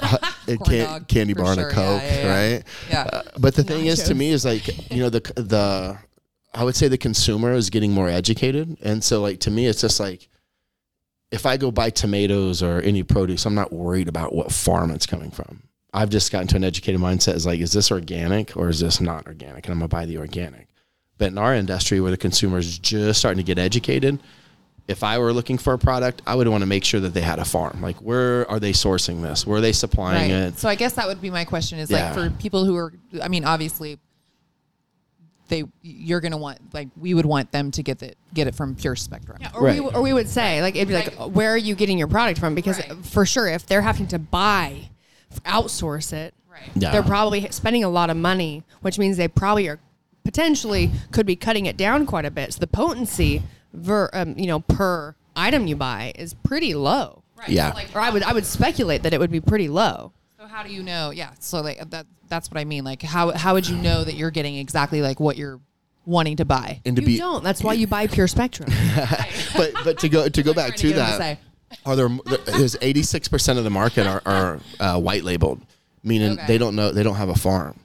a 0.49 0.57
Corn 0.57 0.59
can, 0.59 0.87
dog, 0.87 1.09
candy 1.09 1.33
for 1.33 1.43
bar 1.43 1.53
and 1.53 1.61
sure. 1.61 1.71
a 1.71 1.73
Coke, 1.73 2.03
yeah, 2.03 2.23
yeah. 2.23 2.53
right? 2.53 2.65
Yeah. 2.91 3.09
Uh, 3.11 3.23
but 3.39 3.55
the 3.55 3.65
thing 3.65 3.87
is, 3.87 4.03
to 4.05 4.15
me, 4.15 4.29
is 4.31 4.45
like 4.45 4.91
you 4.91 4.99
know 5.03 5.09
the 5.09 5.21
the 5.37 5.97
I 6.53 6.65
would 6.65 6.75
say 6.77 6.89
the 6.89 6.99
consumer 6.99 7.53
is 7.53 7.71
getting 7.71 7.93
more 7.93 8.09
educated, 8.09 8.77
and 8.83 9.03
so 9.05 9.21
like 9.23 9.41
to 9.41 9.51
me, 9.51 9.67
it's 9.67 9.81
just 9.81 10.01
like 10.01 10.29
if 11.31 11.47
I 11.47 11.57
go 11.57 11.71
buy 11.71 11.91
tomatoes 11.91 12.61
or 12.63 12.81
any 12.81 13.05
produce, 13.05 13.47
I'm 13.47 13.55
not 13.55 13.73
worried 13.73 14.09
about 14.09 14.35
what 14.35 14.51
farm 14.51 14.91
it's 14.91 15.07
coming 15.07 15.31
from. 15.31 15.63
I've 15.95 16.11
just 16.11 16.33
gotten 16.33 16.49
to 16.49 16.57
an 16.57 16.65
educated 16.65 17.01
mindset 17.01 17.35
is 17.35 17.47
like, 17.47 17.61
is 17.61 17.73
this 17.73 17.91
organic 17.93 18.57
or 18.57 18.69
is 18.69 18.81
this 18.81 19.01
not 19.01 19.27
organic? 19.27 19.65
And 19.67 19.73
I'm 19.73 19.79
gonna 19.79 19.89
buy 19.89 20.07
the 20.07 20.19
organic. 20.19 20.67
But 21.19 21.29
in 21.29 21.39
our 21.39 21.55
industry 21.55 22.01
where 22.01 22.11
the 22.11 22.17
consumer 22.17 22.59
is 22.59 22.79
just 22.79 23.21
starting 23.21 23.39
to 23.39 23.45
get 23.45 23.59
educated, 23.59 24.19
if 24.89 25.05
I 25.05 25.19
were 25.19 25.33
looking 25.33 25.57
for 25.59 25.73
a 25.73 25.79
product, 25.79 26.23
I 26.27 26.35
would 26.35 26.49
want 26.49 26.63
to 26.63 26.67
make 26.67 26.83
sure 26.85 26.99
that 27.01 27.15
they 27.15 27.21
had 27.21 27.39
a 27.39 27.45
farm. 27.45 27.81
Like, 27.81 27.97
where 27.99 28.51
are 28.51 28.59
they 28.59 28.73
sourcing 28.73 29.23
this? 29.23 29.47
Where 29.47 29.59
are 29.59 29.61
they 29.61 29.73
supplying 29.73 30.33
Right. 30.33 30.41
it? 30.49 30.59
So 30.59 30.69
I 30.69 30.75
guess 30.75 30.95
that 30.95 31.07
would 31.07 31.21
be 31.21 31.31
my 31.31 31.45
question 31.45 31.79
is 31.79 31.91
Yeah. 31.91 32.07
like 32.07 32.15
for 32.15 32.31
people 32.41 32.65
who 32.65 32.75
are 32.77 32.93
I 33.23 33.29
mean 33.29 33.45
obviously 33.45 33.99
they 35.51 35.65
you're 35.83 36.21
going 36.21 36.33
to 36.33 36.39
want 36.39 36.59
like 36.73 36.89
we 36.99 37.13
would 37.13 37.27
want 37.27 37.53
them 37.53 37.71
to 37.73 37.83
get 37.83 38.03
it 38.03 38.17
get 38.33 38.47
it 38.47 38.55
from 38.55 38.75
Pure 38.75 38.97
Spectrum. 38.97 39.39
Or, 39.55 39.65
Right. 39.67 39.83
we, 39.85 39.91
or 39.91 40.01
we 40.01 40.13
would 40.15 40.29
say, 40.29 40.63
like, 40.63 40.75
it'd 40.77 40.89
be 40.89 40.95
like, 40.95 41.13
where 41.35 41.53
are 41.53 41.57
you 41.59 41.75
getting 41.75 41.99
your 41.99 42.07
product 42.09 42.41
from? 42.41 42.55
Because 42.55 42.79
Right. 42.79 43.05
for 43.05 43.27
sure, 43.27 43.47
if 43.49 43.67
they're 43.67 43.83
having 43.83 44.07
to 44.09 44.19
buy, 44.19 44.89
outsource 45.45 46.13
it, 46.13 46.35
Right. 46.51 46.71
Yeah. 46.75 46.93
they're 46.93 47.03
probably 47.03 47.47
spending 47.51 47.85
a 47.85 47.89
lot 47.89 48.11
of 48.11 48.17
money, 48.17 48.63
which 48.81 48.99
means 48.99 49.17
they 49.17 49.29
probably 49.29 49.69
are 49.69 49.79
potentially 50.25 50.91
could 51.13 51.27
be 51.27 51.37
cutting 51.37 51.67
it 51.67 51.77
down 51.77 52.07
quite 52.07 52.25
a 52.25 52.31
bit. 52.31 52.53
So 52.55 52.61
the 52.61 52.67
potency, 52.67 53.43
ver, 53.73 54.11
um, 54.13 54.39
you 54.39 54.47
know, 54.47 54.61
per 54.61 55.15
item 55.37 55.67
you 55.67 55.77
buy 55.77 56.13
is 56.17 56.35
pretty 56.35 56.75
low. 56.75 57.23
Right. 57.37 57.49
Yeah. 57.49 57.71
So, 57.71 57.75
like 57.77 57.89
Or 57.95 58.01
I 58.01 58.11
would 58.11 58.23
I 58.23 58.33
would 58.33 58.45
speculate 58.47 59.03
that 59.05 59.15
it 59.15 59.21
would 59.21 59.31
be 59.31 59.41
pretty 59.41 59.69
low. 59.69 60.13
So 60.41 60.47
how 60.47 60.63
do 60.63 60.73
you 60.73 60.83
know? 60.83 61.11
Yeah. 61.11 61.33
So 61.39 61.61
like 61.61 61.91
that 61.91 62.07
that's 62.29 62.51
what 62.51 62.59
I 62.59 62.65
mean. 62.65 62.83
Like 62.83 63.03
how 63.03 63.31
how 63.33 63.53
would 63.53 63.69
you 63.69 63.77
know 63.77 64.03
that 64.05 64.15
you're 64.15 64.31
getting 64.31 64.57
exactly 64.57 65.03
like 65.03 65.21
what 65.21 65.37
you're 65.37 65.61
wanting 66.07 66.39
to 66.39 66.47
buy? 66.47 66.81
and 66.87 66.97
to 66.97 67.03
You 67.03 67.07
be, 67.07 67.19
don't. 67.19 67.45
That's 67.45 67.63
why 67.63 67.75
you 67.75 67.87
buy 67.87 68.07
Pure 68.07 68.29
Spectrum. 68.29 68.71
but 69.55 69.75
but 69.85 69.99
to 69.99 70.09
go 70.09 70.31
to 70.31 70.43
go 70.43 70.55
back 70.55 70.77
Trying 70.77 70.95
to 70.95 70.97
that, 70.97 71.39
are 71.85 71.95
there 71.95 72.09
there's 72.47 72.75
86 72.81 73.29
percent 73.29 73.59
of 73.59 73.65
the 73.65 73.71
market 73.71 74.07
are, 74.07 74.23
are 74.25 74.61
uh, 74.81 74.99
white 74.99 75.25
labeled, 75.25 75.61
meaning 76.03 76.33
Okay. 76.33 76.47
they 76.47 76.57
don't 76.57 76.75
know 76.75 76.91
they 76.91 77.03
don't 77.03 77.17
have 77.17 77.29
a 77.29 77.35
farm, 77.35 77.79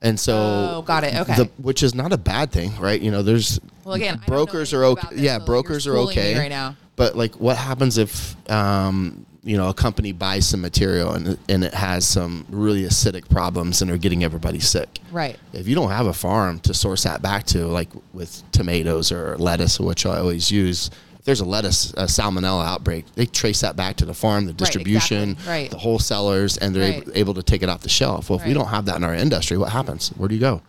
and 0.00 0.20
so 0.20 0.36
Oh, 0.76 0.82
got 0.82 1.02
it. 1.02 1.16
Okay. 1.16 1.34
the, 1.34 1.44
which 1.60 1.82
is 1.82 1.96
not 1.96 2.12
a 2.12 2.16
bad 2.18 2.52
thing, 2.52 2.78
right? 2.78 3.00
You 3.00 3.10
know, 3.10 3.22
there's 3.22 3.58
Well, 3.82 3.96
again, 3.96 4.14
I 4.14 4.16
don't 4.18 4.20
know 4.20 4.34
brokers 4.36 4.72
are 4.72 4.84
okay. 4.84 5.08
this, 5.10 5.18
yeah, 5.20 5.38
so, 5.38 5.46
brokers 5.46 5.84
you're 5.84 5.96
are 5.96 5.98
schooling 5.98 6.16
me 6.16 6.22
okay 6.30 6.38
right 6.38 6.48
now. 6.48 6.76
But 6.94 7.16
like, 7.16 7.34
what 7.40 7.56
happens 7.56 7.98
if 7.98 8.36
um, 8.48 9.26
you 9.48 9.56
know 9.56 9.68
a 9.68 9.74
company 9.74 10.12
buys 10.12 10.46
some 10.46 10.60
material 10.60 11.12
and 11.12 11.28
it- 11.28 11.38
and 11.48 11.64
it 11.64 11.72
has 11.74 12.06
some 12.06 12.44
really 12.50 12.82
acidic 12.82 13.28
problems 13.30 13.80
and 13.80 13.90
they're 13.90 13.96
getting 14.06 14.22
everybody 14.22 14.60
sick? 14.60 15.00
Right. 15.10 15.36
If 15.52 15.66
you 15.66 15.74
don't 15.74 15.90
have 15.90 16.06
a 16.06 16.12
farm 16.12 16.60
to 16.60 16.74
source 16.74 17.04
that 17.04 17.22
back 17.22 17.44
to, 17.46 17.66
like 17.66 17.88
with 18.12 18.42
tomatoes 18.52 19.10
or 19.10 19.36
lettuce, 19.38 19.80
which 19.80 20.04
I 20.06 20.18
always 20.18 20.50
use. 20.50 20.90
If 21.18 21.24
there's 21.24 21.40
a 21.40 21.44
lettuce 21.44 21.90
a 21.94 22.04
salmonella 22.04 22.64
outbreak, 22.66 23.04
they 23.14 23.26
trace 23.26 23.60
that 23.60 23.74
back 23.76 23.96
to 23.96 24.04
the 24.04 24.14
farm, 24.14 24.46
the 24.46 24.52
distribution, 24.52 25.30
exactly. 25.32 25.52
Right. 25.52 25.70
the 25.70 25.78
wholesalers, 25.78 26.56
and 26.58 26.74
they're 26.74 26.92
Right. 27.00 27.08
able 27.14 27.34
to 27.34 27.42
take 27.42 27.62
it 27.62 27.68
off 27.68 27.80
the 27.82 27.88
shelf. 27.88 28.28
Well, 28.30 28.38
if 28.38 28.46
we 28.46 28.52
don't 28.54 28.68
have 28.68 28.84
that 28.86 28.96
in 28.96 29.04
our 29.04 29.14
industry, 29.14 29.56
what 29.58 29.70
happens? 29.72 30.10
Where 30.16 30.28
do 30.28 30.34
you 30.34 30.40
go? 30.40 30.62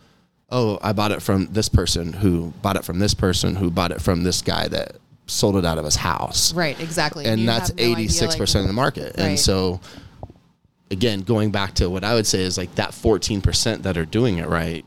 Oh, 0.51 0.79
I 0.81 0.93
bought 0.93 1.11
it 1.11 1.21
from 1.21 1.49
this 1.51 1.69
person 1.69 2.13
who 2.13 2.53
bought 2.61 2.75
it 2.77 2.83
from 2.83 2.99
this 2.99 3.13
person 3.13 3.55
who 3.57 3.69
bought 3.69 3.91
it 3.91 4.01
from 4.01 4.23
this 4.23 4.41
guy 4.41 4.67
that 4.69 4.95
sold 5.29 5.55
it 5.55 5.65
out 5.65 5.77
of 5.77 5.85
his 5.85 5.95
house. 5.95 6.53
Right. 6.53 6.79
Exactly. 6.79 7.25
And 7.25 7.41
you 7.41 7.47
that's 7.47 7.69
no 7.73 7.83
eighty 7.83 8.07
six 8.07 8.35
percent 8.35 8.63
of 8.63 8.67
the 8.67 8.73
market. 8.73 9.15
Right. 9.17 9.27
And 9.29 9.39
so 9.39 9.79
again, 10.91 11.21
going 11.21 11.51
back 11.51 11.75
to 11.75 11.89
what 11.89 12.03
I 12.03 12.13
would 12.13 12.27
say 12.27 12.41
is 12.41 12.57
like 12.57 12.75
that 12.75 12.93
fourteen 12.93 13.41
percent 13.41 13.83
that 13.83 13.97
are 13.97 14.05
doing 14.05 14.37
it 14.37 14.47
right, 14.47 14.85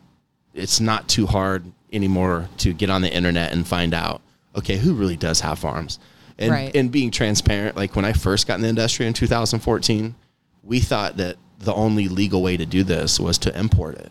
it's 0.55 0.81
not 0.81 1.09
too 1.09 1.27
hard 1.27 1.65
anymore 1.93 2.49
to 2.59 2.73
get 2.73 2.91
on 2.91 3.03
the 3.03 3.13
internet 3.13 3.53
and 3.53 3.67
find 3.67 3.95
out, 3.95 4.23
okay, 4.57 4.77
who 4.77 4.95
really 4.95 5.17
does 5.17 5.41
have 5.41 5.59
farms? 5.59 5.99
And 6.39 6.51
Right. 6.51 6.75
and 6.75 6.91
being 6.91 7.11
transparent, 7.11 7.77
like 7.77 7.95
when 7.95 8.05
I 8.05 8.13
first 8.13 8.47
got 8.47 8.55
in 8.57 8.63
the 8.63 8.69
industry 8.69 9.07
in 9.07 9.13
two 9.13 9.27
thousand 9.27 9.61
fourteen, 9.61 10.15
we 10.63 10.81
thought 10.81 11.17
that 11.19 11.37
the 11.59 11.75
only 11.75 12.09
legal 12.09 12.43
way 12.43 12.57
to 12.57 12.67
do 12.67 12.83
this 12.83 13.21
was 13.21 13.39
to 13.39 13.57
import 13.57 13.97
it. 13.97 14.11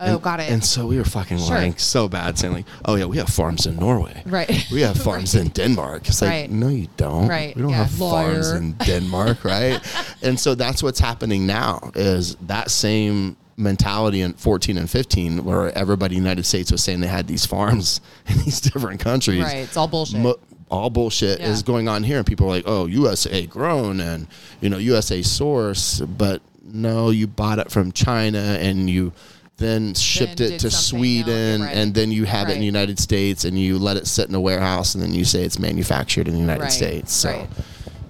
Oh, 0.00 0.14
And- 0.14 0.22
got 0.22 0.40
it. 0.40 0.50
And 0.50 0.64
so 0.64 0.86
we 0.86 0.96
were 0.98 1.04
fucking 1.04 1.38
Sure. 1.38 1.50
lying 1.54 1.76
so 1.76 2.08
bad, 2.08 2.36
saying 2.38 2.52
like, 2.52 2.66
"Oh 2.84 2.96
yeah, 2.96 3.04
we 3.04 3.16
have 3.18 3.28
farms 3.28 3.64
in 3.66 3.76
Norway. 3.76 4.22
Right. 4.26 4.66
We 4.72 4.80
have 4.82 4.96
farms 5.08 5.34
in 5.34 5.48
Denmark." 5.48 6.08
It's 6.08 6.20
like, 6.20 6.30
Right. 6.30 6.50
no, 6.50 6.68
you 6.68 6.88
don't. 6.96 7.28
Right. 7.28 7.54
We 7.54 7.62
don't 7.62 7.70
Yeah. 7.70 7.76
have 7.84 7.90
farms 7.92 8.50
in 8.50 8.72
Denmark, 8.86 9.44
right? 9.44 9.80
and 10.22 10.38
so 10.38 10.54
that's 10.56 10.82
what's 10.82 10.98
happening 11.00 11.46
now. 11.46 11.92
Is 11.94 12.36
that 12.48 12.70
same 12.70 13.36
mentality 13.56 14.20
in 14.20 14.32
14 14.32 14.76
and 14.78 14.90
15, 14.90 15.44
where 15.44 15.70
everybody 15.78 16.16
in 16.16 16.22
the 16.22 16.28
United 16.28 16.44
States 16.44 16.72
was 16.72 16.82
saying 16.82 17.00
they 17.00 17.06
had 17.06 17.28
these 17.28 17.46
farms 17.46 18.00
in 18.26 18.36
these 18.38 18.60
different 18.60 18.98
countries. 19.00 19.42
Right. 19.44 19.58
It's 19.58 19.76
all 19.76 19.86
bullshit. 19.86 20.20
Mo- 20.20 20.40
all 20.70 20.90
bullshit 20.90 21.38
Yeah. 21.38 21.50
is 21.52 21.62
going 21.62 21.86
on 21.88 22.02
here, 22.02 22.16
and 22.18 22.26
people 22.26 22.46
are 22.48 22.50
like, 22.50 22.64
"Oh, 22.66 22.86
USA 22.86 23.46
grown 23.46 24.00
and 24.00 24.26
you 24.60 24.68
know 24.68 24.78
USA 24.78 25.22
source," 25.22 26.00
but 26.18 26.42
no, 26.66 27.10
you 27.10 27.28
bought 27.28 27.60
it 27.60 27.70
from 27.70 27.92
China 27.92 28.40
and 28.60 28.90
you 28.90 29.12
then 29.56 29.94
shipped 29.94 30.36
did 30.36 30.52
it 30.52 30.60
to 30.60 30.70
Sweden, 30.70 31.62
right. 31.62 31.76
and 31.76 31.94
then 31.94 32.10
you 32.10 32.24
have 32.24 32.48
it 32.48 32.54
in 32.54 32.60
the 32.60 32.66
United 32.66 32.98
States, 32.98 33.44
and 33.44 33.58
you 33.58 33.78
let 33.78 33.96
it 33.96 34.06
sit 34.06 34.28
in 34.28 34.34
a 34.34 34.40
warehouse, 34.40 34.94
and 34.94 35.02
then 35.02 35.14
you 35.14 35.24
say 35.24 35.44
it's 35.44 35.58
manufactured 35.58 36.26
in 36.26 36.34
the 36.34 36.40
United 36.40 36.62
Right, 36.62 36.72
States. 36.72 37.12
So 37.12 37.30
right. 37.30 37.48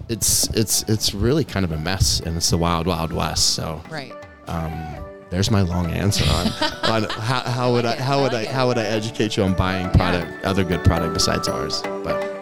it's 0.08 0.48
it's 0.54 0.84
it's 0.84 1.12
really 1.12 1.44
kind 1.44 1.64
of 1.64 1.72
a 1.72 1.78
mess, 1.78 2.20
and 2.20 2.36
it's 2.36 2.50
the 2.50 2.58
wild 2.58 2.86
wild 2.86 3.12
west. 3.12 3.54
So 3.54 3.82
right. 3.90 4.12
um, 4.46 4.72
there's 5.28 5.50
my 5.50 5.60
long 5.60 5.90
answer 5.90 6.24
on, 6.30 6.46
on 7.04 7.10
how, 7.10 7.40
how 7.40 7.72
would 7.72 7.84
I 7.84 7.96
how 7.96 8.22
would 8.22 8.32
I 8.32 8.46
how 8.46 8.66
would 8.68 8.78
I 8.78 8.84
educate 8.84 9.36
you 9.36 9.42
on 9.42 9.52
buying 9.54 9.90
product 9.90 10.44
other 10.44 10.64
good 10.64 10.82
product 10.84 11.12
besides 11.12 11.48
ours, 11.48 11.82
but. 12.02 12.32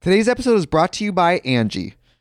Today's 0.00 0.28
episode 0.28 0.54
is 0.54 0.66
brought 0.66 0.92
to 0.92 1.04
you 1.04 1.10
by 1.10 1.40
Angie. 1.44 1.94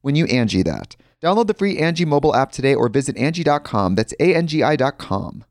when 0.00 0.14
you 0.14 0.26
Angie 0.26 0.62
that. 0.62 0.96
Download 1.22 1.46
the 1.46 1.54
free 1.54 1.78
Angie 1.78 2.04
mobile 2.04 2.34
app 2.34 2.52
today 2.52 2.74
or 2.74 2.88
visit 2.88 3.16
Angie.com. 3.16 3.94
That's 3.94 4.14
A-N-G-I 4.20 4.76
dot 4.76 4.98
com. 4.98 5.44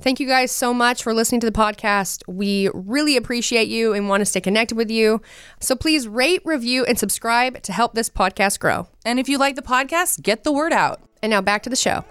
Thank 0.00 0.18
you 0.18 0.26
guys 0.26 0.50
so 0.50 0.74
much 0.74 1.00
for 1.00 1.14
listening 1.14 1.40
to 1.42 1.46
the 1.48 1.56
podcast. 1.56 2.22
We 2.26 2.68
really 2.74 3.16
appreciate 3.16 3.68
you 3.68 3.92
and 3.92 4.08
want 4.08 4.20
to 4.22 4.24
stay 4.24 4.40
connected 4.40 4.76
with 4.76 4.90
you. 4.90 5.22
So 5.60 5.76
please 5.76 6.08
rate, 6.08 6.42
review, 6.44 6.84
and 6.84 6.98
subscribe 6.98 7.62
to 7.62 7.72
help 7.72 7.94
this 7.94 8.10
podcast 8.10 8.58
grow. 8.58 8.88
And 9.04 9.20
if 9.20 9.28
you 9.28 9.38
like 9.38 9.54
the 9.54 9.62
podcast, 9.62 10.22
get 10.22 10.42
the 10.42 10.52
word 10.52 10.72
out. 10.72 11.00
And 11.22 11.30
now 11.30 11.40
back 11.40 11.62
to 11.62 11.70
the 11.70 11.76
show. 11.76 12.04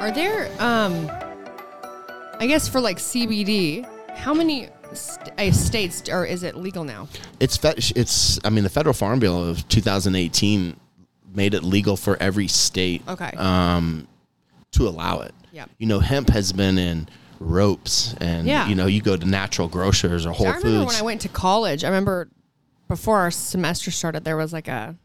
Are 0.00 0.10
there, 0.10 0.50
um, 0.60 1.08
I 2.40 2.46
guess 2.48 2.66
for 2.66 2.80
like 2.80 2.98
CBD, 2.98 3.88
how 4.16 4.34
many 4.34 4.68
st- 4.96 5.54
states 5.54 6.08
or 6.08 6.24
is 6.24 6.42
it 6.42 6.56
legal 6.56 6.84
now? 6.84 7.08
It's 7.40 7.58
it's 7.94 8.38
I 8.44 8.50
mean 8.50 8.64
the 8.64 8.70
federal 8.70 8.92
farm 8.94 9.18
bill 9.18 9.48
of 9.48 9.66
2018 9.68 10.76
made 11.34 11.54
it 11.54 11.62
legal 11.62 11.96
for 11.96 12.16
every 12.20 12.48
state. 12.48 13.02
Okay. 13.08 13.30
Um, 13.36 14.08
to 14.72 14.88
allow 14.88 15.20
it. 15.20 15.34
Yep. 15.52 15.70
You 15.78 15.86
know, 15.86 16.00
hemp 16.00 16.30
has 16.30 16.52
been 16.52 16.76
in 16.78 17.08
ropes, 17.40 18.14
and 18.20 18.46
Yeah. 18.46 18.68
you 18.68 18.74
know, 18.74 18.86
you 18.86 19.00
go 19.00 19.16
to 19.16 19.24
natural 19.26 19.68
grocers 19.68 20.26
or 20.26 20.32
Whole 20.32 20.46
Foods. 20.46 20.64
I 20.64 20.68
remember 20.68 20.84
Foods. 20.86 20.94
when 20.96 21.02
I 21.02 21.04
went 21.04 21.20
to 21.22 21.28
college. 21.28 21.84
I 21.84 21.88
remember 21.88 22.28
before 22.88 23.18
our 23.18 23.30
semester 23.30 23.90
started, 23.90 24.24
there 24.24 24.36
was 24.36 24.52
like 24.52 24.68
a, 24.68 24.96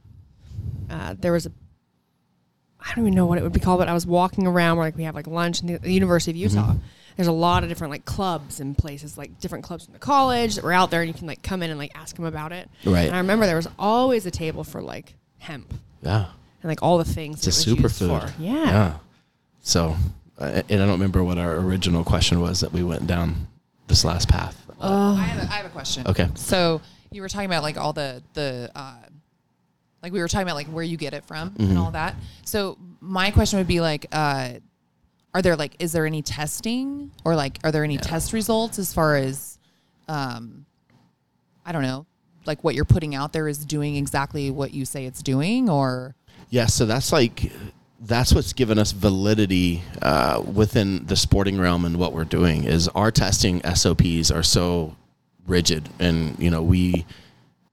uh, 0.89 1.15
there 1.19 1.31
was 1.31 1.45
a, 1.45 1.51
I 2.79 2.93
don't 2.95 3.05
even 3.05 3.15
know 3.15 3.25
what 3.25 3.37
it 3.37 3.43
would 3.43 3.53
be 3.53 3.59
called, 3.59 3.79
but 3.79 3.87
I 3.87 3.93
was 3.93 4.05
walking 4.05 4.45
around 4.47 4.77
where 4.77 4.87
like 4.87 4.97
we 4.97 5.03
have 5.03 5.15
like 5.15 5.27
lunch 5.27 5.61
in 5.61 5.67
the, 5.67 5.77
the 5.77 5.91
University 5.93 6.31
of 6.31 6.37
Utah. 6.37 6.71
Mm-hmm. 6.71 6.79
There's 7.15 7.27
a 7.27 7.31
lot 7.31 7.63
of 7.63 7.69
different 7.69 7.91
like 7.91 8.05
clubs 8.05 8.59
and 8.59 8.77
places, 8.77 9.17
like 9.17 9.39
different 9.39 9.63
clubs 9.63 9.85
from 9.85 9.93
the 9.93 9.99
college 9.99 10.55
that 10.55 10.63
were 10.63 10.73
out 10.73 10.91
there, 10.91 11.01
and 11.01 11.07
you 11.07 11.13
can 11.13 11.27
like 11.27 11.41
come 11.43 11.61
in 11.63 11.69
and 11.69 11.79
like 11.79 11.91
ask 11.95 12.15
them 12.15 12.25
about 12.25 12.51
it. 12.51 12.69
Right. 12.85 13.05
And 13.07 13.15
I 13.15 13.19
remember 13.19 13.45
there 13.45 13.55
was 13.55 13.67
always 13.77 14.25
a 14.25 14.31
table 14.31 14.63
for 14.63 14.81
like 14.81 15.15
hemp 15.39 15.73
yeah. 16.01 16.25
and 16.61 16.69
like 16.69 16.81
all 16.81 16.97
the 16.97 17.05
things. 17.05 17.45
It's 17.45 17.65
a 17.65 17.71
it 17.71 17.75
was 17.79 17.83
used 17.83 18.01
superfood. 18.01 18.29
for. 18.35 18.41
Yeah. 18.41 18.97
So, 19.61 19.95
uh, 20.39 20.61
and 20.69 20.81
I 20.81 20.85
don't 20.85 20.93
remember 20.93 21.23
what 21.23 21.37
our 21.37 21.57
original 21.57 22.03
question 22.03 22.41
was 22.41 22.61
that 22.61 22.71
we 22.71 22.83
went 22.83 23.07
down 23.07 23.47
this 23.87 24.03
last 24.03 24.27
path. 24.29 24.57
Oh. 24.79 25.15
I, 25.15 25.23
have 25.23 25.43
a, 25.49 25.51
I 25.51 25.55
have 25.57 25.65
a 25.65 25.69
question. 25.69 26.07
Okay. 26.07 26.27
So 26.35 26.81
you 27.11 27.21
were 27.21 27.29
talking 27.29 27.45
about 27.45 27.61
like 27.61 27.77
all 27.77 27.93
the 27.93 28.23
the 28.33 28.71
uh, 28.73 28.95
like 30.01 30.11
we 30.13 30.19
were 30.19 30.27
talking 30.27 30.47
about 30.47 30.55
like 30.55 30.67
where 30.67 30.83
you 30.83 30.97
get 30.97 31.13
it 31.13 31.25
from 31.25 31.51
Mm-hmm. 31.51 31.69
and 31.69 31.77
all 31.77 31.91
that. 31.91 32.15
So 32.45 32.77
my 32.99 33.31
question 33.31 33.59
would 33.59 33.67
be 33.67 33.81
like, 33.81 34.07
uh, 34.11 34.53
are 35.33 35.41
there 35.41 35.55
like 35.55 35.75
is 35.79 35.91
there 35.91 36.05
any 36.05 36.21
testing 36.21 37.11
or 37.23 37.35
like 37.35 37.59
are 37.63 37.71
there 37.71 37.83
any 37.83 37.97
test 37.97 38.33
results 38.33 38.79
as 38.79 38.93
far 38.93 39.15
as, 39.15 39.57
um, 40.07 40.65
I 41.65 41.71
don't 41.71 41.83
know, 41.83 42.05
like 42.45 42.63
what 42.63 42.75
you're 42.75 42.85
putting 42.85 43.15
out 43.15 43.33
there 43.33 43.47
is 43.47 43.65
doing 43.65 43.95
exactly 43.95 44.51
what 44.51 44.73
you 44.73 44.85
say 44.85 45.05
it's 45.05 45.21
doing 45.21 45.69
or? 45.69 46.15
Yeah, 46.49 46.65
so 46.65 46.85
that's 46.85 47.11
like 47.11 47.51
that's 48.01 48.33
what's 48.33 48.53
given 48.53 48.79
us 48.79 48.91
validity 48.91 49.83
uh, 50.01 50.43
within 50.53 51.05
the 51.05 51.15
sporting 51.15 51.59
realm 51.59 51.85
and 51.85 51.97
what 51.97 52.13
we're 52.13 52.23
doing 52.25 52.63
is 52.63 52.87
our 52.89 53.11
testing 53.11 53.61
SOPs 53.63 54.31
are 54.31 54.43
so 54.43 54.95
rigid, 55.47 55.87
and 55.99 56.37
you 56.39 56.49
know 56.49 56.61
we 56.61 57.05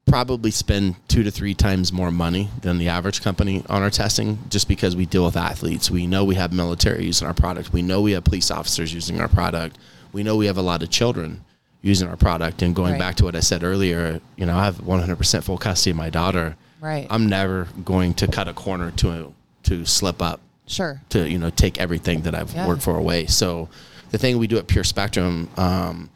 probably 0.09 0.50
spend 0.50 0.96
two 1.09 1.22
to 1.22 1.30
three 1.30 1.54
times 1.54 1.92
more 1.92 2.11
money 2.11 2.48
than 2.62 2.78
the 2.78 2.88
average 2.88 3.22
company 3.22 3.62
on 3.68 3.82
our 3.82 3.90
testing 3.90 4.38
just 4.48 4.66
because 4.68 4.96
we 4.96 5.06
deal 5.06 5.24
with 5.24 5.36
athletes. 5.36 5.90
We 5.90 6.06
know 6.06 6.24
we 6.24 6.34
have 6.36 6.52
military 6.52 7.04
using 7.04 7.26
our 7.26 7.34
product. 7.34 7.72
We 7.72 7.82
know 7.82 8.00
we 8.00 8.12
have 8.12 8.24
police 8.24 8.50
officers 8.50 8.92
using 8.92 9.20
our 9.20 9.28
product. 9.28 9.76
We 10.12 10.22
know 10.22 10.36
we 10.36 10.46
have 10.46 10.56
a 10.56 10.62
lot 10.62 10.82
of 10.82 10.90
children 10.90 11.44
using 11.82 12.09
our 12.09 12.16
product. 12.16 12.62
And 12.62 12.74
going 12.74 12.92
Right. 12.92 12.98
back 12.98 13.14
to 13.16 13.24
what 13.24 13.36
I 13.36 13.40
said 13.40 13.62
earlier, 13.62 14.20
you 14.36 14.46
know, 14.46 14.56
I 14.56 14.64
have 14.64 14.80
100% 14.80 15.44
full 15.44 15.59
custody 15.59 15.90
of 15.92 15.96
my 15.96 16.11
daughter. 16.11 16.56
Right. 16.80 17.06
I'm 17.11 17.28
never 17.28 17.68
going 17.84 18.14
to 18.14 18.26
cut 18.26 18.48
a 18.48 18.52
corner 18.54 18.90
to 18.96 19.32
to 19.64 19.84
slip 19.84 20.22
up 20.22 20.40
sure. 20.66 21.02
to 21.11 21.28
you 21.28 21.38
know 21.38 21.50
take 21.50 21.78
everything 21.78 22.22
that 22.22 22.34
I've 22.34 22.54
Yeah. 22.54 22.66
worked 22.66 22.80
for 22.82 22.96
away. 22.96 23.26
So 23.26 23.68
the 24.11 24.16
thing 24.18 24.38
we 24.38 24.46
do 24.46 24.56
at 24.56 24.66
Pure 24.68 24.84
Spectrum, 24.84 25.48
um, 25.59 26.09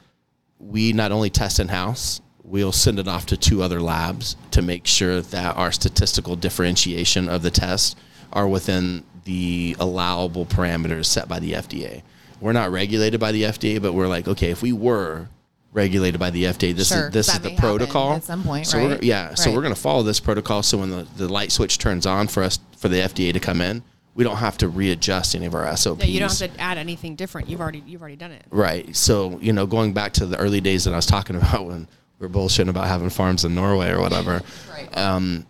we 0.58 0.92
not 0.94 1.12
only 1.12 1.28
test 1.28 1.60
in 1.60 1.68
house, 1.68 2.20
we'll 2.44 2.72
send 2.72 2.98
it 2.98 3.08
off 3.08 3.26
to 3.26 3.36
two 3.36 3.62
other 3.62 3.80
labs 3.80 4.36
to 4.50 4.62
make 4.62 4.86
sure 4.86 5.20
that 5.20 5.56
our 5.56 5.72
statistical 5.72 6.36
differentiation 6.36 7.28
of 7.28 7.42
the 7.42 7.50
test 7.50 7.96
are 8.32 8.48
within 8.48 9.04
the 9.24 9.76
allowable 9.78 10.44
parameters 10.46 11.06
set 11.06 11.28
by 11.28 11.38
the 11.38 11.52
FDA. 11.52 12.02
We're 12.40 12.52
not 12.52 12.72
regulated 12.72 13.20
by 13.20 13.30
the 13.32 13.44
FDA, 13.44 13.80
but 13.80 13.92
we're 13.92 14.08
like, 14.08 14.26
okay, 14.26 14.50
if 14.50 14.62
we 14.62 14.72
were 14.72 15.28
regulated 15.72 16.18
by 16.18 16.30
the 16.30 16.44
FDA, 16.44 16.74
this 16.74 16.88
Sure, 16.88 17.06
is 17.06 17.12
this 17.12 17.28
is 17.28 17.38
the 17.40 17.54
protocol 17.56 18.14
at 18.14 18.24
some 18.24 18.42
point, 18.42 18.66
So 18.66 18.78
we're, 18.82 18.90
right? 18.90 19.02
yeah, 19.02 19.34
so 19.34 19.52
we're 19.52 19.62
going 19.62 19.74
to 19.74 19.80
follow 19.80 20.02
this 20.02 20.18
protocol. 20.20 20.62
So 20.62 20.78
when 20.78 20.90
the, 20.90 21.06
the 21.16 21.28
light 21.28 21.52
switch 21.52 21.78
turns 21.78 22.04
on 22.04 22.26
for 22.26 22.42
us 22.42 22.58
for 22.76 22.88
the 22.88 22.96
FDA 22.96 23.32
to 23.32 23.40
come 23.40 23.60
in, 23.60 23.82
we 24.14 24.24
don't 24.24 24.36
have 24.36 24.58
to 24.58 24.68
readjust 24.68 25.34
any 25.34 25.46
of 25.46 25.54
our 25.54 25.74
SOPs. 25.76 26.00
Yeah, 26.04 26.10
you 26.10 26.20
don't 26.20 26.38
have 26.38 26.52
to 26.54 26.60
add 26.60 26.76
anything 26.76 27.14
different. 27.16 27.48
You've 27.48 27.60
already 27.60 27.82
you've 27.86 28.02
already 28.02 28.16
done 28.16 28.32
it. 28.32 28.44
Right. 28.50 28.94
So, 28.94 29.38
you 29.40 29.52
know, 29.54 29.66
going 29.66 29.94
back 29.94 30.12
to 30.14 30.26
the 30.26 30.36
early 30.36 30.60
days 30.60 30.84
that 30.84 30.92
I 30.92 30.96
was 30.96 31.06
talking 31.06 31.36
about 31.36 31.64
when 31.64 31.88
we 32.22 32.26
are 32.26 32.30
bullshitting 32.30 32.68
about 32.68 32.86
having 32.86 33.10
farms 33.10 33.44
in 33.44 33.52
Norway 33.54 33.90
or 33.90 34.00
whatever, 34.00 34.42
Right. 34.72 34.96
um, 34.96 35.44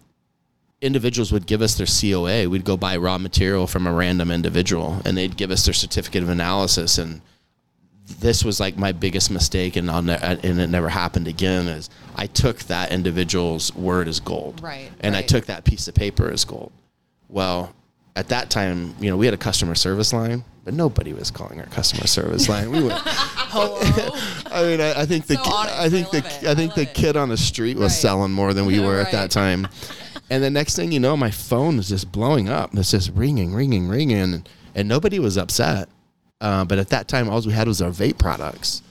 individuals 0.80 1.30
would 1.30 1.46
give 1.46 1.60
us 1.60 1.74
their 1.74 1.86
COA. 1.86 2.48
We'd 2.48 2.64
go 2.64 2.78
buy 2.78 2.96
raw 2.96 3.18
material 3.18 3.66
from 3.66 3.86
a 3.86 3.92
random 3.92 4.30
individual 4.30 5.02
and 5.04 5.16
they'd 5.16 5.36
give 5.36 5.50
us 5.50 5.66
their 5.66 5.74
certificate 5.74 6.22
of 6.22 6.30
analysis. 6.30 6.96
And 6.96 7.20
this 8.20 8.42
was 8.42 8.58
like 8.58 8.76
my 8.78 8.90
biggest 8.92 9.30
mistake, 9.30 9.76
and, 9.76 9.90
I'll 9.90 10.02
ne- 10.02 10.18
and 10.20 10.42
it 10.60 10.68
never 10.70 10.88
happened 10.88 11.28
again. 11.28 11.68
Is 11.68 11.90
I 12.16 12.26
took 12.26 12.60
that 12.64 12.90
individual's 12.90 13.74
word 13.74 14.08
as 14.08 14.18
gold, 14.18 14.60
Right, 14.62 14.90
And 15.00 15.14
I 15.14 15.20
took 15.22 15.46
that 15.46 15.64
piece 15.64 15.88
of 15.88 15.94
paper 15.94 16.30
as 16.30 16.44
gold. 16.46 16.72
Well, 17.28 17.74
at 18.16 18.28
that 18.30 18.48
time, 18.50 18.94
you 18.98 19.10
know, 19.10 19.16
we 19.18 19.26
had 19.26 19.34
a 19.34 19.38
customer 19.38 19.74
service 19.74 20.12
line, 20.12 20.42
but 20.64 20.74
nobody 20.74 21.12
was 21.12 21.30
calling 21.30 21.60
our 21.60 21.66
customer 21.66 22.06
service 22.06 22.48
line. 22.48 22.70
We 22.70 22.84
went. 22.84 23.00
I 23.04 24.62
mean, 24.64 24.80
I, 24.80 25.02
I 25.02 25.06
think 25.06 25.26
the 25.26 25.34
So 25.34 25.42
ki- 25.42 25.50
honest. 25.52 25.74
I 25.76 25.88
think 25.90 26.08
I 26.08 26.20
the. 26.20 26.50
I 26.50 26.54
think 26.54 26.72
I 26.72 26.74
the 26.76 26.82
it. 26.82 26.94
kid 26.94 27.16
on 27.16 27.28
the 27.28 27.36
street 27.36 27.76
was 27.76 27.92
Right. 27.92 28.00
selling 28.00 28.32
more 28.32 28.54
than 28.54 28.66
we 28.66 28.80
were 28.80 28.98
at 28.98 29.12
that 29.12 29.30
time. 29.30 29.68
And 30.30 30.42
the 30.42 30.50
next 30.50 30.76
thing 30.76 30.92
you 30.92 31.00
know, 31.00 31.16
my 31.16 31.30
phone 31.30 31.76
was 31.76 31.88
just 31.88 32.10
blowing 32.12 32.48
up. 32.48 32.70
It's 32.74 32.90
just 32.90 33.10
ringing, 33.14 33.52
ringing, 33.52 33.88
ringing, 33.88 34.44
and 34.74 34.88
nobody 34.88 35.18
was 35.18 35.36
upset. 35.36 35.88
Uh, 36.40 36.64
but 36.64 36.78
at 36.78 36.88
that 36.88 37.08
time, 37.08 37.28
all 37.28 37.40
we 37.42 37.52
had 37.52 37.68
was 37.68 37.82
our 37.82 37.90
vape 37.90 38.18
products, 38.18 38.82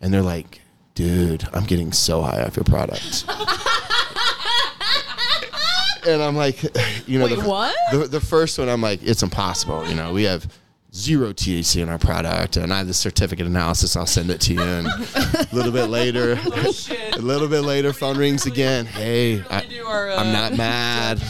and 0.00 0.12
they're 0.12 0.22
like, 0.22 0.60
"Dude, 0.94 1.46
I'm 1.52 1.64
getting 1.64 1.92
so 1.92 2.22
high 2.22 2.42
off 2.42 2.56
your 2.56 2.64
products." 2.64 3.24
and 6.06 6.22
I'm 6.22 6.36
like, 6.36 6.62
you 7.08 7.18
know, 7.18 7.26
Wait, 7.26 7.38
the, 7.38 7.48
what? 7.48 7.74
The, 7.92 7.98
the 8.08 8.20
first 8.20 8.58
one, 8.58 8.68
I'm 8.68 8.80
like, 8.82 9.02
it's 9.02 9.22
impossible. 9.22 9.86
You 9.88 9.94
know, 9.94 10.12
we 10.12 10.24
have 10.24 10.46
zero 10.98 11.32
THC 11.32 11.80
in 11.82 11.88
our 11.88 11.98
product, 11.98 12.56
and 12.56 12.72
I 12.72 12.78
have 12.78 12.88
the 12.88 12.94
certificate 12.94 13.46
analysis. 13.46 13.94
I'll 13.96 14.04
send 14.06 14.30
it 14.30 14.40
to 14.42 14.54
you. 14.54 14.60
And 14.60 14.86
a 14.88 15.48
little 15.52 15.70
bit 15.72 15.86
later, 15.86 16.32
a 17.12 17.18
little 17.18 17.48
bit 17.48 17.60
later, 17.62 17.92
phone 17.92 18.18
rings 18.18 18.46
again. 18.46 18.84
Hey, 18.86 19.40
I, 19.48 19.62
I'm 20.18 20.32
not 20.32 20.52
mad, 20.56 21.22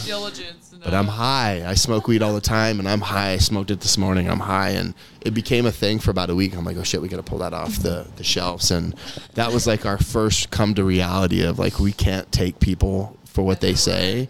but 0.83 0.93
I'm 0.93 1.07
high. 1.07 1.63
I 1.69 1.75
smoke 1.75 2.07
weed 2.07 2.23
all 2.23 2.33
the 2.33 2.41
time, 2.41 2.79
and 2.79 2.87
I'm 2.89 3.01
high. 3.01 3.33
I 3.33 3.37
smoked 3.37 3.69
it 3.69 3.81
this 3.81 3.97
morning. 3.97 4.27
I'm 4.29 4.39
high, 4.39 4.69
and 4.71 4.95
it 5.21 5.33
became 5.35 5.65
a 5.67 5.71
thing 5.71 5.99
for 5.99 6.09
about 6.09 6.29
a 6.31 6.35
week. 6.35 6.55
I'm 6.55 6.65
like, 6.65 6.77
oh 6.77 6.83
shit, 6.83 7.01
we 7.01 7.07
got 7.07 7.17
to 7.17 7.23
pull 7.23 7.39
that 7.39 7.53
off 7.53 7.77
the 7.83 8.07
the 8.15 8.23
shelves, 8.23 8.71
and 8.71 8.95
that 9.35 9.53
was 9.53 9.67
like 9.67 9.85
our 9.85 9.97
first 9.99 10.49
come 10.49 10.73
to 10.75 10.83
reality 10.83 11.43
of 11.43 11.59
like 11.59 11.79
we 11.79 11.91
can't 11.91 12.31
take 12.31 12.59
people 12.59 13.15
for 13.25 13.43
what 13.43 13.61
they 13.61 13.75
say. 13.75 14.27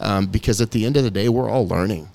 um, 0.00 0.26
because 0.26 0.60
at 0.60 0.72
the 0.72 0.84
end 0.84 0.96
of 0.96 1.04
the 1.04 1.10
day, 1.10 1.28
we're 1.28 1.48
all 1.48 1.68
learning, 1.68 2.08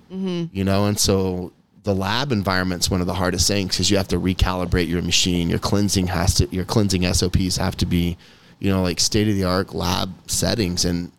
you 0.51 0.63
know, 0.63 0.85
and 0.85 0.99
so 0.99 1.51
the 1.85 1.95
lab 1.95 2.31
environment's 2.31 2.89
one 2.89 2.99
of 2.99 3.07
the 3.07 3.13
hardest 3.13 3.47
things 3.47 3.69
because 3.69 3.91
you 3.91 3.97
have 3.97 4.07
to 4.07 4.19
recalibrate 4.19 4.89
your 4.89 5.03
machine. 5.03 5.49
Your 5.49 5.59
cleansing 5.59 6.07
has 6.07 6.33
to, 6.35 6.47
your 6.47 6.65
cleansing 6.65 7.13
SOPs 7.13 7.57
have 7.57 7.77
to 7.77 7.85
be, 7.85 8.17
you 8.59 8.71
know, 8.71 8.81
like 8.81 8.99
state 8.99 9.27
of 9.29 9.35
the 9.35 9.43
art 9.43 9.73
lab 9.73 10.11
settings. 10.27 10.83
And 10.83 11.11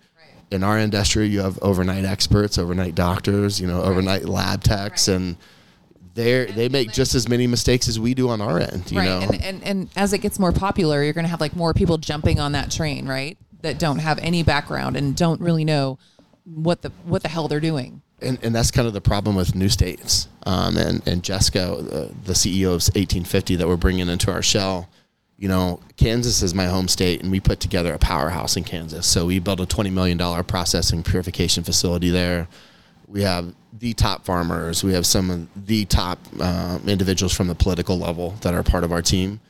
in 0.51 0.65
our 0.65 0.77
industry, 0.77 1.29
you 1.29 1.41
have 1.41 1.57
overnight 1.63 2.05
experts, 2.05 2.59
overnight 2.59 2.97
doctors, 2.97 3.61
you 3.61 3.69
know, 3.69 3.81
overnight 3.81 4.25
lab 4.25 4.65
techs, 4.65 5.07
and 5.07 5.37
they 6.15 6.47
they 6.47 6.69
make 6.69 6.91
just 6.93 7.15
as 7.15 7.29
many 7.29 7.47
mistakes 7.47 7.87
as 7.89 8.01
we 8.01 8.15
do 8.15 8.29
on 8.29 8.41
our 8.41 8.59
end. 8.59 8.91
You 8.91 8.99
right. 8.99 9.07
know, 9.07 9.21
And, 9.21 9.45
and 9.45 9.63
and 9.63 9.89
as 9.95 10.13
it 10.13 10.19
gets 10.19 10.41
more 10.41 10.53
popular, 10.53 11.05
you're 11.05 11.13
going 11.13 11.25
to 11.25 11.31
have 11.31 11.41
like 11.41 11.55
more 11.55 11.75
people 11.75 11.97
jumping 11.97 12.41
on 12.41 12.53
that 12.53 12.73
train, 12.73 13.07
right? 13.07 13.39
That 13.63 13.79
don't 13.79 14.01
have 14.01 14.19
any 14.19 14.43
background 14.43 14.97
and 14.97 15.17
don't 15.17 15.41
really 15.41 15.65
know 15.65 15.99
what 16.45 16.83
the 16.83 16.91
what 17.05 17.23
the 17.23 17.29
hell 17.29 17.47
they're 17.47 17.61
doing. 17.61 18.03
And, 18.21 18.39
and 18.43 18.55
that's 18.55 18.71
kind 18.71 18.89
of 18.89 18.95
the 18.95 19.01
problem 19.01 19.37
with 19.37 19.55
new 19.55 19.69
states. 19.69 20.29
Um, 20.45 20.77
and, 20.77 21.07
and 21.07 21.23
Jessica, 21.23 21.73
uh, 21.73 22.09
the 22.25 22.33
CEO 22.33 22.69
of 22.69 22.83
1850 22.95 23.57
that 23.57 23.69
we're 23.69 23.77
bringing 23.77 24.09
into 24.09 24.31
our 24.31 24.43
shell, 24.43 24.89
you 25.39 25.49
know, 25.49 25.81
Kansas 25.97 26.43
is 26.43 26.55
my 26.55 26.67
home 26.67 26.89
state, 26.89 27.23
and 27.23 27.31
we 27.31 27.41
put 27.41 27.61
together 27.61 27.93
a 27.93 27.99
powerhouse 27.99 28.57
in 28.57 28.65
Kansas. 28.65 29.07
So 29.07 29.27
we 29.27 29.39
built 29.39 29.61
a 29.61 29.67
$20 29.67 29.93
million 29.93 30.19
processing 30.45 31.03
purification 31.03 31.63
facility 31.63 32.09
there. 32.11 32.49
We 33.07 33.23
have 33.23 33.55
the 33.79 33.93
top 33.93 34.25
farmers. 34.25 34.83
We 34.83 34.95
have 34.95 35.05
some 35.05 35.31
of 35.31 35.67
the 35.67 35.85
top 35.85 36.19
um, 36.41 36.89
individuals 36.89 37.35
from 37.35 37.49
the 37.49 37.55
political 37.55 37.99
level 37.99 38.31
that 38.41 38.55
are 38.55 38.63
part 38.63 38.83
of 38.83 38.93
our 38.93 39.03
team. 39.03 39.41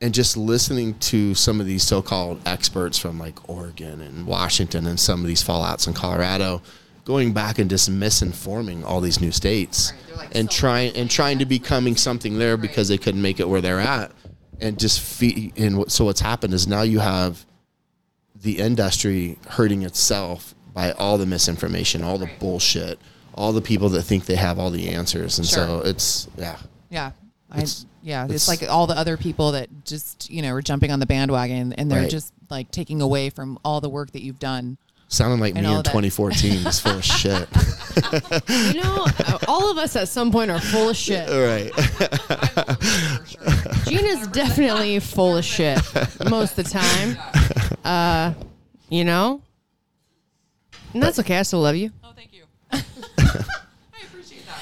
And 0.00 0.14
just 0.14 0.36
listening 0.36 0.94
to 1.00 1.34
some 1.34 1.60
of 1.60 1.66
these 1.66 1.82
so-called 1.82 2.40
experts 2.46 2.98
from 2.98 3.18
like 3.18 3.48
Oregon 3.50 4.00
and 4.00 4.26
Washington 4.26 4.86
and 4.86 4.98
some 4.98 5.20
of 5.20 5.26
these 5.26 5.42
fallouts 5.42 5.86
in 5.86 5.92
Colorado, 5.92 6.62
going 7.08 7.32
back 7.32 7.58
and 7.58 7.70
just 7.70 7.90
misinforming 7.90 8.84
all 8.84 9.00
these 9.00 9.18
new 9.18 9.32
states 9.32 9.94
and 10.32 10.50
trying 10.50 10.94
and 10.94 11.10
trying 11.10 11.38
to 11.38 11.46
becoming 11.46 11.96
something 11.96 12.36
there 12.38 12.58
because 12.58 12.86
they 12.88 12.98
couldn't 12.98 13.22
make 13.22 13.40
it 13.40 13.48
where 13.48 13.62
they're 13.62 13.80
at, 13.80 14.12
and 14.60 14.78
just 14.78 15.00
feed. 15.00 15.54
And 15.56 15.78
what- 15.78 15.90
so 15.90 16.04
what's 16.04 16.20
happened 16.20 16.52
is 16.52 16.68
now 16.68 16.82
you 16.82 16.98
have 16.98 17.46
the 18.42 18.58
industry 18.58 19.38
hurting 19.48 19.82
itself 19.84 20.54
by 20.74 20.92
all 20.92 21.16
the 21.16 21.24
misinformation, 21.24 22.04
all 22.04 22.18
the 22.18 22.28
bullshit, 22.38 22.98
all 23.34 23.54
the 23.54 23.62
people 23.62 23.88
that 23.88 24.02
think 24.02 24.26
they 24.26 24.36
have 24.36 24.58
all 24.58 24.70
the 24.70 24.90
answers, 24.90 25.38
and 25.38 25.46
so 25.46 25.80
it's 25.86 26.28
yeah. 26.36 26.56
Yeah. 26.90 27.12
I, 27.50 27.56
It's- 27.56 27.86
yeah, 28.02 28.24
it's, 28.26 28.46
it's- 28.46 28.48
like 28.48 28.70
all 28.70 28.86
the 28.86 28.98
other 28.98 29.16
people 29.16 29.52
that 29.52 29.70
just, 29.86 30.28
you 30.30 30.42
know, 30.42 30.52
are 30.52 30.60
jumping 30.60 30.92
on 30.92 31.00
the 31.00 31.06
bandwagon 31.06 31.72
and 31.72 31.90
they're 31.90 32.02
Right. 32.02 32.10
just 32.10 32.34
like 32.50 32.70
taking 32.70 33.00
away 33.00 33.30
from 33.30 33.58
all 33.64 33.80
the 33.80 33.88
work 33.88 34.10
that 34.12 34.22
you've 34.22 34.38
done. 34.38 34.76
Sounding 35.10 35.40
like 35.40 35.54
And 35.56 35.66
me 35.66 35.74
in 35.74 35.82
2014 35.82 36.66
is 36.66 36.80
full 36.80 36.98
of 36.98 37.04
shit. 37.20 37.48
You 38.74 38.82
know, 38.82 39.06
all 39.48 39.70
of 39.70 39.78
us 39.78 39.96
at 39.96 40.06
some 40.08 40.30
point 40.30 40.50
are 40.50 40.60
full 40.60 40.90
of 40.90 40.96
shit. 40.96 41.26
right. 41.30 41.72
Jeanna's 43.86 44.28
definitely 44.28 44.98
full 45.00 45.38
of 45.38 45.44
shit 45.46 45.78
most 46.28 46.58
of 46.58 46.64
the 46.64 46.70
time. 46.70 47.16
Uh, 47.84 48.34
you 48.90 49.02
know, 49.02 49.40
and 50.92 51.02
that's 51.02 51.18
okay. 51.18 51.38
I 51.38 51.42
still 51.42 51.60
love 51.60 51.74
you. 51.76 51.90
Oh, 52.04 52.12
thank 52.14 52.34
you. 52.34 52.44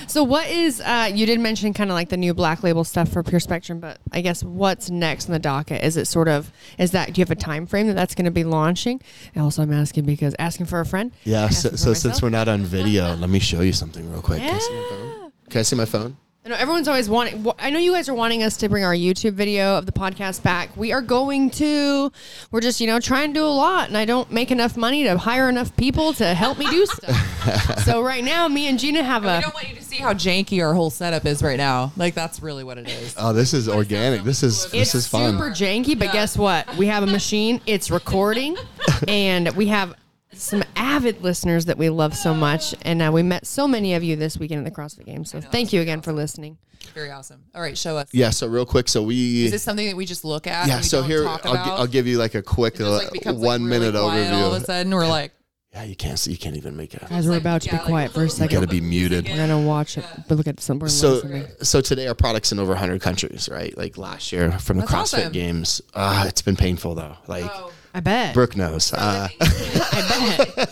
So, 0.09 0.23
what 0.23 0.49
is? 0.49 0.81
Uh, 0.81 1.11
you 1.13 1.27
did 1.27 1.41
mention 1.41 1.75
kind 1.75 1.91
of 1.91 1.95
like 1.95 2.09
the 2.09 2.17
new 2.17 2.33
black 2.33 2.63
label 2.63 2.85
stuff 2.85 3.11
for 3.13 3.23
Pure 3.23 3.41
Spectrum, 3.41 3.81
but 3.81 3.99
I 4.13 4.21
guess 4.21 4.43
what's 4.43 4.89
next 4.89 5.27
on 5.27 5.33
the 5.33 5.39
docket? 5.39 5.83
Is 5.83 5.97
it 5.97 6.07
sort 6.07 6.29
of? 6.29 6.53
Is 6.79 6.93
that? 6.93 7.13
Do 7.13 7.21
you 7.21 7.23
have 7.23 7.31
a 7.31 7.35
time 7.35 7.67
frame 7.67 7.89
that 7.89 7.95
that's 7.95 8.15
going 8.15 8.25
to 8.25 8.31
be 8.31 8.45
launching? 8.45 9.01
And 9.35 9.43
also, 9.43 9.63
I'm 9.63 9.73
asking 9.73 10.05
because 10.05 10.35
asking 10.39 10.67
for 10.67 10.81
a 10.81 10.87
friend. 10.87 11.13
Yeah. 11.25 11.49
So, 11.49 11.71
so 11.71 11.93
since 11.95 12.23
we're 12.23 12.31
not 12.31 12.49
on 12.49 12.63
video, 12.63 13.15
let 13.17 13.31
me 13.31 13.41
show 13.41 13.61
you 13.61 13.73
something 13.73 14.11
real 14.11 14.23
quick. 14.23 14.41
Can 14.41 14.55
I 14.55 14.59
see 14.59 14.75
my 14.75 14.87
phone? 14.91 15.33
Can 15.51 15.59
I 15.59 15.63
see 15.63 15.77
my 15.77 15.85
phone? 15.85 16.17
I 16.47 16.49
know 16.49 16.55
everyone's 16.55 16.87
always 16.87 17.11
wanting. 17.11 17.45
I 17.59 17.71
know 17.71 17.81
you 17.81 17.93
guys 17.93 18.09
are 18.09 18.15
wanting 18.15 18.45
us 18.45 18.57
to 18.59 18.69
bring 18.69 18.85
our 18.85 18.95
YouTube 18.95 19.33
video 19.33 19.77
of 19.79 19.85
the 19.85 19.91
podcast 19.91 20.45
back. 20.45 20.77
We 20.77 20.93
are 20.93 21.03
going 21.03 21.51
to. 21.51 22.13
We're 22.53 22.61
just 22.61 22.81
you 22.81 22.87
know 22.87 23.01
trying 23.01 23.35
to 23.35 23.41
do 23.41 23.45
a 23.45 23.49
lot, 23.49 23.89
and 23.89 23.97
I 23.97 24.05
don't 24.05 24.31
make 24.31 24.53
enough 24.53 24.77
money 24.77 25.03
to 25.03 25.19
hire 25.19 25.49
enough 25.49 25.77
people 25.77 26.13
to 26.13 26.35
help 26.35 26.57
me 26.57 26.71
do 26.71 26.87
stuff. 26.87 27.81
so 27.81 28.01
right 28.01 28.23
now, 28.23 28.47
me 28.47 28.69
and 28.69 28.79
Jeanna 28.79 29.03
have 29.03 29.27
I 29.27 29.39
a. 29.39 29.41
don't 29.41 29.55
want 29.55 29.69
you 29.71 29.75
to 29.75 29.83
see 29.83 29.97
how 29.97 30.15
janky 30.15 30.65
our 30.65 30.73
whole 30.73 30.91
setup 30.91 31.27
is 31.27 31.43
right 31.43 31.57
now. 31.59 31.91
Like 31.97 32.15
that's 32.15 32.41
really 32.41 32.63
what 32.63 32.79
it 32.79 32.89
is. 32.89 33.17
Oh, 33.19 33.33
this 33.33 33.53
is 33.53 33.69
organic. 33.69 34.23
This 34.23 34.45
is 34.45 34.67
It's 34.67 34.73
this 34.73 34.95
is 34.95 35.09
fun. 35.09 35.33
super 35.33 35.51
janky, 35.51 35.99
but 35.99 36.13
guess 36.13 36.39
what? 36.39 36.77
We 36.77 36.87
have 36.87 37.03
a 37.03 37.09
machine. 37.09 37.61
It's 37.67 37.91
recording, 37.91 38.57
and 39.09 39.49
we 39.57 39.67
have 39.67 39.97
some 40.37 40.63
avid 40.77 41.23
listeners 41.23 41.65
that 41.67 41.79
we 41.79 41.89
love 41.91 42.15
so 42.15 42.35
much. 42.35 42.75
And 42.83 43.03
uh, 43.03 43.11
we 43.13 43.23
met 43.23 43.47
so 43.47 43.67
many 43.67 43.95
of 43.95 44.03
you 44.03 44.17
this 44.17 44.39
weekend 44.39 44.67
at 44.67 44.73
the 44.73 44.81
CrossFit 44.81 45.05
Games. 45.07 45.31
So 45.31 45.41
thank 45.41 45.73
you 45.73 45.81
again 45.81 46.01
for 46.03 46.13
listening. 46.13 46.59
Very 46.95 47.11
awesome. 47.11 47.43
All 47.55 47.61
right, 47.61 47.77
show 47.77 47.97
us. 47.97 48.09
Yeah. 48.13 48.31
So 48.31 48.47
real 48.47 48.65
quick. 48.67 48.89
So 48.89 49.03
we. 49.03 49.45
Is 49.47 49.51
this 49.51 49.63
something 49.63 49.87
that 49.89 49.97
we 49.97 50.07
just 50.07 50.25
look 50.25 50.47
at? 50.47 50.67
yeah. 50.69 50.75
and 50.75 50.83
we 50.83 50.89
So 50.89 51.01
don't 51.01 51.11
here 51.11 51.25
talk 51.25 51.45
I'll, 51.45 51.55
gi- 51.55 51.61
about? 51.61 51.81
I'll 51.81 51.87
give 51.87 52.07
you 52.07 52.19
like 52.19 52.35
a 52.35 52.43
quick 52.43 52.81
uh, 52.81 52.91
like, 52.91 53.13
becomes, 53.13 53.39
like, 53.39 53.47
one 53.47 53.65
really 53.65 53.81
minute 53.81 54.01
quiet 54.01 54.33
All 54.33 54.55
of 54.55 54.63
a 54.63 54.65
sudden, 54.65 54.95
we're 54.95 55.07
like, 55.09 55.33
Yeah. 55.73 55.83
You 55.83 55.97
can't 55.97 56.19
see. 56.19 56.31
You 56.31 56.39
can't 56.39 56.57
even 56.57 56.77
make 56.77 56.95
it. 56.95 57.07
Guys, 57.09 57.29
we're 57.29 57.37
about 57.39 57.63
to 57.63 57.71
be 57.71 57.75
yeah, 57.77 57.83
like, 57.83 57.89
quiet 57.89 58.13
for 58.13 58.25
a 58.25 58.31
second. 58.31 58.45
You 58.45 58.49
second. 58.61 58.67
gotta 58.69 58.81
be 58.81 58.81
muted. 58.81 59.29
We're 59.29 59.37
gonna 59.37 59.61
watch 59.61 59.99
it, 59.99 60.05
but 60.29 60.37
look 60.37 60.47
at 60.47 60.61
somewhere. 60.61 60.89
So, 60.89 61.21
so 61.61 61.81
today 61.81 62.07
our 62.07 62.15
products 62.15 62.53
in 62.53 62.59
over 62.61 62.71
100 62.73 63.01
countries, 63.03 63.49
right? 63.51 63.77
Like 63.77 63.99
last 63.99 64.33
year 64.33 64.53
from 64.53 64.77
the 64.79 64.87
That's 64.87 65.13
CrossFit 65.13 65.19
awesome. 65.19 65.33
Games. 65.33 65.81
Ah, 65.95 66.27
it's 66.29 66.41
been 66.43 66.57
painful 66.57 66.95
though. 66.95 67.17
Like 67.27 67.51
I 67.97 68.01
bet. 68.01 68.35
Brooke 68.35 68.57
knows. 68.59 68.93
Uh, 68.93 69.29
I 69.41 70.37
bet. 70.37 70.69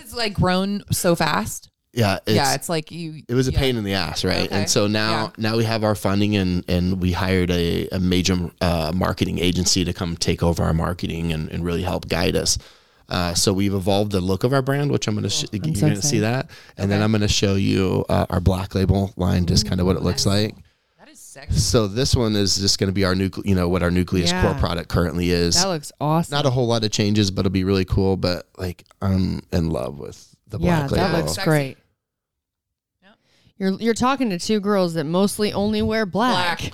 it's 0.00 0.14
like 0.14 0.32
grown 0.32 0.82
so 0.90 1.14
fast. 1.14 1.68
yeah, 1.92 2.16
it's, 2.26 2.34
yeah, 2.34 2.54
it's 2.54 2.70
like 2.70 2.90
you. 2.90 3.22
it 3.28 3.34
was 3.34 3.46
a 3.46 3.52
yeah. 3.52 3.58
pain 3.58 3.76
in 3.76 3.84
the 3.84 3.92
ass, 3.92 4.24
right? 4.24 4.46
Okay. 4.46 4.60
And 4.60 4.70
so 4.70 4.86
now, 4.86 5.10
Yeah. 5.10 5.30
now 5.50 5.56
we 5.58 5.64
have 5.64 5.84
our 5.84 5.94
funding, 5.94 6.34
and 6.34 6.64
and 6.68 6.98
we 6.98 7.12
hired 7.12 7.50
a, 7.50 7.88
a 7.90 7.98
major 8.00 8.50
uh, 8.62 8.90
marketing 8.94 9.38
agency 9.38 9.84
to 9.84 9.92
come 9.92 10.16
take 10.16 10.42
over 10.42 10.62
our 10.62 10.72
marketing 10.72 11.30
and, 11.34 11.50
and 11.50 11.62
really 11.62 11.82
help 11.82 12.08
guide 12.08 12.36
us. 12.36 12.56
Uh, 13.10 13.34
so 13.34 13.52
we've 13.52 13.74
evolved 13.74 14.12
the 14.12 14.22
look 14.22 14.42
of 14.42 14.54
our 14.54 14.62
brand, 14.62 14.90
which 14.90 15.06
I'm 15.06 15.14
going 15.14 15.24
to 15.24 15.28
sh- 15.28 15.44
you're 15.52 15.74
so 15.74 15.80
going 15.82 15.94
to 15.94 16.00
see 16.00 16.20
that, 16.20 16.48
and 16.78 16.90
then 16.90 17.02
I'm 17.02 17.10
going 17.12 17.20
to 17.20 17.28
show 17.28 17.56
you 17.56 18.06
uh, 18.08 18.24
our 18.30 18.40
black 18.40 18.74
label 18.74 19.12
line, 19.18 19.44
just 19.44 19.68
kind 19.68 19.78
of 19.78 19.86
what 19.86 19.96
it 19.96 20.02
looks 20.02 20.24
like. 20.24 20.54
That 21.34 21.48
is 21.50 21.54
sexy. 21.54 21.60
So 21.60 21.86
this 21.86 22.14
one 22.16 22.36
is 22.36 22.56
just 22.58 22.78
going 22.78 22.88
to 22.88 22.92
be 22.94 23.04
our 23.04 23.14
nucle, 23.14 23.44
you 23.46 23.54
know, 23.54 23.68
what 23.68 23.82
our 23.82 23.90
nucleus 23.90 24.30
Yeah. 24.30 24.42
core 24.42 24.54
product 24.54 24.88
currently 24.88 25.30
is. 25.30 25.54
that 25.56 25.68
looks 25.68 25.90
awesome. 26.00 26.34
Not 26.34 26.46
a 26.46 26.50
whole 26.50 26.66
lot 26.66 26.84
of 26.84 26.90
changes, 26.90 27.30
but 27.30 27.40
it'll 27.40 27.50
be 27.52 27.64
really 27.64 27.84
cool. 27.84 28.16
But 28.16 28.48
like, 28.58 28.84
I'm 29.00 29.40
in 29.52 29.70
love 29.70 29.98
with 29.98 30.34
the 30.48 30.58
black. 30.58 30.90
yeah, 30.90 30.96
that 30.96 31.12
label. 31.12 31.26
looks 31.26 31.42
great. 31.44 31.78
Yep. 33.02 33.14
You're 33.58 33.72
you're 33.80 33.94
talking 33.94 34.30
to 34.30 34.38
two 34.38 34.60
girls 34.60 34.94
that 34.94 35.04
mostly 35.04 35.52
only 35.52 35.82
wear 35.82 36.06
black. 36.06 36.72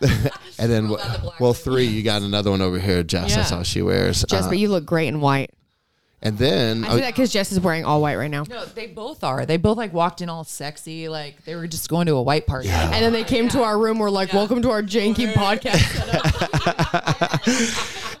Black. 0.00 0.32
And 0.58 0.70
then, 0.70 0.88
Well, 0.90 0.98
the 0.98 1.18
black 1.18 1.40
well, 1.40 1.54
three. 1.54 1.86
You 1.86 2.02
got 2.04 2.22
another 2.22 2.50
one 2.50 2.60
over 2.60 2.78
here, 2.78 3.02
Jess. 3.02 3.34
That's 3.34 3.50
Yeah. 3.50 3.56
how 3.56 3.62
she 3.64 3.82
wears. 3.82 4.22
Jess, 4.28 4.44
Uh, 4.44 4.48
but 4.48 4.58
you 4.58 4.68
look 4.68 4.84
great 4.84 5.08
in 5.08 5.20
white. 5.20 5.50
And 6.24 6.38
then, 6.38 6.84
I 6.84 6.90
say 6.90 7.00
that 7.00 7.14
because 7.14 7.32
Jess 7.32 7.50
is 7.50 7.58
wearing 7.58 7.84
all 7.84 8.00
white 8.00 8.14
right 8.16 8.30
now. 8.30 8.44
No, 8.48 8.64
they 8.64 8.86
both 8.86 9.24
are. 9.24 9.44
They 9.44 9.56
both 9.56 9.76
like 9.76 9.92
walked 9.92 10.20
in 10.20 10.28
all 10.28 10.44
sexy, 10.44 11.08
like 11.08 11.44
they 11.44 11.56
were 11.56 11.66
just 11.66 11.88
going 11.88 12.06
to 12.06 12.14
a 12.14 12.22
white 12.22 12.46
party. 12.46 12.68
And 12.70 12.92
then 13.04 13.12
they 13.12 13.24
came 13.24 13.48
to 13.48 13.62
our 13.64 13.76
room. 13.76 13.98
We're 13.98 14.08
like, 14.08 14.32
"Welcome 14.32 14.62
to 14.62 14.70
our 14.70 14.82
janky 14.82 15.32
podcast." 15.32 15.80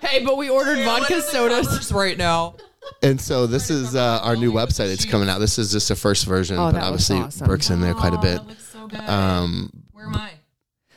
hey, 0.02 0.24
but 0.24 0.36
we 0.36 0.50
ordered 0.50 0.84
vodka 0.84 1.22
sodas. 1.22 1.92
right 1.92 2.18
now. 2.18 2.56
and 3.02 3.20
so 3.20 3.46
this 3.46 3.70
is 3.70 3.94
uh, 3.94 4.18
our 4.22 4.34
new 4.36 4.52
website. 4.52 4.92
It's 4.92 5.04
coming 5.04 5.28
out. 5.28 5.38
This 5.38 5.58
is 5.58 5.70
just 5.72 5.88
the 5.88 5.94
first 5.96 6.26
version, 6.26 6.58
Oh, 6.58 6.72
but 6.72 6.82
obviously 6.82 7.18
awesome. 7.18 7.46
Brooke's 7.46 7.70
in 7.70 7.80
there 7.80 7.94
quite 7.94 8.14
a 8.14 8.18
bit. 8.18 8.40
Oh, 8.42 8.48
looks 8.48 8.64
so 8.64 8.88
good. 8.88 9.00
Um, 9.00 9.70
Where 9.92 10.06
am 10.06 10.16
I? 10.16 10.30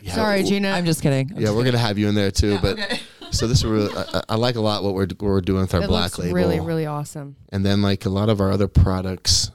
yeah, 0.01 0.13
Sorry, 0.15 0.41
Jeanna. 0.43 0.71
I'm 0.71 0.85
just 0.85 1.01
kidding. 1.03 1.29
I'm 1.31 1.37
Yeah, 1.37 1.45
just 1.47 1.55
we're 1.55 1.65
gonna 1.65 1.77
have 1.77 1.97
you 1.99 2.07
in 2.09 2.15
there 2.15 2.31
too. 2.31 2.57
kidding. 2.57 2.61
but 2.77 2.79
okay. 2.83 2.99
So 3.35 3.47
this 3.47 3.59
is 3.59 3.65
really, 3.65 3.89
I, 3.95 4.21
I 4.29 4.35
like 4.35 4.55
a 4.55 4.61
lot 4.61 4.83
what 4.83 4.93
we're 4.93 5.07
what 5.07 5.21
we're 5.21 5.41
doing 5.41 5.61
with 5.61 5.73
our 5.73 5.83
it 5.83 5.87
black 5.87 6.03
looks 6.03 6.19
label. 6.19 6.35
really, 6.35 6.59
really 6.59 6.85
awesome. 6.85 7.35
and 7.49 7.65
then 7.65 7.81
like 7.81 8.05
a 8.05 8.09
lot 8.09 8.29
of 8.29 8.39
our 8.41 8.51
other 8.51 8.67
products 8.67 9.51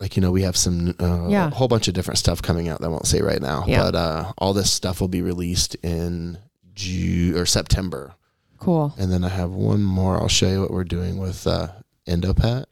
like 0.00 0.16
you 0.16 0.22
know 0.22 0.30
we 0.30 0.42
have 0.42 0.56
some 0.56 0.94
uh, 0.98 1.28
Yeah. 1.28 1.48
a 1.48 1.50
whole 1.50 1.68
bunch 1.68 1.86
of 1.88 1.94
different 1.94 2.18
stuff 2.18 2.40
coming 2.40 2.68
out 2.68 2.80
that 2.80 2.86
I 2.86 2.88
won't 2.90 3.06
say 3.06 3.20
right 3.20 3.40
now 3.42 3.64
Yeah. 3.66 3.82
but 3.82 3.94
uh, 3.94 4.32
all 4.38 4.52
this 4.54 4.70
stuff 4.70 5.00
will 5.00 5.08
be 5.08 5.20
released 5.22 5.74
in 5.82 6.38
June 6.74 7.36
or 7.36 7.44
September 7.46 8.14
Cool. 8.58 8.94
and 8.98 9.12
then 9.12 9.24
I 9.24 9.28
have 9.28 9.50
one 9.50 9.82
more 9.82 10.16
I'll 10.16 10.28
show 10.28 10.48
you 10.48 10.60
what 10.62 10.70
we're 10.70 10.84
doing 10.84 11.18
with 11.18 11.46
uh, 11.46 11.68
Endopet 12.08 12.64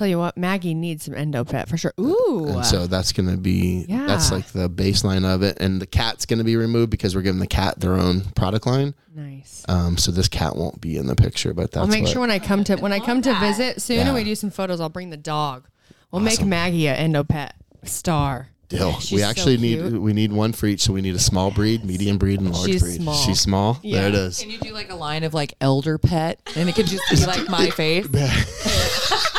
Tell 0.00 0.08
you 0.08 0.16
what, 0.18 0.34
Maggie 0.38 0.72
needs 0.72 1.04
some 1.04 1.12
EndoPet 1.12 1.68
for 1.68 1.76
sure. 1.76 1.92
Ooh. 2.00 2.46
and 2.48 2.64
so 2.64 2.86
that's 2.86 3.12
gonna 3.12 3.36
be 3.36 3.84
that's 3.84 4.32
like 4.32 4.46
the 4.46 4.70
baseline 4.70 5.26
of 5.26 5.42
it 5.42 5.58
and 5.60 5.78
the 5.78 5.86
cat's 5.86 6.24
gonna 6.24 6.42
be 6.42 6.56
removed 6.56 6.88
because 6.90 7.14
we're 7.14 7.20
giving 7.20 7.38
the 7.38 7.46
cat 7.46 7.78
their 7.78 7.92
own 7.98 8.22
product 8.34 8.66
line 8.66 8.94
nice. 9.14 9.62
um, 9.68 9.98
so 9.98 10.10
this 10.10 10.26
cat 10.26 10.56
won't 10.56 10.80
be 10.80 10.96
in 10.96 11.06
the 11.06 11.14
picture 11.14 11.52
but 11.52 11.70
that's 11.72 11.82
I'll 11.82 11.86
make 11.86 12.04
what, 12.04 12.12
sure 12.12 12.22
when 12.22 12.30
I 12.30 12.38
come 12.38 12.64
to 12.64 12.76
when 12.76 12.94
I 12.94 12.98
come 12.98 13.20
to 13.20 13.34
visit 13.40 13.82
soon 13.82 13.96
Yeah. 13.98 14.06
and 14.06 14.14
we 14.14 14.24
do 14.24 14.34
some 14.34 14.48
photos, 14.50 14.80
I'll 14.80 14.88
bring 14.88 15.10
the 15.10 15.18
dog. 15.18 15.68
We'll 16.10 16.22
make 16.22 16.38
Awesome. 16.38 16.48
Maggie 16.48 16.86
a 16.86 16.96
EndoPet 16.96 17.50
star. 17.84 18.48
Deal. 18.70 18.98
She's 19.00 19.12
we 19.18 19.22
actually 19.22 19.58
cute. 19.58 19.82
need 19.92 19.98
we 19.98 20.12
need 20.14 20.32
one 20.32 20.52
for 20.52 20.64
each. 20.66 20.80
So 20.82 20.94
we 20.94 21.02
need 21.02 21.14
a 21.16 21.18
small 21.18 21.50
breed, 21.50 21.84
medium 21.84 22.16
breed, 22.16 22.40
and 22.40 22.52
large 22.54 22.70
She's 22.70 22.80
breed. 22.82 23.02
small. 23.02 23.14
She's 23.16 23.40
small. 23.40 23.74
There 23.82 24.06
it 24.08 24.14
Yeah. 24.14 24.20
is. 24.20 24.38
Can 24.40 24.48
you 24.48 24.58
do 24.58 24.72
like 24.72 24.90
a 24.90 24.94
line 24.94 25.24
of 25.24 25.34
like 25.34 25.54
elder 25.60 25.98
pet, 25.98 26.40
and 26.56 26.68
it 26.70 26.74
could 26.76 26.86
just 26.86 27.02
be 27.10 27.26
like 27.26 27.48
my 27.50 27.68
face? 27.76 28.06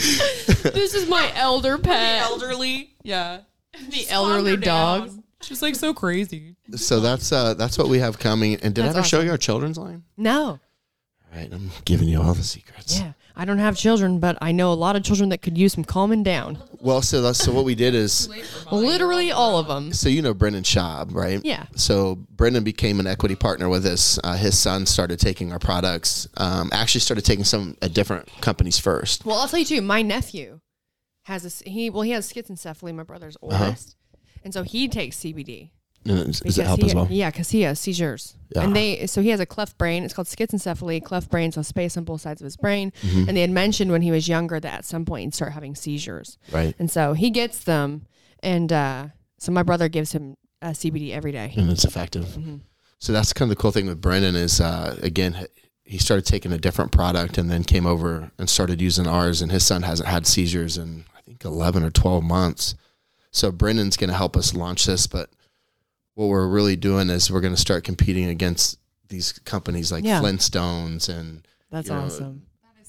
this 0.62 0.94
is 0.94 1.08
my 1.08 1.30
elder 1.34 1.76
pet. 1.78 2.22
elderly, 2.22 2.94
yeah. 3.02 3.40
The 3.90 4.06
elderly 4.08 4.56
dog. 4.56 5.10
She's 5.42 5.62
like 5.62 5.74
so 5.74 5.94
crazy. 5.94 6.56
So 6.76 7.00
that's 7.00 7.32
uh 7.32 7.54
that's 7.54 7.78
what 7.78 7.88
we 7.88 7.98
have 7.98 8.18
coming. 8.18 8.56
And 8.56 8.74
did 8.74 8.82
I 8.82 8.88
That's 8.88 8.98
ever 8.98 9.06
show 9.06 9.20
you 9.20 9.30
our 9.30 9.38
children's 9.38 9.78
line? 9.78 10.04
No. 10.16 10.58
All 11.32 11.38
right, 11.38 11.52
I'm 11.52 11.70
giving 11.84 12.08
you 12.08 12.20
all 12.20 12.34
the 12.34 12.42
secrets. 12.42 12.98
Yeah. 12.98 13.12
I 13.40 13.46
don't 13.46 13.56
have 13.58 13.74
children, 13.74 14.18
but 14.18 14.36
I 14.42 14.52
know 14.52 14.70
a 14.70 14.74
lot 14.74 14.96
of 14.96 15.02
children 15.02 15.30
that 15.30 15.40
could 15.40 15.56
use 15.56 15.72
some 15.72 15.82
calming 15.82 16.22
down. 16.22 16.58
Well, 16.78 17.00
so 17.00 17.22
that's 17.22 17.38
so 17.42 17.52
what 17.52 17.64
we 17.64 17.74
did 17.74 17.94
is 17.94 18.28
Literally 18.70 19.32
all 19.32 19.56
of 19.58 19.66
them. 19.66 19.94
so 19.94 20.10
you 20.10 20.20
know 20.20 20.34
Brendan 20.34 20.62
Schaub, 20.62 21.14
right? 21.14 21.40
Yeah. 21.42 21.64
So 21.74 22.16
Brendan 22.36 22.64
became 22.64 23.00
an 23.00 23.06
equity 23.06 23.36
partner 23.36 23.70
with 23.70 23.86
us. 23.86 24.18
Uh, 24.22 24.36
his 24.36 24.58
son 24.58 24.84
started 24.84 25.18
taking 25.20 25.52
our 25.52 25.58
products. 25.58 26.28
Um, 26.36 26.68
actually, 26.72 27.00
started 27.00 27.24
taking 27.24 27.44
some 27.44 27.78
at 27.80 27.94
different 27.94 28.28
companies 28.42 28.78
first. 28.78 29.24
Well, 29.24 29.38
I'll 29.38 29.48
tell 29.48 29.58
you 29.60 29.64
too. 29.64 29.80
My 29.80 30.02
nephew 30.02 30.60
has 31.24 31.44
a 31.44 31.46
s- 31.46 31.62
he. 31.64 31.88
Well, 31.88 32.02
he 32.02 32.10
has 32.10 32.30
schizencephaly. 32.30 32.94
My 32.94 33.04
brother's 33.04 33.36
Uh-huh. 33.42 33.64
oldest, 33.64 33.96
and 34.44 34.52
so 34.52 34.64
he 34.64 34.86
takes 34.86 35.16
CBD. 35.16 35.70
And 36.06 36.32
Does 36.40 36.58
it 36.58 36.64
help 36.66 36.80
he, 36.80 36.86
as 36.86 36.94
well? 36.94 37.06
Yeah, 37.10 37.30
because 37.30 37.50
he 37.50 37.60
has 37.62 37.78
seizures, 37.78 38.34
Yeah. 38.56 38.62
and 38.62 38.74
they 38.74 39.06
so 39.06 39.20
he 39.20 39.28
has 39.28 39.40
a 39.40 39.44
cleft 39.46 39.76
brain. 39.76 40.02
It's 40.02 40.14
called 40.14 40.28
schizencephaly, 40.28 41.02
cleft 41.04 41.30
brain, 41.30 41.52
so 41.52 41.60
space 41.62 41.96
on 41.98 42.04
both 42.04 42.22
sides 42.22 42.40
of 42.40 42.44
his 42.46 42.56
brain. 42.56 42.92
Mm-hmm. 43.02 43.28
And 43.28 43.36
they 43.36 43.42
had 43.42 43.50
mentioned 43.50 43.90
when 43.90 44.00
he 44.02 44.10
was 44.10 44.26
younger 44.28 44.58
that 44.58 44.72
at 44.72 44.84
some 44.86 45.04
point 45.04 45.24
he'd 45.24 45.34
start 45.34 45.52
having 45.52 45.74
seizures, 45.74 46.38
Right. 46.50 46.74
and 46.78 46.90
so 46.90 47.12
he 47.12 47.28
gets 47.30 47.62
them, 47.64 48.06
and 48.42 48.72
uh, 48.72 49.08
so 49.38 49.52
my 49.52 49.62
brother 49.62 49.88
gives 49.88 50.12
him 50.12 50.36
uh, 50.62 50.70
CBD 50.70 51.10
every 51.12 51.32
day. 51.32 51.52
and 51.56 51.70
it's 51.70 51.84
effective. 51.84 52.24
Mm-hmm. 52.24 52.56
So 52.98 53.12
that's 53.12 53.32
kind 53.34 53.50
of 53.50 53.56
the 53.56 53.60
cool 53.60 53.70
thing 53.72 53.86
with 53.86 54.00
Brendan 54.00 54.36
is 54.36 54.60
uh, 54.60 54.96
again 55.02 55.46
he 55.84 55.98
started 55.98 56.24
taking 56.24 56.52
a 56.52 56.58
different 56.58 56.92
product 56.92 57.36
and 57.36 57.50
then 57.50 57.64
came 57.64 57.84
over 57.84 58.30
and 58.38 58.48
started 58.48 58.80
using 58.80 59.06
ours. 59.08 59.42
And 59.42 59.50
his 59.50 59.66
son 59.66 59.82
hasn't 59.82 60.08
had 60.08 60.24
seizures 60.26 60.78
in 60.78 61.04
I 61.16 61.20
think 61.22 61.44
eleven 61.44 61.82
or 61.82 61.90
twelve 61.90 62.22
months. 62.24 62.74
So 63.32 63.50
Brendan's 63.52 63.96
going 63.96 64.10
to 64.10 64.16
help 64.16 64.36
us 64.36 64.54
launch 64.54 64.86
this, 64.86 65.06
but 65.06 65.30
what 66.14 66.26
we're 66.28 66.46
really 66.48 66.76
doing 66.76 67.08
is 67.10 67.30
we're 67.30 67.40
going 67.40 67.54
to 67.54 67.60
start 67.60 67.84
competing 67.84 68.28
against 68.28 68.78
these 69.08 69.32
companies 69.32 69.90
like 69.90 70.04
Yeah. 70.04 70.20
Flintstones 70.20 71.08
and 71.08 71.46
That's 71.70 71.88
you 71.88 71.94
know, 71.94 72.02
awesome. 72.02 72.42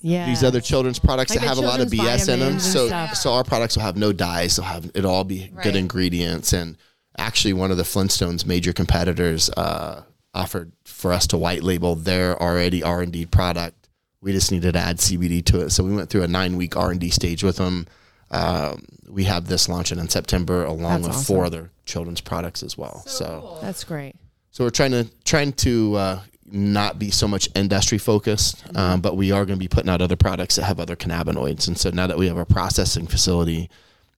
Yeah, 0.03 0.25
these 0.25 0.43
other 0.43 0.61
children's 0.61 0.97
products 0.97 1.29
Like 1.29 1.41
that 1.41 1.47
have 1.47 1.57
a 1.59 1.61
lot 1.61 1.79
of 1.79 1.89
BS 1.89 2.27
in 2.27 2.39
them. 2.39 2.59
So, 2.59 2.87
stuff. 2.87 3.15
so 3.15 3.33
our 3.33 3.43
products 3.43 3.75
will 3.75 3.83
have 3.83 3.97
no 3.97 4.11
dyes. 4.11 4.55
They'll 4.55 4.65
have 4.65 4.89
it 4.95 5.05
all 5.05 5.23
be 5.23 5.51
Right. 5.53 5.63
good 5.63 5.75
ingredients. 5.75 6.53
And 6.53 6.75
actually, 7.19 7.53
one 7.53 7.69
of 7.69 7.77
the 7.77 7.83
Flintstones' 7.83 8.43
major 8.43 8.73
competitors 8.73 9.51
uh, 9.51 10.01
offered 10.33 10.71
for 10.85 11.13
us 11.13 11.27
to 11.27 11.37
white 11.37 11.61
label 11.61 11.93
their 11.95 12.41
already 12.41 12.81
R 12.81 13.03
and 13.03 13.13
D 13.13 13.27
product. 13.27 13.89
We 14.21 14.31
just 14.31 14.51
needed 14.51 14.73
to 14.73 14.79
add 14.79 14.97
CBD 14.97 15.45
to 15.45 15.61
it. 15.61 15.69
So 15.69 15.83
we 15.83 15.93
went 15.95 16.09
through 16.09 16.23
a 16.23 16.27
nine 16.27 16.57
week 16.57 16.75
R 16.75 16.89
and 16.89 16.99
D 16.99 17.11
stage 17.11 17.43
with 17.43 17.57
them. 17.57 17.85
Um, 18.31 18.85
we 19.07 19.25
have 19.25 19.45
this 19.47 19.69
launching 19.69 19.99
in 19.99 20.09
September, 20.09 20.63
along 20.65 21.01
That's 21.01 21.07
with 21.09 21.11
awesome. 21.17 21.35
four 21.35 21.45
other 21.45 21.69
children's 21.91 22.21
products 22.21 22.63
as 22.63 22.77
well. 22.77 23.03
So, 23.05 23.59
That's 23.61 23.83
great. 23.83 24.15
so 24.51 24.63
we're 24.63 24.69
trying 24.69 24.91
to 24.91 25.03
trying 25.25 25.51
to 25.53 25.95
uh, 25.95 26.21
not 26.45 26.97
be 26.97 27.11
so 27.11 27.27
much 27.27 27.49
industry 27.53 27.97
focused, 27.97 28.63
um, 28.75 29.01
but 29.01 29.15
we 29.17 29.31
are 29.31 29.45
going 29.45 29.57
to 29.59 29.63
be 29.63 29.67
putting 29.67 29.89
out 29.89 30.01
other 30.01 30.15
products 30.15 30.55
that 30.55 30.63
have 30.63 30.79
other 30.79 30.95
cannabinoids. 30.95 31.67
And 31.67 31.77
so 31.77 31.89
now 31.89 32.07
that 32.07 32.17
we 32.17 32.27
have 32.27 32.37
a 32.37 32.45
processing 32.45 33.07
facility, 33.07 33.69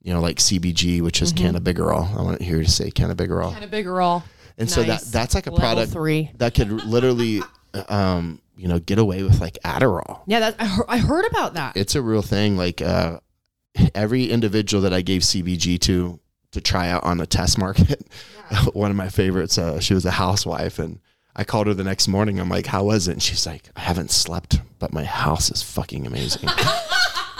you 0.03 0.13
know, 0.13 0.21
like 0.21 0.37
CBG, 0.37 1.01
which 1.01 1.21
is 1.21 1.33
cannabigerol, 1.33 2.15
I 2.17 2.21
want 2.21 2.39
to 2.39 2.43
hear 2.45 2.57
you 2.57 2.65
say 2.65 2.89
cannabigerol. 2.91 3.51
Kind 3.53 3.63
of 3.63 3.71
bigger 3.71 3.99
all. 4.01 4.23
And 4.57 4.69
so 4.69 4.83
that 4.83 5.01
that's 5.01 5.33
like 5.33 5.47
a 5.47 5.51
Level 5.51 5.59
product 5.59 5.91
three. 5.93 6.29
that 6.37 6.53
could 6.53 6.69
literally, 6.85 7.41
um, 7.89 8.39
you 8.55 8.67
know, 8.67 8.79
get 8.79 8.99
away 8.99 9.23
with 9.23 9.41
like 9.41 9.57
Adderall. 9.65 10.21
Yeah, 10.27 10.39
that 10.41 10.55
I 10.59 10.65
heard, 10.65 10.85
I 10.87 10.97
heard 10.99 11.25
about 11.25 11.55
that. 11.55 11.75
It's 11.75 11.95
a 11.95 12.01
real 12.03 12.21
thing. 12.21 12.55
Like 12.55 12.79
uh, 12.81 13.19
every 13.95 14.25
individual 14.29 14.81
that 14.83 14.93
I 14.93 15.01
gave 15.01 15.21
CBG 15.21 15.79
to 15.81 16.19
to 16.53 16.61
try 16.61 16.89
out 16.89 17.03
on 17.03 17.17
the 17.17 17.27
test 17.27 17.57
market, 17.57 18.07
one 18.73 18.89
of 18.89 18.97
my 18.97 19.09
favorites. 19.09 19.57
Uh, 19.57 19.79
she 19.79 19.93
was 19.93 20.05
a 20.05 20.11
housewife, 20.11 20.79
and 20.79 20.99
I 21.35 21.43
called 21.43 21.67
her 21.67 21.73
the 21.73 21.83
next 21.83 22.07
morning. 22.07 22.39
I'm 22.39 22.49
like, 22.49 22.67
"How 22.67 22.85
was 22.85 23.07
it?" 23.07 23.13
And 23.13 23.23
she's 23.23 23.45
like, 23.45 23.69
"I 23.75 23.81
haven't 23.81 24.11
slept, 24.11 24.61
but 24.79 24.93
my 24.93 25.03
house 25.03 25.51
is 25.51 25.61
fucking 25.61 26.07
amazing." 26.07 26.49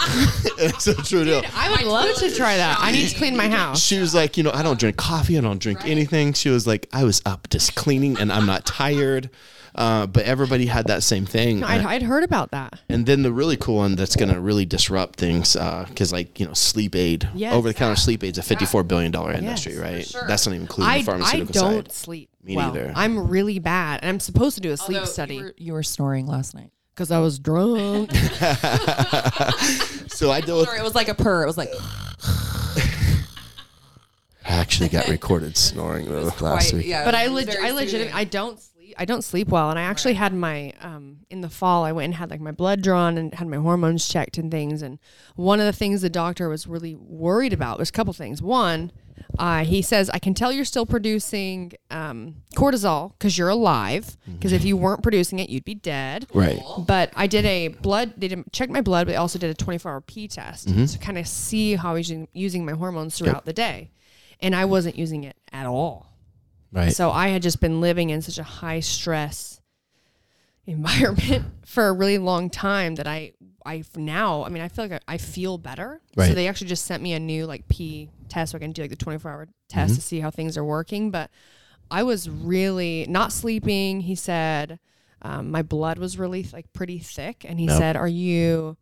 it's 0.57 0.87
a 0.87 0.95
true 0.95 1.23
deal. 1.23 1.43
I 1.55 1.71
would 1.71 1.83
love 1.83 2.15
to 2.15 2.35
try 2.35 2.57
that. 2.57 2.77
I 2.79 2.91
need 2.91 3.07
to 3.07 3.15
clean 3.15 3.37
my 3.37 3.47
house. 3.47 3.81
She 3.81 3.99
was 3.99 4.13
like, 4.13 4.35
you 4.35 4.43
know, 4.43 4.51
I 4.51 4.61
don't 4.61 4.79
drink 4.79 4.97
coffee. 4.97 5.37
I 5.37 5.41
don't 5.41 5.61
drink 5.61 5.85
anything. 5.85 6.33
She 6.33 6.49
was 6.49 6.67
like, 6.67 6.87
I 6.91 7.03
was 7.03 7.21
up 7.25 7.49
just 7.49 7.75
cleaning, 7.75 8.19
and 8.19 8.31
I'm 8.31 8.45
not 8.45 8.65
tired. 8.65 9.29
Uh, 9.75 10.05
but 10.05 10.23
everybody 10.25 10.67
had 10.67 10.85
that 10.87 11.01
same 11.01 11.25
thing. 11.25 11.63
I'd, 11.63 11.83
I'd 11.83 12.03
heard 12.03 12.23
about 12.23 12.51
that. 12.51 12.79
And 12.89 13.05
then 13.05 13.23
the 13.23 13.31
really 13.31 13.57
cool 13.57 13.77
one 13.77 13.95
that's 13.95 14.15
going 14.15 14.31
to 14.31 14.39
really 14.39 14.65
disrupt 14.65 15.17
things, 15.19 15.53
because 15.53 16.13
like 16.13 16.39
you 16.39 16.45
know, 16.45 16.53
sleep 16.53 16.95
aid, 16.95 17.27
Yes. 17.33 17.53
over 17.53 17.67
the 17.69 17.73
counter 17.73 17.95
sleep 17.99 18.23
aid 18.23 18.33
is 18.33 18.37
a 18.37 18.43
fifty-four 18.43 18.83
billion 18.83 19.11
dollar 19.11 19.31
industry, 19.33 19.77
right? 19.77 20.05
That's 20.27 20.45
not 20.45 20.53
even 20.53 20.61
including 20.63 20.91
I, 20.91 21.01
the 21.01 21.11
I 21.25 21.39
don't 21.39 21.53
side. 21.55 21.91
sleep. 21.91 22.29
Me 22.43 22.55
well. 22.55 22.73
neither. 22.73 22.91
I'm 22.95 23.27
really 23.29 23.57
bad, 23.59 24.01
and 24.01 24.09
I'm 24.09 24.19
supposed 24.19 24.55
to 24.55 24.61
do 24.61 24.71
a 24.71 24.77
sleep 24.77 24.97
Although 24.99 25.11
study 25.11 25.35
You 25.35 25.43
were, 25.43 25.53
you 25.57 25.73
were 25.73 25.83
snoring 25.83 26.27
last 26.27 26.53
night. 26.53 26.71
because 26.93 27.09
I 27.09 27.19
was 27.19 27.39
drunk. 27.39 28.11
So 30.13 30.29
I 30.31 30.41
deal 30.41 30.59
with. 30.59 30.67
Sorry, 30.67 30.79
it 30.79 30.83
was 30.83 30.93
like 30.93 31.07
a 31.07 31.15
purr. 31.15 31.41
It 31.43 31.47
was 31.47 31.57
like 31.57 31.69
I 34.45 34.55
actually 34.57 34.89
got 34.89 35.07
recorded 35.07 35.55
snoring 35.57 36.05
though 36.05 36.21
last 36.23 36.37
quite, 36.39 36.73
week. 36.73 36.85
yeah. 36.85 37.05
but 37.05 37.15
I 37.15 37.23
it 37.25 37.31
was 37.31 37.45
legit, 37.45 37.61
I 37.63 37.71
legit. 37.71 38.15
I 38.15 38.23
don't 38.25 38.59
sleep. 38.59 38.72
I 38.97 39.05
don't 39.05 39.23
sleep 39.23 39.47
well, 39.49 39.69
and 39.69 39.77
I 39.79 39.83
actually 39.83 40.13
had 40.15 40.33
my 40.33 40.73
um 40.81 41.19
in 41.29 41.41
the 41.41 41.49
fall. 41.49 41.83
I 41.83 41.91
went 41.91 42.05
and 42.05 42.15
had 42.15 42.29
like 42.29 42.41
my 42.41 42.51
blood 42.51 42.81
drawn 42.81 43.17
and 43.17 43.33
had 43.33 43.47
my 43.47 43.57
hormones 43.57 44.07
checked 44.07 44.37
and 44.37 44.49
things. 44.51 44.81
And 44.81 44.99
one 45.35 45.59
of 45.59 45.65
the 45.65 45.73
things 45.73 46.01
the 46.01 46.09
doctor 46.09 46.49
was 46.49 46.67
really 46.67 46.95
worried 46.95 47.53
about 47.53 47.79
was 47.79 47.89
a 47.89 47.91
couple 47.91 48.13
things. 48.13 48.41
One, 48.41 48.91
uh, 49.39 49.63
he 49.65 49.81
says 49.81 50.09
I 50.09 50.19
can 50.19 50.33
tell 50.33 50.51
you're 50.51 50.65
still 50.65 50.85
producing 50.85 51.73
um, 51.91 52.35
cortisol 52.55 53.13
because 53.17 53.37
you're 53.37 53.49
alive. 53.49 54.17
Because 54.25 54.51
if 54.53 54.63
you 54.63 54.77
weren't 54.77 55.03
producing 55.03 55.39
it, 55.39 55.49
you'd 55.49 55.65
be 55.65 55.75
dead. 55.75 56.27
Right. 56.33 56.59
But 56.87 57.11
I 57.15 57.27
did 57.27 57.45
a 57.45 57.67
blood. 57.69 58.13
They 58.17 58.27
didn't 58.27 58.51
check 58.53 58.69
my 58.69 58.81
blood, 58.81 59.07
but 59.07 59.11
they 59.13 59.17
also 59.17 59.39
did 59.39 59.49
a 59.49 59.53
24 59.53 59.91
hour 59.91 60.01
P 60.01 60.27
test 60.27 60.67
Mm-hmm. 60.67 60.85
to 60.85 60.97
kind 60.99 61.17
of 61.17 61.27
see 61.27 61.75
how 61.75 61.91
I 61.91 61.93
was 61.93 62.11
using 62.33 62.65
my 62.65 62.73
hormones 62.73 63.17
throughout 63.17 63.45
the 63.45 63.53
day, 63.53 63.91
and 64.39 64.55
I 64.55 64.65
wasn't 64.65 64.97
using 64.97 65.23
it 65.23 65.35
at 65.51 65.65
all. 65.65 66.07
Right. 66.73 66.91
So 66.91 67.11
I 67.11 67.27
had 67.29 67.41
just 67.41 67.61
been 67.61 67.79
living 67.79 68.09
in 68.09 68.21
such 68.21 68.37
a 68.39 68.43
high 68.43 68.79
stress 68.81 69.61
environment 70.65 71.45
for 71.65 71.87
a 71.87 71.93
really 71.93 72.17
long 72.17 72.49
time 72.49 72.95
that 72.95 73.07
I 73.07 73.33
I 73.65 73.83
now 73.95 74.43
I 74.43 74.49
mean 74.49 74.61
I 74.63 74.67
feel 74.67 74.85
like 74.85 75.03
I, 75.07 75.13
I 75.13 75.17
feel 75.17 75.57
better. 75.57 76.01
So 76.29 76.33
they 76.33 76.47
actually 76.47 76.67
just 76.67 76.85
sent 76.85 77.01
me 77.03 77.13
a 77.13 77.19
new 77.19 77.45
like 77.45 77.67
P 77.67 78.09
test 78.29 78.51
so 78.51 78.57
I 78.57 78.59
can 78.59 78.71
do 78.71 78.81
like 78.81 78.91
the 78.91 78.97
24 78.97 79.31
hour 79.31 79.47
test 79.69 79.91
Mm-hmm. 79.91 79.95
to 79.95 80.01
see 80.01 80.19
how 80.19 80.31
things 80.31 80.57
are 80.57 80.65
working. 80.65 81.11
But 81.11 81.29
I 81.91 82.03
was 82.03 82.29
really 82.29 83.05
not 83.09 83.31
sleeping. 83.31 84.01
He 84.01 84.15
said 84.15 84.79
um, 85.21 85.51
my 85.51 85.61
blood 85.61 85.97
was 85.99 86.17
really 86.17 86.45
like 86.51 86.71
pretty 86.73 86.99
thick, 86.99 87.45
and 87.47 87.59
he 87.59 87.67
said, 87.77 87.95
"Are 87.95 88.07
you?" 88.07 88.75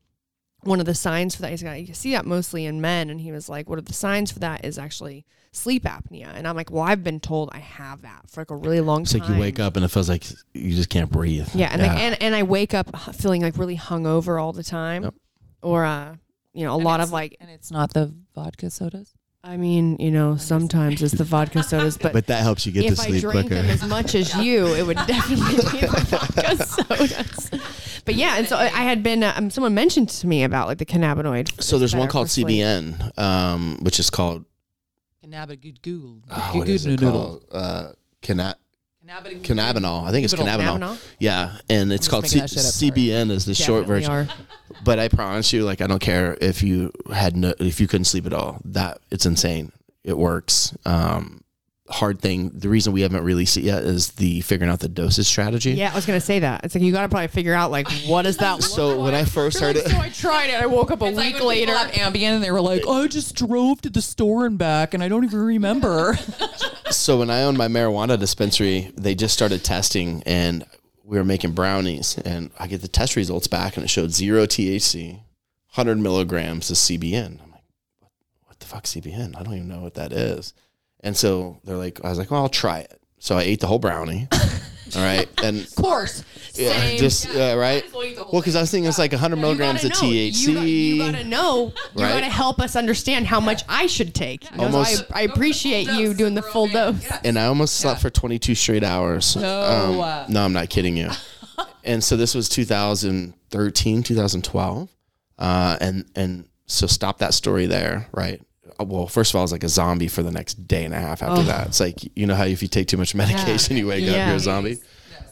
One 0.63 0.79
of 0.79 0.85
the 0.85 0.93
signs 0.95 1.35
for 1.35 1.41
that 1.43 1.51
is 1.53 1.63
you 1.63 1.93
see 1.93 2.11
that 2.11 2.25
mostly 2.25 2.65
in 2.65 2.81
men, 2.81 3.09
and 3.09 3.19
he 3.21 3.31
was 3.31 3.49
like, 3.49 3.69
"What 3.69 3.79
are 3.79 3.83
the 3.83 3.93
signs 3.93 4.31
for 4.31 4.39
that? 4.39 4.63
Is 4.63 4.77
actually 4.77 5.25
sleep 5.51 5.83
apnea." 5.85 6.27
And 6.35 6.47
I'm 6.47 6.55
like, 6.55 6.69
"Well, 6.71 6.83
I've 6.83 7.03
been 7.03 7.19
told 7.19 7.49
I 7.51 7.57
have 7.59 8.01
that 8.03 8.29
for 8.29 8.41
like 8.41 8.51
a 8.51 8.55
really 8.55 8.79
long 8.81 9.03
time. 9.03 9.03
it's 9.03 9.11
time." 9.13 9.21
like 9.21 9.29
you 9.37 9.41
wake 9.41 9.59
up 9.59 9.75
and 9.75 9.83
it 9.83 9.87
feels 9.87 10.07
like 10.07 10.23
you 10.53 10.75
just 10.75 10.89
can't 10.89 11.09
breathe. 11.09 11.49
Yeah, 11.55 11.69
and 11.71 11.81
Like, 11.81 11.91
and 11.91 12.21
and 12.21 12.35
I 12.35 12.43
wake 12.43 12.73
up 12.75 12.95
feeling 13.15 13.41
like 13.41 13.57
really 13.57 13.77
hungover 13.77 14.41
all 14.41 14.53
the 14.53 14.63
time, 14.63 15.03
Yep. 15.03 15.13
or 15.63 15.83
uh, 15.85 16.15
you 16.53 16.63
know, 16.65 16.73
a 16.73 16.75
And 16.75 16.83
lot 16.85 16.99
of 16.99 17.11
like. 17.11 17.37
and 17.39 17.49
it's 17.49 17.71
not 17.71 17.93
the 17.93 18.13
vodka 18.35 18.69
sodas. 18.69 19.13
I 19.43 19.57
mean, 19.57 19.97
you 19.99 20.11
know, 20.11 20.35
sometimes 20.37 21.01
it's 21.01 21.15
the 21.15 21.23
vodka 21.23 21.63
sodas, 21.63 21.97
but. 21.97 22.13
but 22.13 22.27
that 22.27 22.43
helps 22.43 22.65
you 22.67 22.71
get 22.71 22.81
to 22.81 22.87
if 22.89 22.95
to 22.95 23.01
I 23.01 23.05
sleep 23.07 23.21
drank 23.21 23.47
quicker. 23.47 23.55
them 23.61 23.71
as 23.71 23.83
much 23.83 24.13
as 24.13 24.35
you, 24.35 24.67
it 24.75 24.85
would 24.85 24.97
definitely 25.07 25.55
be 25.55 25.79
the 25.81 25.87
vodka 26.09 26.65
sodas. 26.65 27.49
But 28.05 28.15
yeah, 28.15 28.37
and 28.37 28.47
so 28.47 28.55
I 28.55 28.65
I 28.65 28.83
had 28.83 29.01
been. 29.01 29.23
Uh, 29.23 29.33
um, 29.35 29.49
someone 29.49 29.73
mentioned 29.73 30.09
to 30.09 30.27
me 30.27 30.43
about 30.43 30.67
like 30.67 30.77
the 30.77 30.85
cannabinoid. 30.85 31.59
so 31.61 31.79
there's 31.79 31.93
one 31.95 32.03
better 32.03 32.11
called 32.11 32.27
for 32.27 32.33
sleep. 32.33 32.47
CBN, 32.47 33.17
um, 33.17 33.77
which 33.81 33.99
is 33.99 34.09
called 34.11 34.45
Cannabinoid. 35.25 36.21
oh, 36.29 36.51
what 36.57 36.69
is 36.69 36.85
it 36.85 36.99
called? 36.99 37.45
Uh, 37.51 37.91
canna- 38.21 38.55
cannabinol. 39.43 40.05
I 40.07 40.11
think 40.11 40.25
it's 40.25 40.33
cannabinol. 40.33 40.79
Cannabinol? 40.79 41.11
Yeah, 41.19 41.57
and 41.69 41.91
it's 41.91 42.07
called 42.07 42.27
C- 42.27 42.39
that 42.39 42.49
shit 42.49 42.59
up, 42.59 42.65
sorry. 42.65 42.91
CBN 42.91 43.31
is 43.31 43.45
the 43.45 43.53
short 43.55 43.87
Definitely 43.87 44.07
version. 44.07 44.13
are. 44.13 44.27
But 44.83 44.97
I 44.99 45.09
promise 45.09 45.51
you, 45.53 45.63
like 45.65 45.81
I 45.81 45.85
don't 45.87 45.99
care 46.01 46.37
if 46.41 46.63
you 46.63 46.91
had 47.13 47.35
no, 47.35 47.53
if 47.59 47.79
you 47.79 47.87
couldn't 47.87 48.05
sleep 48.05 48.25
at 48.25 48.33
all. 48.33 48.59
That 48.65 48.99
it's 49.11 49.25
insane. 49.25 49.71
It 50.03 50.17
works. 50.17 50.75
Um, 50.85 51.40
hard 51.91 52.19
thing. 52.21 52.49
The 52.53 52.69
reason 52.69 52.93
we 52.93 53.01
haven't 53.01 53.23
released 53.23 53.57
it 53.57 53.63
yet 53.63 53.83
is 53.83 54.11
the 54.13 54.41
figuring 54.41 54.71
out 54.71 54.79
the 54.79 54.89
dosage 54.89 55.25
strategy. 55.27 55.71
Yeah, 55.71 55.91
I 55.91 55.95
was 55.95 56.05
gonna 56.05 56.21
say 56.21 56.39
that. 56.39 56.63
It's 56.63 56.73
like 56.75 56.83
you 56.83 56.91
got 56.91 57.03
to 57.03 57.09
probably 57.09 57.27
figure 57.27 57.53
out 57.53 57.71
like 57.71 57.87
what 58.07 58.25
is 58.25 58.37
that. 58.37 58.53
look 58.59 58.61
So 58.63 59.01
when 59.01 59.13
I 59.13 59.23
first 59.25 59.59
You're 59.59 59.73
started, 59.73 59.91
so 59.91 59.97
I 59.97 60.09
tried 60.09 60.47
it. 60.49 60.61
I 60.61 60.65
woke 60.65 60.91
up 60.91 61.01
a 61.01 61.05
It's 61.05 61.17
like 61.17 61.33
week 61.33 61.35
when 61.43 61.47
later. 61.49 61.73
people 61.73 61.79
have 61.93 62.13
Ambien 62.13 62.35
and 62.35 62.43
they 62.43 62.51
were 62.51 62.61
like, 62.61 62.83
Oh, 62.87 63.03
I 63.03 63.07
just 63.07 63.35
drove 63.35 63.81
to 63.81 63.89
the 63.89 64.01
store 64.01 64.45
and 64.45 64.57
back 64.57 64.93
and 64.93 65.03
I 65.03 65.07
don't 65.07 65.23
even 65.23 65.39
remember. 65.39 66.17
so 66.91 67.19
when 67.19 67.29
I 67.29 67.43
owned 67.43 67.57
my 67.57 67.67
marijuana 67.67 68.19
dispensary, 68.19 68.91
they 68.97 69.15
just 69.15 69.33
started 69.33 69.63
testing 69.63 70.23
and 70.25 70.63
we 71.03 71.17
were 71.17 71.25
making 71.25 71.51
brownies 71.51 72.17
and 72.19 72.51
I 72.57 72.67
get 72.67 72.81
the 72.81 72.87
test 72.87 73.15
results 73.15 73.47
back 73.47 73.75
and 73.75 73.83
it 73.83 73.89
showed 73.89 74.11
zero 74.11 74.45
THC, 74.45 75.13
100 75.75 75.97
milligrams 75.99 76.69
of 76.71 76.77
CBN. 76.77 77.41
I'm 77.43 77.51
like, 77.51 77.63
what, 77.99 78.11
what 78.45 78.59
the 78.59 78.65
fuck 78.65 78.85
CBN? 78.85 79.37
I 79.37 79.43
don't 79.43 79.55
even 79.55 79.67
know 79.67 79.81
what 79.81 79.95
that 79.95 80.13
is. 80.13 80.53
And 81.03 81.15
so 81.17 81.59
they're 81.63 81.77
like, 81.77 82.03
I 82.03 82.09
was 82.09 82.17
like, 82.19 82.31
well, 82.31 82.41
I'll 82.41 82.49
try 82.49 82.79
it. 82.79 83.01
So 83.19 83.37
I 83.37 83.41
ate 83.43 83.59
the 83.59 83.67
whole 83.67 83.79
brownie. 83.79 84.27
all 84.95 85.01
right. 85.01 85.27
And 85.43 85.61
of 85.61 85.75
course. 85.75 86.23
yeah, 86.53 86.73
Same. 86.73 86.97
just, 86.99 87.33
yeah, 87.33 87.53
right. 87.53 87.83
Well, 87.93 88.41
because 88.41 88.55
I 88.55 88.61
was 88.61 88.69
thinking 88.71 88.87
it's 88.89 88.97
like 88.97 89.11
100 89.11 89.35
You 89.35 89.41
milligrams 89.41 89.83
gotta 89.83 89.93
of 89.95 90.01
know. 90.01 90.07
THC. 90.09 90.47
You, 90.47 90.53
got- 90.55 90.61
you 90.65 90.97
gotta 91.11 91.23
know. 91.23 91.73
You 91.95 92.03
Right. 92.03 92.09
gotta 92.13 92.25
help 92.29 92.59
us 92.59 92.75
understand 92.75 93.25
how 93.27 93.39
much 93.39 93.63
I 93.69 93.87
should 93.87 94.13
take. 94.13 94.43
You 94.55 94.61
Almost- 94.63 95.05
I, 95.13 95.19
I 95.19 95.21
appreciate 95.23 95.87
you 95.89 96.13
doing 96.13 96.33
the 96.35 96.41
full 96.41 96.67
dose. 96.67 97.07
and 97.23 97.37
I 97.39 97.45
almost 97.45 97.77
slept 97.77 98.01
for 98.01 98.09
22 98.09 98.53
straight 98.55 98.83
hours. 98.83 99.35
No. 99.35 99.61
Um, 100.27 100.33
no, 100.33 100.43
I'm 100.43 100.53
not 100.53 100.69
kidding 100.69 100.97
you. 100.97 101.09
and 101.83 102.03
so 102.03 102.15
this 102.17 102.35
was 102.35 102.49
2013, 102.49 104.03
2012, 104.03 104.89
uh, 105.39 105.77
and 105.81 106.05
and 106.15 106.47
so 106.65 106.87
stop 106.87 107.19
that 107.19 107.33
story 107.33 107.65
there, 107.65 108.07
right? 108.13 108.41
Uh, 108.81 108.85
Well, 108.85 109.07
first 109.07 109.31
of 109.31 109.35
all, 109.35 109.41
I 109.41 109.43
was 109.43 109.51
like 109.51 109.63
a 109.63 109.69
zombie 109.69 110.07
for 110.07 110.23
the 110.23 110.31
next 110.31 110.67
day 110.67 110.83
and 110.85 110.93
a 110.93 110.99
half 110.99 111.21
after 111.23 111.41
that. 111.43 111.67
It's 111.67 111.79
like 111.79 111.99
you 112.17 112.25
know 112.27 112.35
how 112.35 112.45
if 112.45 112.61
you 112.61 112.67
take 112.67 112.87
too 112.87 112.97
much 112.97 113.13
medication, 113.23 113.77
you 113.77 113.87
wake 113.87 114.07
up, 114.07 114.15
you're 114.27 114.35
a 114.35 114.39
zombie. 114.39 114.77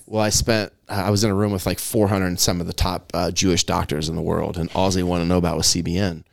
Well, 0.05 0.23
I 0.23 0.29
spent. 0.29 0.73
I 0.87 1.11
was 1.11 1.23
in 1.23 1.29
a 1.29 1.35
room 1.35 1.51
with 1.51 1.65
like 1.67 1.77
400 1.79 2.25
and 2.25 2.39
some 2.39 2.59
of 2.61 2.67
the 2.67 2.73
top 2.73 3.11
uh, 3.13 3.29
Jewish 3.31 3.63
doctors 3.63 4.09
in 4.09 4.15
the 4.15 4.21
world, 4.23 4.57
and 4.57 4.69
all 4.73 4.89
they 4.89 5.03
want 5.03 5.21
to 5.21 5.27
know 5.27 5.37
about 5.37 5.55
was 5.57 5.67
CBN. 5.67 6.23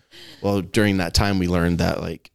Well, 0.40 0.62
during 0.62 0.96
that 0.96 1.12
time, 1.12 1.38
we 1.38 1.46
learned 1.46 1.78
that 1.78 2.00
like 2.00 2.30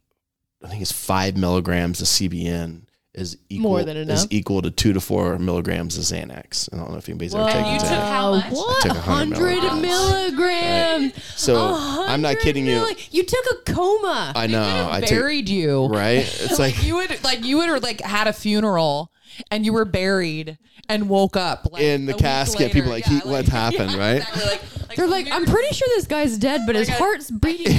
I 0.64 0.68
think 0.68 0.82
it's 0.82 0.92
five 0.92 1.36
milligrams 1.36 2.00
of 2.00 2.06
CBN 2.06 2.82
is 3.14 3.36
equal 3.50 3.70
More 3.70 3.82
than 3.84 3.96
is 3.96 4.26
equal 4.30 4.62
to 4.62 4.70
two 4.70 4.94
to 4.94 5.00
four 5.00 5.38
milligrams 5.38 5.98
of 5.98 6.04
Xanax. 6.04 6.72
I 6.72 6.78
don't 6.78 6.90
know 6.92 6.96
if 6.96 7.08
anybody's 7.08 7.34
ever 7.34 7.44
taken 7.50 7.72
you 7.74 7.78
took 7.78 7.88
how 7.88 8.36
much? 8.36 8.50
What? 8.52 8.86
I 8.86 8.88
took 8.88 8.96
100 9.06 9.38
100 9.64 9.82
milligrams. 9.82 11.12
So 11.36 11.56
I'm 11.58 12.22
not 12.22 12.38
kidding 12.38 12.66
you. 12.66 12.80
milli- 12.80 13.08
You 13.12 13.24
took 13.24 13.44
a 13.52 13.72
coma. 13.72 14.32
I 14.34 14.46
know. 14.46 14.88
I 14.90 15.00
take 15.00 15.10
buried 15.10 15.48
you. 15.48 15.86
right. 15.86 16.18
It's 16.18 16.58
like 16.58 16.82
You 16.82 16.96
would 16.96 17.22
like 17.24 17.44
you 17.44 17.58
would 17.58 17.68
have 17.68 17.82
like 17.82 18.00
had 18.00 18.26
a 18.28 18.32
funeral 18.32 19.10
and 19.50 19.64
you 19.64 19.72
were 19.72 19.84
buried 19.84 20.58
and 20.88 21.08
woke 21.08 21.36
up 21.36 21.68
like, 21.70 21.82
In 21.82 22.06
the 22.06 22.12
week 22.12 22.20
casket, 22.22 22.60
later. 22.60 22.74
people 22.74 22.90
like, 22.90 23.04
he- 23.04 23.18
what 23.20 23.46
happened, 23.48 23.92
right? 23.94 24.16
Exactly, 24.22 24.44
like, 24.44 24.62
like 24.92 24.96
They're 24.96 25.08
like, 25.08 25.28
I'm 25.32 25.44
pretty 25.46 25.74
sure 25.74 25.88
this 25.96 26.06
guy's 26.06 26.36
dead, 26.38 26.62
but 26.66 26.74
his 26.76 26.88
Like 26.88 26.98
a- 26.98 27.02
heart's 27.02 27.30
beating 27.44 27.78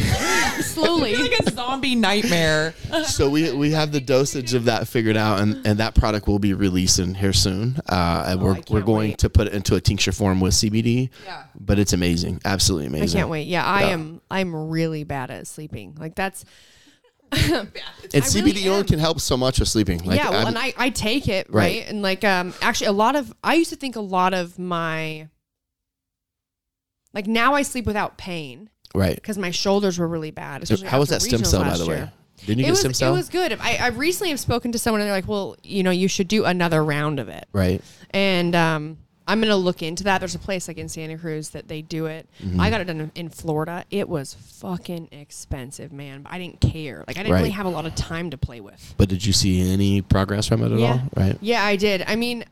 slowly. 0.61 1.11
It's 1.11 1.39
like 1.39 1.47
a 1.47 1.51
zombie 1.55 1.95
nightmare. 1.95 2.73
so 3.05 3.29
we 3.29 3.51
we 3.53 3.71
have 3.71 3.91
the 3.91 4.01
dosage 4.01 4.53
of 4.53 4.65
that 4.65 4.87
figured 4.87 5.17
out, 5.17 5.39
and, 5.39 5.65
and 5.65 5.79
that 5.79 5.95
product 5.95 6.27
will 6.27 6.39
be 6.39 6.53
releasing 6.53 7.13
here 7.15 7.33
soon. 7.33 7.77
Uh, 7.89 8.25
and 8.27 8.41
we're 8.41 8.57
Oh, 8.57 8.61
we're 8.69 8.81
going 8.81 9.09
wait. 9.11 9.17
to 9.19 9.29
put 9.29 9.47
it 9.47 9.53
into 9.53 9.75
a 9.75 9.81
tincture 9.81 10.11
form 10.11 10.39
with 10.39 10.53
CBD. 10.53 11.09
Yeah. 11.25 11.43
But 11.59 11.79
it's 11.79 11.93
amazing, 11.93 12.41
absolutely 12.45 12.87
amazing. 12.87 13.01
I 13.01 13.03
amazing. 13.03 13.19
can't 13.19 13.29
wait. 13.29 13.47
Yeah, 13.47 13.65
I 13.65 13.81
Yeah. 13.83 13.89
am. 13.89 14.21
I'm 14.31 14.55
really 14.69 15.03
bad 15.03 15.31
at 15.31 15.47
sleeping. 15.47 15.95
Like 15.99 16.15
that's. 16.15 16.45
And 17.33 17.69
I 18.13 18.19
CBD 18.27 18.45
really 18.45 18.69
oil 18.69 18.75
am. 18.79 18.85
can 18.85 18.99
help 18.99 19.19
so 19.19 19.35
much 19.35 19.59
with 19.59 19.67
sleeping. 19.67 20.03
Like, 20.03 20.19
yeah, 20.19 20.29
well, 20.29 20.39
I'm- 20.39 20.47
and 20.49 20.57
I 20.57 20.73
I 20.77 20.89
take 20.91 21.27
it 21.27 21.47
right, 21.49 21.55
Right. 21.81 21.85
and 21.89 22.01
like 22.03 22.23
um 22.23 22.53
actually 22.61 22.87
a 22.87 22.91
lot 22.91 23.15
of 23.15 23.33
I 23.43 23.55
used 23.55 23.71
to 23.71 23.75
think 23.75 23.95
a 23.95 24.01
lot 24.01 24.33
of 24.35 24.59
my 24.59 25.29
like 27.13 27.27
now 27.27 27.53
I 27.53 27.61
sleep 27.61 27.85
without 27.85 28.17
pain 28.17 28.69
right. 28.95 29.15
because 29.15 29.37
my 29.37 29.51
shoulders 29.51 29.99
were 29.99 30.07
really 30.07 30.31
bad. 30.31 30.67
How 30.85 30.99
was 30.99 31.09
that 31.09 31.21
stem 31.21 31.43
cell, 31.43 31.63
by 31.63 31.77
the 31.77 31.85
way? 31.85 31.95
year. 31.97 32.11
Didn't 32.45 32.59
you 32.59 32.63
It 32.63 32.67
get 32.67 32.71
was, 32.71 32.79
stem 32.81 32.93
cell? 32.93 33.13
it 33.13 33.17
was 33.17 33.29
good. 33.29 33.57
I, 33.61 33.77
I 33.77 33.87
recently 33.87 34.29
have 34.31 34.39
spoken 34.39 34.71
to 34.73 34.79
someone 34.79 35.01
and 35.01 35.07
they're 35.07 35.15
like, 35.15 35.27
well, 35.27 35.55
you 35.63 35.83
know, 35.83 35.91
you 35.91 36.07
should 36.07 36.27
do 36.27 36.45
another 36.45 36.83
round 36.83 37.19
of 37.19 37.29
it. 37.29 37.45
right. 37.53 37.81
And 38.09 38.53
um, 38.55 38.97
I'm 39.25 39.39
going 39.39 39.49
to 39.49 39.55
look 39.55 39.81
into 39.81 40.03
that. 40.05 40.19
There's 40.19 40.35
a 40.35 40.39
place 40.39 40.67
like 40.67 40.77
in 40.77 40.89
Santa 40.89 41.17
Cruz 41.17 41.49
that 41.51 41.67
they 41.69 41.81
do 41.81 42.07
it. 42.07 42.27
Mm-hmm. 42.43 42.59
I 42.59 42.69
got 42.69 42.81
it 42.81 42.85
done 42.85 43.11
in, 43.15 43.29
Florida. 43.29 43.85
It 43.89 44.09
was 44.09 44.33
fucking 44.33 45.07
expensive, 45.13 45.93
man. 45.93 46.23
But 46.23 46.33
I 46.33 46.39
didn't 46.39 46.59
care. 46.59 47.05
Like, 47.07 47.17
I 47.17 47.21
didn't 47.21 47.31
Right. 47.33 47.39
really 47.39 47.51
have 47.51 47.65
a 47.65 47.69
lot 47.69 47.85
of 47.85 47.95
time 47.95 48.29
to 48.31 48.37
play 48.37 48.59
with. 48.59 48.93
But 48.97 49.07
did 49.07 49.25
you 49.25 49.31
see 49.31 49.71
any 49.71 50.01
progress 50.01 50.47
from 50.47 50.61
it 50.63 50.71
at 50.73 50.79
Yeah. 50.79 50.91
all? 50.91 51.01
Right. 51.15 51.37
Yeah, 51.41 51.63
I 51.63 51.77
did. 51.77 52.03
I 52.05 52.17
mean, 52.17 52.43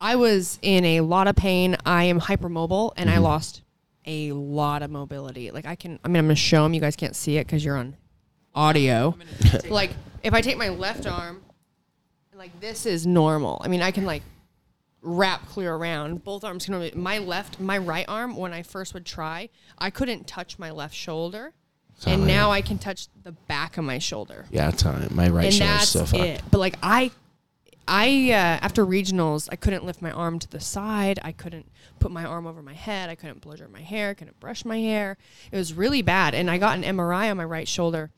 I 0.00 0.14
was 0.16 0.58
in 0.62 0.84
a 0.84 1.00
lot 1.00 1.26
of 1.26 1.34
pain. 1.34 1.76
I 1.84 2.04
am 2.04 2.20
hypermobile 2.20 2.92
and 2.96 3.10
I 3.10 3.14
Mm-hmm. 3.14 3.22
lost 3.24 3.62
a 4.06 4.32
lot 4.32 4.82
of 4.82 4.90
mobility. 4.90 5.50
Like, 5.50 5.66
I 5.66 5.74
can, 5.76 5.98
I 6.04 6.08
mean, 6.08 6.16
I'm 6.16 6.26
going 6.26 6.34
to 6.36 6.40
show 6.40 6.62
them. 6.62 6.74
You 6.74 6.80
guys 6.80 6.96
can't 6.96 7.14
see 7.16 7.36
it 7.36 7.46
because 7.46 7.64
you're 7.64 7.76
on 7.76 7.96
audio. 8.54 9.16
like, 9.68 9.90
if 10.22 10.34
I 10.34 10.40
take 10.40 10.56
my 10.58 10.68
left 10.70 11.06
arm, 11.06 11.42
like, 12.34 12.58
this 12.60 12.86
is 12.86 13.06
normal. 13.06 13.60
I 13.64 13.68
mean, 13.68 13.82
I 13.82 13.90
can, 13.90 14.04
like, 14.06 14.22
wrap 15.02 15.46
clear 15.48 15.74
around. 15.74 16.24
Both 16.24 16.44
arms 16.44 16.66
can 16.66 16.90
my 16.94 17.18
left, 17.18 17.60
my 17.60 17.78
right 17.78 18.04
arm, 18.08 18.36
when 18.36 18.52
I 18.52 18.62
first 18.62 18.94
would 18.94 19.06
try, 19.06 19.48
I 19.78 19.90
couldn't 19.90 20.26
touch 20.26 20.58
my 20.58 20.70
left 20.70 20.94
shoulder. 20.94 21.52
and 22.06 22.26
now 22.26 22.50
I 22.50 22.62
can 22.62 22.78
touch 22.78 23.08
the 23.22 23.32
back 23.32 23.76
of 23.76 23.84
my 23.84 23.98
shoulder 23.98 24.46
Yeah, 24.50 24.70
time. 24.70 25.08
My 25.14 25.28
right 25.28 25.44
and 25.46 25.54
shoulder's 25.54 25.76
that's 25.78 25.90
so 25.90 26.06
fucked. 26.06 26.22
it. 26.24 26.42
But 26.50 26.58
like 26.58 26.76
I, 26.82 27.10
I 27.88 28.30
uh, 28.30 28.34
after 28.64 28.86
regionals, 28.86 29.48
I 29.50 29.56
couldn't 29.56 29.84
lift 29.84 30.00
my 30.00 30.10
arm 30.12 30.38
to 30.38 30.48
the 30.48 30.60
side. 30.60 31.18
I 31.22 31.32
couldn't 31.32 31.66
put 31.98 32.10
my 32.12 32.24
arm 32.24 32.46
over 32.46 32.62
my 32.62 32.74
head. 32.74 33.10
I 33.10 33.14
couldn't 33.16 33.40
blow 33.40 33.56
dry 33.56 33.66
my 33.66 33.80
hair. 33.80 34.10
I 34.10 34.14
couldn't 34.14 34.38
brush 34.38 34.64
my 34.64 34.78
hair. 34.78 35.16
It 35.50 35.56
was 35.56 35.74
really 35.74 36.02
bad. 36.02 36.34
And 36.34 36.50
I 36.50 36.58
got 36.58 36.78
an 36.78 36.84
MRI 36.84 37.30
on 37.30 37.36
my 37.36 37.44
right 37.44 37.66
shoulder, 37.66 38.10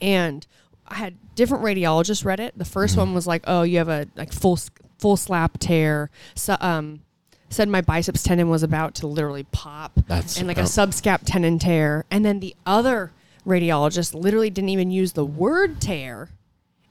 and 0.00 0.46
I 0.86 0.94
had 0.96 1.14
different 1.34 1.64
radiologists 1.64 2.24
read 2.24 2.38
it. 2.40 2.56
The 2.56 2.64
1st 2.64 2.90
Mm-hmm. 2.92 3.00
one 3.00 3.14
was 3.14 3.26
like, 3.26 3.42
"Oh, 3.46 3.62
you 3.62 3.78
have 3.78 3.88
a 3.88 4.06
like 4.16 4.32
full 4.32 4.58
full 4.98 5.16
slap 5.16 5.58
tear." 5.58 6.10
So, 6.34 6.56
um, 6.60 7.00
said 7.48 7.68
my 7.68 7.80
biceps 7.80 8.22
tendon 8.22 8.48
was 8.48 8.62
about 8.62 8.94
to 8.96 9.06
literally 9.06 9.44
pop, 9.52 9.92
That's- 10.06 10.36
and 10.38 10.46
like 10.46 10.58
a 10.58 10.62
subscap 10.62 11.20
tendon 11.24 11.58
tear. 11.58 12.04
And 12.10 12.24
then 12.24 12.40
the 12.40 12.54
other 12.64 13.12
radiologist 13.46 14.14
literally 14.14 14.50
didn't 14.50 14.70
even 14.70 14.90
use 14.90 15.12
the 15.12 15.24
word 15.24 15.80
tear, 15.80 16.28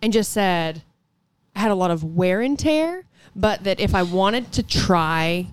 and 0.02 0.12
just 0.12 0.32
said 0.32 0.84
I 1.56 1.60
had 1.60 1.72
a 1.72 1.76
lot 1.76 1.92
of 1.92 2.04
wear 2.04 2.42
and 2.42 2.58
tear, 2.58 3.06
but 3.36 3.64
that 3.64 3.80
if 3.80 3.96
I 3.96 4.04
wanted 4.04 4.52
to 4.54 4.64
try. 4.64 5.48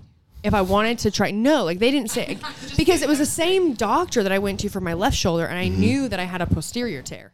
If 0.44 0.54
I 0.54 0.62
wanted 0.62 0.98
to 1.00 1.12
try, 1.12 1.30
no, 1.30 1.62
like 1.62 1.78
they 1.78 1.92
didn't 1.92 2.10
say, 2.10 2.36
because 2.76 3.00
it 3.00 3.08
was 3.08 3.18
the 3.18 3.26
same 3.26 3.74
doctor 3.74 4.24
that 4.24 4.32
I 4.32 4.40
went 4.40 4.58
to 4.60 4.68
for 4.68 4.80
my 4.80 4.92
left 4.92 5.16
shoulder, 5.16 5.46
and 5.46 5.56
I 5.56 5.68
mm-hmm. 5.68 5.80
knew 5.80 6.08
that 6.08 6.18
I 6.18 6.24
had 6.24 6.42
a 6.42 6.46
posterior 6.46 7.00
tear. 7.00 7.30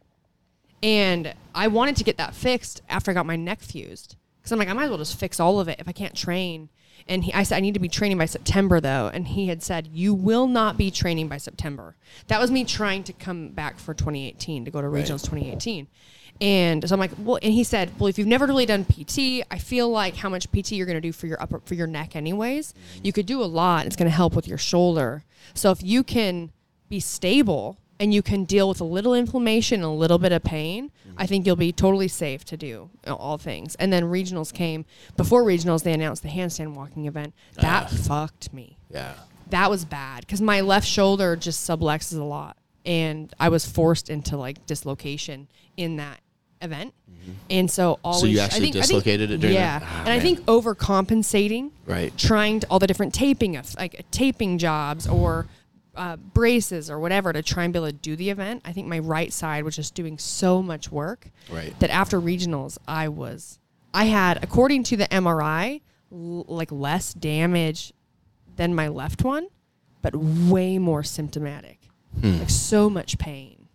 And 0.82 1.32
I 1.54 1.68
wanted 1.68 1.96
to 1.96 2.04
get 2.04 2.18
that 2.18 2.34
fixed 2.34 2.82
after 2.86 3.10
I 3.10 3.14
got 3.14 3.24
my 3.24 3.36
neck 3.36 3.60
fused. 3.60 4.16
Because 4.38 4.52
I'm 4.52 4.58
like, 4.58 4.68
I 4.68 4.74
might 4.74 4.84
as 4.84 4.90
well 4.90 4.98
just 4.98 5.18
fix 5.18 5.40
all 5.40 5.58
of 5.58 5.68
it 5.68 5.80
if 5.80 5.88
I 5.88 5.92
can't 5.92 6.14
train. 6.14 6.68
And 7.06 7.24
he, 7.24 7.32
I 7.32 7.42
said, 7.42 7.56
I 7.56 7.60
need 7.60 7.74
to 7.74 7.80
be 7.80 7.88
training 7.88 8.18
by 8.18 8.26
September, 8.26 8.80
though. 8.80 9.10
And 9.12 9.28
he 9.28 9.48
had 9.48 9.62
said, 9.62 9.88
You 9.92 10.14
will 10.14 10.46
not 10.46 10.76
be 10.76 10.90
training 10.90 11.28
by 11.28 11.38
September. 11.38 11.96
That 12.26 12.40
was 12.40 12.50
me 12.50 12.64
trying 12.64 13.04
to 13.04 13.12
come 13.12 13.48
back 13.50 13.78
for 13.78 13.94
2018, 13.94 14.64
to 14.64 14.70
go 14.70 14.80
to 14.82 14.88
Regionals 14.88 15.22
2018. 15.22 15.88
And 16.40 16.88
so 16.88 16.94
I'm 16.94 17.00
like, 17.00 17.10
Well, 17.18 17.38
and 17.42 17.52
he 17.52 17.64
said, 17.64 17.90
Well, 17.98 18.08
if 18.08 18.18
you've 18.18 18.28
never 18.28 18.46
really 18.46 18.66
done 18.66 18.84
PT, 18.84 19.44
I 19.50 19.58
feel 19.58 19.88
like 19.88 20.16
how 20.16 20.28
much 20.28 20.50
PT 20.50 20.72
you're 20.72 20.86
going 20.86 20.96
to 20.96 21.00
do 21.00 21.12
for 21.12 21.26
your 21.26 21.40
upper, 21.42 21.60
for 21.64 21.74
your 21.74 21.86
neck, 21.86 22.14
anyways, 22.14 22.72
mm-hmm. 22.72 23.04
you 23.04 23.12
could 23.12 23.26
do 23.26 23.42
a 23.42 23.46
lot. 23.46 23.86
It's 23.86 23.96
going 23.96 24.10
to 24.10 24.14
help 24.14 24.34
with 24.34 24.46
your 24.46 24.58
shoulder. 24.58 25.24
So 25.54 25.70
if 25.70 25.82
you 25.82 26.02
can 26.02 26.52
be 26.88 27.00
stable 27.00 27.78
and 28.00 28.14
you 28.14 28.22
can 28.22 28.44
deal 28.44 28.68
with 28.68 28.80
a 28.80 28.84
little 28.84 29.14
inflammation 29.14 29.80
and 29.80 29.84
a 29.84 29.94
little 29.94 30.18
bit 30.18 30.30
of 30.30 30.44
pain, 30.44 30.92
I 31.04 31.08
mm-hmm. 31.08 31.28
think 31.28 31.46
you'll 31.46 31.56
be 31.56 31.72
totally 31.72 32.08
safe 32.08 32.44
to 32.46 32.56
do 32.56 32.90
all 33.06 33.38
things. 33.38 33.74
And 33.76 33.92
then 33.92 34.04
regionals 34.04 34.52
came. 34.52 34.84
Before 35.16 35.42
regionals, 35.42 35.82
they 35.82 35.92
announced 35.92 36.22
the 36.22 36.28
handstand 36.28 36.74
walking 36.74 37.06
event. 37.06 37.34
That 37.56 37.84
ah. 37.84 37.96
fucked 37.96 38.52
me. 38.52 38.78
Yeah. 38.90 39.14
That 39.50 39.70
was 39.70 39.84
bad 39.84 40.20
because 40.20 40.40
my 40.40 40.60
left 40.60 40.86
shoulder 40.86 41.34
just 41.34 41.68
subluxes 41.68 42.18
a 42.18 42.24
lot, 42.24 42.58
and 42.84 43.32
I 43.40 43.48
was 43.48 43.64
forced 43.64 44.10
into 44.10 44.36
like 44.36 44.66
dislocation 44.66 45.48
in 45.76 45.96
that 45.96 46.20
event. 46.62 46.94
And 47.50 47.70
so 47.70 47.98
always, 48.02 48.32
you 48.32 48.40
I 48.40 48.44
actually 48.44 48.60
think- 48.72 48.76
I 48.76 48.80
think- 48.80 48.86
dislocated 49.04 49.30
it 49.30 49.38
during 49.40 49.54
yeah. 49.56 49.80
Ah, 49.82 50.00
and 50.00 50.08
I 50.10 50.20
think 50.20 50.40
overcompensating 50.46 51.70
Right. 51.86 52.16
trying 52.16 52.60
to, 52.60 52.66
all 52.68 52.78
the 52.78 52.86
different 52.86 53.14
taping 53.14 53.56
of 53.56 53.74
like 53.76 54.04
taping 54.10 54.58
jobs 54.58 55.06
or 55.06 55.46
uh, 55.96 56.16
braces 56.16 56.88
or 56.90 56.98
whatever 57.00 57.32
to 57.32 57.42
try 57.42 57.64
and 57.64 57.72
be 57.72 57.78
able 57.78 57.88
to 57.88 57.92
do 57.92 58.14
the 58.14 58.30
event. 58.30 58.62
I 58.64 58.72
think 58.72 58.86
my 58.86 59.00
right 59.00 59.32
side 59.32 59.64
was 59.64 59.74
just 59.74 59.94
doing 59.94 60.16
so 60.16 60.62
much 60.62 60.92
work 60.92 61.30
Right. 61.50 61.76
that 61.80 61.90
after 61.90 62.20
regionals, 62.20 62.78
I 62.86 63.08
was, 63.08 63.58
I 63.92 64.04
had, 64.04 64.42
according 64.44 64.84
to 64.84 64.96
the 64.96 65.12
MRI, 65.12 65.80
l- 66.12 66.44
like 66.46 66.70
less 66.70 67.12
damage 67.14 67.92
than 68.56 68.74
my 68.76 68.86
left 68.88 69.24
one, 69.24 69.48
but 70.00 70.14
way 70.14 70.78
more 70.78 71.02
symptomatic, 71.02 71.80
Hmm. 72.20 72.38
like 72.38 72.50
so 72.50 72.88
much 72.88 73.18
pain. 73.18 73.66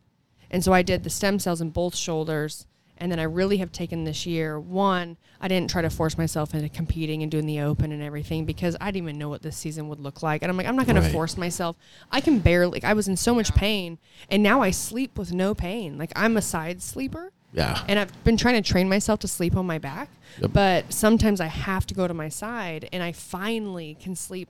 And 0.49 0.63
so 0.63 0.71
I 0.71 0.81
did 0.81 1.03
the 1.03 1.09
stem 1.09 1.39
cells 1.39 1.59
in 1.59 1.71
both 1.71 1.93
shoulders. 1.95 2.65
And 2.99 3.11
then 3.11 3.19
I 3.19 3.23
really 3.23 3.57
have 3.57 3.71
taken 3.71 4.03
this 4.03 4.25
year. 4.25 4.59
One, 4.59 5.17
I 5.41 5.47
didn't 5.47 5.69
try 5.69 5.81
to 5.81 5.89
force 5.89 6.17
myself 6.17 6.53
into 6.53 6.69
competing 6.69 7.21
and 7.23 7.31
doing 7.31 7.45
the 7.47 7.59
open 7.59 7.91
and 7.91 8.01
everything 8.03 8.45
because 8.45 8.77
I 8.79 8.91
didn't 8.91 9.07
even 9.09 9.17
know 9.17 9.29
what 9.29 9.41
this 9.41 9.57
season 9.57 9.89
would 9.89 9.99
look 9.99 10.21
like. 10.23 10.41
And 10.43 10.49
I'm 10.49 10.55
like, 10.57 10.67
I'm 10.67 10.75
not 10.75 10.85
going 10.85 10.95
Right. 10.97 11.07
to 11.07 11.11
force 11.11 11.35
myself. 11.35 11.75
I 12.11 12.21
can 12.21 12.39
barely. 12.39 12.73
Like, 12.73 12.83
I 12.83 12.93
was 12.93 13.07
in 13.07 13.17
so 13.17 13.33
much 13.35 13.53
pain, 13.55 13.97
and 14.29 14.41
now 14.43 14.61
I 14.61 14.71
sleep 14.71 15.17
with 15.17 15.33
no 15.33 15.53
pain. 15.55 15.97
Like 15.97 16.11
I'm 16.15 16.37
a 16.37 16.41
side 16.41 16.81
sleeper. 16.81 17.31
Yeah. 17.51 17.83
And 17.87 17.99
I've 17.99 18.23
been 18.23 18.37
trying 18.37 18.61
to 18.61 18.67
train 18.67 18.87
myself 18.89 19.19
to 19.21 19.27
sleep 19.27 19.55
on 19.55 19.65
my 19.67 19.77
back, 19.79 20.09
Yep. 20.41 20.53
but 20.53 20.93
sometimes 20.93 21.39
I 21.41 21.45
have 21.47 21.85
to 21.87 21.93
go 21.93 22.07
to 22.07 22.13
my 22.13 22.29
side, 22.29 22.89
and 22.93 23.03
I 23.03 23.11
finally 23.11 23.95
can 23.99 24.15
sleep, 24.15 24.49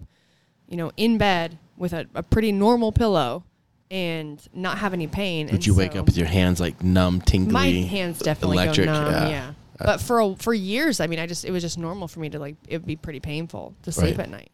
you 0.69 0.77
know, 0.77 0.91
in 0.95 1.17
bed 1.17 1.57
with 1.77 1.91
a, 1.93 2.07
a 2.15 2.23
pretty 2.23 2.51
normal 2.51 2.91
pillow 2.91 3.43
and 3.91 4.41
not 4.53 4.77
have 4.79 4.93
any 4.93 5.07
pain. 5.07 5.47
Would 5.47 5.55
And 5.55 5.65
you 5.67 5.75
wake 5.75 5.93
so- 5.93 5.99
up 5.99 6.05
with 6.05 6.17
your 6.17 6.27
hands 6.27 6.59
like 6.59 6.81
numb, 6.83 7.21
tingly? 7.21 7.51
my 7.51 7.67
hands 7.67 8.19
definitely 8.19 8.57
electric? 8.57 8.87
go 8.87 8.93
numb. 8.93 9.11
Yeah. 9.11 9.29
Yeah. 9.29 9.47
Uh, 9.79 9.85
but 9.85 10.01
for 10.01 10.19
a, 10.19 10.35
for 10.35 10.53
years, 10.53 10.99
I 10.99 11.07
mean, 11.07 11.19
I 11.19 11.25
just 11.27 11.45
it 11.45 11.51
was 11.51 11.63
just 11.63 11.77
normal 11.77 12.07
for 12.07 12.19
me 12.19 12.29
to 12.29 12.39
like 12.39 12.55
it 12.67 12.77
would 12.77 12.85
be 12.87 12.95
pretty 12.95 13.19
painful 13.19 13.75
to 13.83 13.91
sleep 13.91 14.17
Right. 14.17 14.25
at 14.25 14.29
night. 14.29 14.49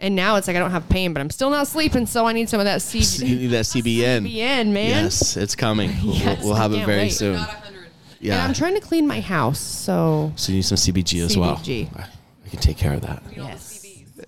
And 0.00 0.16
now 0.16 0.36
it's 0.36 0.46
like 0.48 0.56
I 0.56 0.58
don't 0.58 0.72
have 0.72 0.88
pain, 0.88 1.12
but 1.12 1.20
I'm 1.20 1.30
still 1.30 1.50
not 1.50 1.66
sleeping, 1.68 2.06
so 2.06 2.26
I 2.26 2.32
need 2.32 2.48
some 2.48 2.60
of 2.60 2.66
that 2.66 2.82
You 2.94 3.36
need 3.36 3.46
that 3.48 3.64
CBN. 3.64 4.22
CBN, 4.28 4.72
man. 4.72 5.04
Yes, 5.04 5.36
it's 5.36 5.54
coming. 5.54 5.90
We'll- 6.04 6.14
Yes, 6.16 6.44
we'll, 6.44 6.54
have 6.54 6.72
it 6.72 6.84
very 6.84 7.02
wait. 7.02 7.10
soon. 7.10 7.36
Not. 7.36 7.62
Yeah. 8.20 8.34
And 8.34 8.42
I'm 8.42 8.54
trying 8.54 8.74
to 8.74 8.80
clean 8.80 9.06
my 9.06 9.20
house, 9.20 9.58
so 9.60 10.32
so 10.36 10.50
you 10.52 10.56
need 10.56 10.62
some 10.62 10.76
CBG 10.78 11.22
as 11.24 11.36
well. 11.36 11.56
CBG. 11.56 11.88
I, 11.98 12.08
I 12.46 12.48
can 12.48 12.58
take 12.58 12.76
care 12.78 12.94
of 12.94 13.02
that. 13.02 13.22
You 13.36 13.42
Yes. 13.42 13.63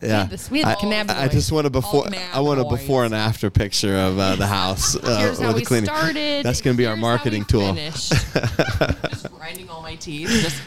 The 0.01 0.07
CBs. 0.07 0.09
Yeah. 0.11 0.25
the 0.25 0.39
sweet 0.39 0.65
I, 0.65 0.75
cannabinoids. 0.75 1.17
I 1.17 1.29
just 1.29 1.53
want 1.53 1.67
a 1.67 1.71
before. 1.71 2.07
I 2.33 2.41
want 2.41 2.61
a 2.61 2.65
before 2.65 3.05
and 3.05 3.15
after 3.15 3.51
picture 3.51 3.97
of 3.97 4.19
uh, 4.19 4.37
the 4.37 4.47
house. 4.47 4.97
Uh, 5.07 5.35
with 5.39 5.57
the 5.57 5.63
cleaning. 5.65 5.85
started. 5.87 6.45
That's 6.45 6.61
gonna 6.61 6.77
be 6.77 6.87
our 6.87 6.95
Here's 6.97 7.05
how 7.05 7.09
marketing 7.11 7.45
tool. 7.45 7.73
Just 7.75 9.31
grinding 9.33 9.69
all 9.69 9.83
my 9.83 9.95
teeth. 9.97 10.29
Just 10.29 10.63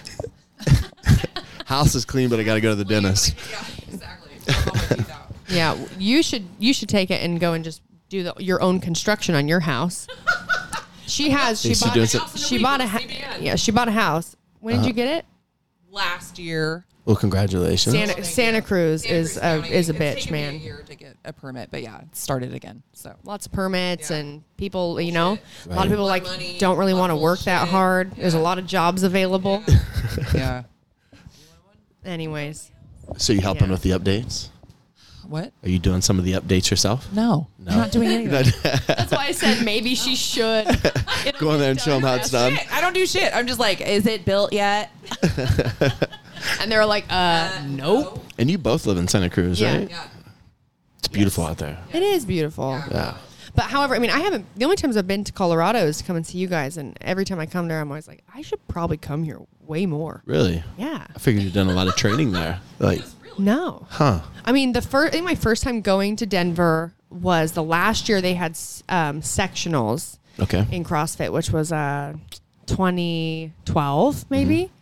House 1.66 1.94
is 1.96 2.06
clean, 2.06 2.30
but 2.30 2.40
I 2.40 2.44
got 2.44 2.56
to 2.56 2.62
go 2.62 2.70
to 2.70 2.76
the 2.76 2.86
dentist. 2.86 3.36
Yeah, 3.52 3.64
exactly. 3.94 4.32
Rub 4.48 4.58
all 4.68 4.74
my 4.76 4.96
teeth 4.96 5.12
out. 5.12 5.32
yeah, 5.50 5.78
you 6.00 6.24
should 6.24 6.46
you 6.58 6.74
should 6.74 6.90
take 6.90 7.12
it 7.12 7.22
and 7.24 7.40
go 7.40 7.54
and 7.54 7.64
just 7.64 7.82
do 8.10 8.24
the, 8.24 8.34
your 8.40 8.62
own 8.62 8.80
construction 8.80 9.36
on 9.36 9.48
your 9.48 9.60
house. 9.60 10.08
She 11.06 11.30
has. 11.32 11.62
She 11.62 11.70
She's 11.70 11.82
bought. 11.84 11.96
A, 11.98 12.18
House 12.18 12.48
she 12.48 12.58
bought 12.62 12.82
a. 12.82 12.88
Ha- 12.88 13.38
yeah, 13.40 13.56
she 13.56 13.72
bought 13.72 13.88
a 13.88 13.92
house. 13.92 14.36
When 14.60 14.76
Uh-huh. 14.76 14.84
did 14.84 14.88
you 14.88 14.94
get 14.94 15.08
it? 15.20 15.26
Last 15.92 16.38
year. 16.40 16.86
Well, 17.10 17.16
congratulations. 17.16 17.95
Santa 17.95 18.24
Santa 18.24 18.62
Cruz 18.62 19.01
Santa 19.01 19.16
is 19.16 19.34
Cruz 19.39 19.43
a 19.43 19.76
is 19.76 19.89
a 19.89 19.93
it's 19.93 19.99
bitch, 19.99 20.14
taken 20.26 20.32
man. 20.32 20.53
A 20.53 20.57
year 20.60 20.84
to 20.86 20.93
get 20.95 21.16
a 21.26 21.34
permit, 21.34 21.70
but 21.72 21.82
yeah, 21.82 22.01
it 22.01 22.16
started 22.16 22.53
again. 22.53 22.84
So 22.93 23.16
Lots 23.24 23.47
of 23.47 23.51
permits 23.51 24.12
Yeah. 24.12 24.18
and 24.18 24.43
people, 24.57 25.01
you 25.01 25.12
know, 25.12 25.39
a 25.68 25.74
lot 25.74 25.88
of 25.88 25.91
people 25.91 26.05
like 26.05 26.22
money, 26.24 26.57
don't 26.60 26.78
really 26.78 26.93
want 26.93 27.10
to 27.10 27.16
of 27.16 27.22
work 27.22 27.39
that 27.45 27.62
bullshit. 27.62 27.72
hard. 27.72 28.12
There's 28.16 28.36
a 28.36 28.39
lot 28.39 28.60
of 28.60 28.68
jobs 28.68 29.01
available. 29.01 29.64
yeah. 30.36 30.66
Anyways, 32.05 32.70
So 33.18 33.34
you 33.34 33.41
helping 33.41 33.66
Yeah. 33.66 33.72
with 33.72 33.82
the 33.82 33.89
updates? 33.89 34.49
What? 35.28 35.51
Are 35.64 35.70
you 35.70 35.80
doing 35.80 36.01
some 36.01 36.20
of 36.20 36.26
the 36.26 36.34
updates 36.34 36.70
yourself? 36.70 37.12
No, 37.12 37.47
No. 37.57 37.72
I'm 37.72 37.78
not 37.80 37.91
doing 37.91 38.10
any 38.10 38.26
of 38.26 38.32
that's 38.88 39.12
why 39.12 39.26
I 39.26 39.32
said 39.32 39.66
maybe 39.66 39.95
she 39.95 40.16
should. 40.16 40.68
Go 41.39 41.53
in 41.53 41.60
there 41.60 41.72
and 41.72 41.82
show 41.82 41.93
them 41.93 42.03
how 42.03 42.14
it's 42.16 42.30
done. 42.30 42.55
Shit, 42.55 42.72
I 42.72 42.82
don't 42.82 42.93
do 42.93 43.07
shit. 43.07 43.36
I'm 43.36 43.47
just 43.47 43.60
like, 43.60 43.82
is 43.82 44.05
it 44.05 44.26
built 44.26 44.53
yet? 44.53 44.91
And 46.62 46.72
they're 46.72 46.86
like, 46.86 47.06
uh, 47.10 47.50
nope. 47.68 48.24
And 48.38 48.50
you 48.50 48.58
both 48.58 48.86
live 48.86 48.98
in 48.98 49.08
Santa 49.08 49.30
Cruz, 49.30 49.60
Yeah. 49.60 49.78
right? 49.78 49.90
Yeah. 49.90 50.04
It's 51.00 51.08
beautiful 51.08 51.46
out 51.46 51.58
there. 51.58 51.78
It 51.94 52.04
is 52.04 52.26
beautiful. 52.26 52.82
Yeah. 52.92 53.18
But 53.56 53.66
however, 53.66 53.96
I 53.96 54.00
mean, 54.00 54.12
I 54.12 54.20
haven't. 54.20 54.46
The 54.58 54.66
only 54.66 54.76
times 54.78 54.96
I've 54.96 55.08
been 55.08 55.24
to 55.24 55.32
Colorado 55.32 55.80
is 55.80 55.98
to 55.98 56.04
come 56.04 56.16
and 56.16 56.26
see 56.26 56.38
you 56.38 56.48
guys, 56.48 56.78
and 56.78 56.98
every 57.02 57.26
time 57.26 57.40
I 57.40 57.46
come 57.46 57.68
there, 57.68 57.80
I'm 57.82 57.90
always 57.90 58.08
like, 58.08 58.24
I 58.34 58.42
should 58.42 58.66
probably 58.68 58.98
come 58.98 59.24
here 59.24 59.40
way 59.62 59.86
more. 59.86 60.22
Really? 60.26 60.64
Yeah. 60.78 61.06
I 61.16 61.20
figured 61.20 61.44
you'd 61.44 61.54
done 61.54 61.68
a 61.68 61.74
lot 61.74 61.88
of 61.88 61.96
training 61.96 62.32
there. 62.32 62.60
Like, 62.80 63.02
No. 63.38 63.88
huh? 63.90 64.22
I 64.46 64.52
mean, 64.52 64.74
the 64.74 64.82
first, 64.82 65.10
I 65.10 65.12
think 65.12 65.26
my 65.26 65.36
first 65.36 65.64
time 65.64 65.82
going 65.82 66.16
to 66.18 66.26
Denver 66.26 66.94
was 67.10 67.54
the 67.54 67.64
last 67.64 68.08
year 68.08 68.22
they 68.22 68.36
had 68.36 68.52
um, 68.88 69.22
sectionals 69.22 70.18
Okay. 70.40 70.66
in 70.72 70.84
CrossFit, 70.84 71.32
which 71.34 71.50
was 71.52 71.72
uh, 71.72 72.14
2012 72.68 74.26
maybe, 74.30 74.56
Mm-hmm. 74.66 74.74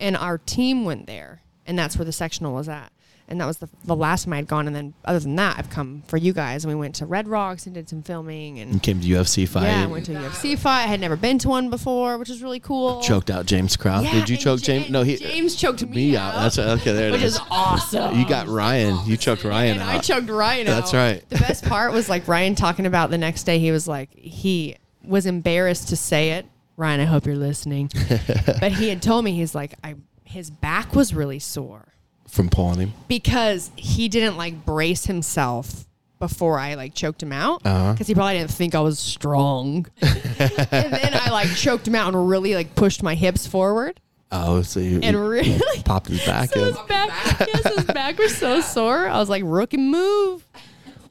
And 0.00 0.16
our 0.16 0.38
team 0.38 0.84
went 0.84 1.06
there, 1.06 1.42
and 1.66 1.78
that's 1.78 1.96
where 1.96 2.04
the 2.04 2.12
sectional 2.12 2.54
was 2.54 2.68
at. 2.68 2.90
And 3.26 3.40
that 3.40 3.46
was 3.46 3.56
the, 3.56 3.70
the 3.86 3.96
last 3.96 4.24
time 4.24 4.34
I'd 4.34 4.46
gone. 4.46 4.66
And 4.66 4.76
then, 4.76 4.92
other 5.06 5.18
than 5.18 5.34
that, 5.36 5.58
I've 5.58 5.70
come 5.70 6.02
for 6.08 6.18
you 6.18 6.34
guys. 6.34 6.62
And 6.62 6.70
we 6.70 6.78
went 6.78 6.96
to 6.96 7.06
Red 7.06 7.26
Rocks 7.26 7.64
and 7.64 7.74
did 7.74 7.88
some 7.88 8.02
filming. 8.02 8.58
And 8.58 8.74
You 8.74 8.80
came 8.80 9.00
to 9.00 9.06
UFC 9.06 9.48
fight. 9.48 9.64
Yeah, 9.68 9.84
I 9.84 9.86
went 9.86 10.04
to 10.06 10.14
a 10.14 10.20
UFC 10.20 10.58
fight. 10.58 10.82
I 10.82 10.86
had 10.88 11.00
never 11.00 11.16
been 11.16 11.38
to 11.38 11.48
one 11.48 11.70
before, 11.70 12.18
which 12.18 12.28
was 12.28 12.42
really 12.42 12.60
cool. 12.60 13.00
Choked 13.00 13.30
out 13.30 13.46
James 13.46 13.78
Krause. 13.78 14.04
Yeah, 14.04 14.12
Did 14.12 14.28
you 14.28 14.36
choke 14.36 14.60
Ja- 14.60 14.66
James? 14.66 14.90
No, 14.90 15.02
he. 15.04 15.16
James 15.16 15.56
choked 15.56 15.88
me, 15.88 16.14
out. 16.18 16.34
That's 16.34 16.58
right. 16.58 16.66
Okay, 16.80 16.92
there 16.92 17.08
it 17.08 17.12
which 17.12 17.22
is. 17.22 17.36
is 17.36 17.40
awesome. 17.50 18.18
You 18.18 18.28
got 18.28 18.46
Ryan. 18.46 18.98
You 19.06 19.16
choked 19.16 19.42
Ryan 19.44 19.78
and 19.78 19.80
out. 19.80 19.94
I 19.94 19.98
choked 20.00 20.28
Ryan 20.28 20.68
out. 20.68 20.74
That's 20.80 20.92
right. 20.92 21.26
The 21.30 21.38
best 21.38 21.64
part 21.64 21.94
was 21.94 22.10
like 22.10 22.28
Ryan 22.28 22.54
talking 22.54 22.84
about 22.84 23.08
the 23.08 23.16
next 23.16 23.44
day. 23.44 23.58
He 23.58 23.70
was 23.70 23.88
like, 23.88 24.10
he 24.14 24.76
was 25.02 25.24
embarrassed 25.24 25.88
to 25.88 25.96
say 25.96 26.32
it. 26.32 26.44
Ryan, 26.76 27.00
I 27.00 27.04
hope 27.04 27.26
you're 27.26 27.36
listening. 27.36 27.90
but 28.60 28.72
he 28.72 28.88
had 28.88 29.00
told 29.02 29.24
me 29.24 29.32
he's 29.32 29.54
like, 29.54 29.74
I 29.84 29.94
his 30.24 30.50
back 30.50 30.94
was 30.94 31.14
really 31.14 31.38
sore 31.38 31.94
From 32.28 32.48
pulling 32.48 32.80
him. 32.80 32.92
because 33.08 33.70
he 33.76 34.08
didn't 34.08 34.36
like 34.36 34.64
brace 34.64 35.06
himself 35.06 35.86
before 36.18 36.58
I 36.58 36.74
like 36.74 36.94
choked 36.94 37.22
him 37.22 37.32
out 37.32 37.62
because 37.62 37.76
Uh-huh. 38.00 38.04
he 38.04 38.14
probably 38.14 38.34
didn't 38.38 38.50
think 38.50 38.74
I 38.74 38.80
was 38.80 38.98
strong. 38.98 39.86
and 40.02 40.92
then 40.92 41.12
I 41.14 41.30
like 41.30 41.54
choked 41.54 41.86
him 41.86 41.94
out 41.94 42.12
and 42.14 42.28
really 42.28 42.54
like 42.54 42.74
pushed 42.74 43.02
my 43.02 43.14
hips 43.14 43.46
forward 43.46 44.00
Oh, 44.32 44.62
so 44.62 44.80
you, 44.80 44.98
and 45.02 45.16
really 45.28 45.60
popped 45.84 46.08
his 46.08 46.24
back 46.26 46.50
so 46.50 46.60
in. 46.60 46.66
his 46.74 46.78
back, 46.88 47.38
yes, 47.40 47.74
his 47.76 47.84
back 47.84 48.18
was 48.18 48.36
so 48.36 48.60
sore. 48.62 49.06
I 49.06 49.18
was 49.18 49.28
like, 49.28 49.42
rookie 49.46 49.76
move. 49.76 50.44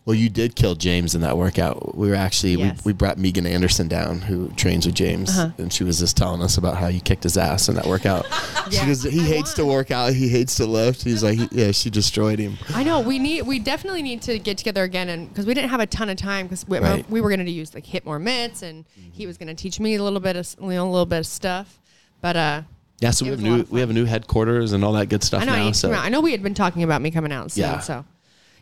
Well, 0.06 0.16
you 0.16 0.30
did 0.30 0.56
kill 0.58 0.76
James 0.76 1.16
in 1.16 1.22
that 1.22 1.38
workout. 1.38 1.97
We 1.97 2.10
were 2.10 2.16
actually 2.16 2.56
Yes. 2.56 2.84
we, 2.84 2.89
we 2.89 2.93
brought 2.93 3.18
Megan 3.18 3.45
Anderson 3.47 3.88
down, 3.88 4.20
who 4.20 4.49
trains 4.49 4.86
with 4.86 4.95
James, 4.95 5.30
Uh-huh. 5.30 5.51
and 5.58 5.72
she 5.72 5.86
was 5.86 5.99
just 5.99 6.18
telling 6.18 6.41
us 6.41 6.58
about 6.58 6.76
how 6.76 6.88
you 6.88 6.99
kicked 6.99 7.24
his 7.24 7.38
ass 7.38 7.70
in 7.70 7.76
that 7.76 7.86
workout. 7.88 8.26
She 8.72 8.86
goes, 8.86 9.04
he 9.04 9.20
I 9.20 9.24
hates 9.24 9.54
to 9.56 9.66
won. 9.66 9.76
work 9.76 9.91
out, 9.91 10.14
he 10.14 10.30
hates 10.30 10.56
to 10.56 10.66
lift. 10.66 11.04
He's 11.04 11.22
like, 11.22 11.38
he- 11.38 11.49
yeah, 11.51 11.72
she 11.72 11.89
destroyed 11.89 12.39
him. 12.39 12.58
I 12.74 12.84
know 12.84 13.01
we 13.01 13.20
need 13.20 13.41
we 13.43 13.60
definitely 13.60 14.01
need 14.01 14.22
to 14.24 14.39
get 14.39 14.58
together 14.58 14.84
again 14.84 15.10
and 15.10 15.28
because 15.30 15.45
we 15.45 15.54
didn't 15.54 15.70
have 15.70 15.82
a 15.82 15.86
ton 15.86 16.10
of 16.10 16.16
time 16.18 16.47
because 16.47 16.66
we, 16.68 16.80
Right. 16.80 17.10
we 17.10 17.20
were 17.22 17.30
going 17.30 17.45
to 17.45 17.51
use 17.51 17.74
like 17.74 17.86
hit 17.86 18.06
more 18.06 18.20
mitts 18.20 18.62
and 18.62 18.86
he 19.12 19.28
was 19.28 19.38
going 19.38 19.47
to 19.49 19.54
teach 19.54 19.80
me 19.82 19.95
a 19.95 20.04
little 20.04 20.22
bit 20.22 20.36
of 20.38 20.56
you 20.62 20.70
know 20.70 20.88
a 20.88 20.89
little 20.91 21.06
bit 21.06 21.20
of 21.20 21.26
stuff 21.26 21.78
but 22.22 22.36
uh 22.38 22.62
Yeah, 23.01 23.12
so 23.12 23.26
It 23.26 23.30
we 23.30 23.32
have 23.32 23.39
a 23.39 23.43
new 23.58 23.68
we 23.70 23.80
have 23.82 23.89
a 23.89 23.93
new 23.93 24.06
headquarters 24.06 24.72
and 24.72 24.84
all 24.86 24.93
that 24.93 25.08
good 25.10 25.24
stuff 25.24 25.41
I 25.41 25.45
know 25.45 25.54
I, 25.54 25.60
now. 25.60 25.68
to 25.70 25.74
So. 25.74 25.91
I 25.91 26.08
know 26.10 26.22
we 26.22 26.32
had 26.32 26.41
been 26.41 26.54
talking 26.54 26.84
about 26.84 27.01
me 27.01 27.12
coming 27.12 27.34
out 27.34 27.51
soon 27.51 27.64
Yeah. 27.64 27.80
so 27.80 28.06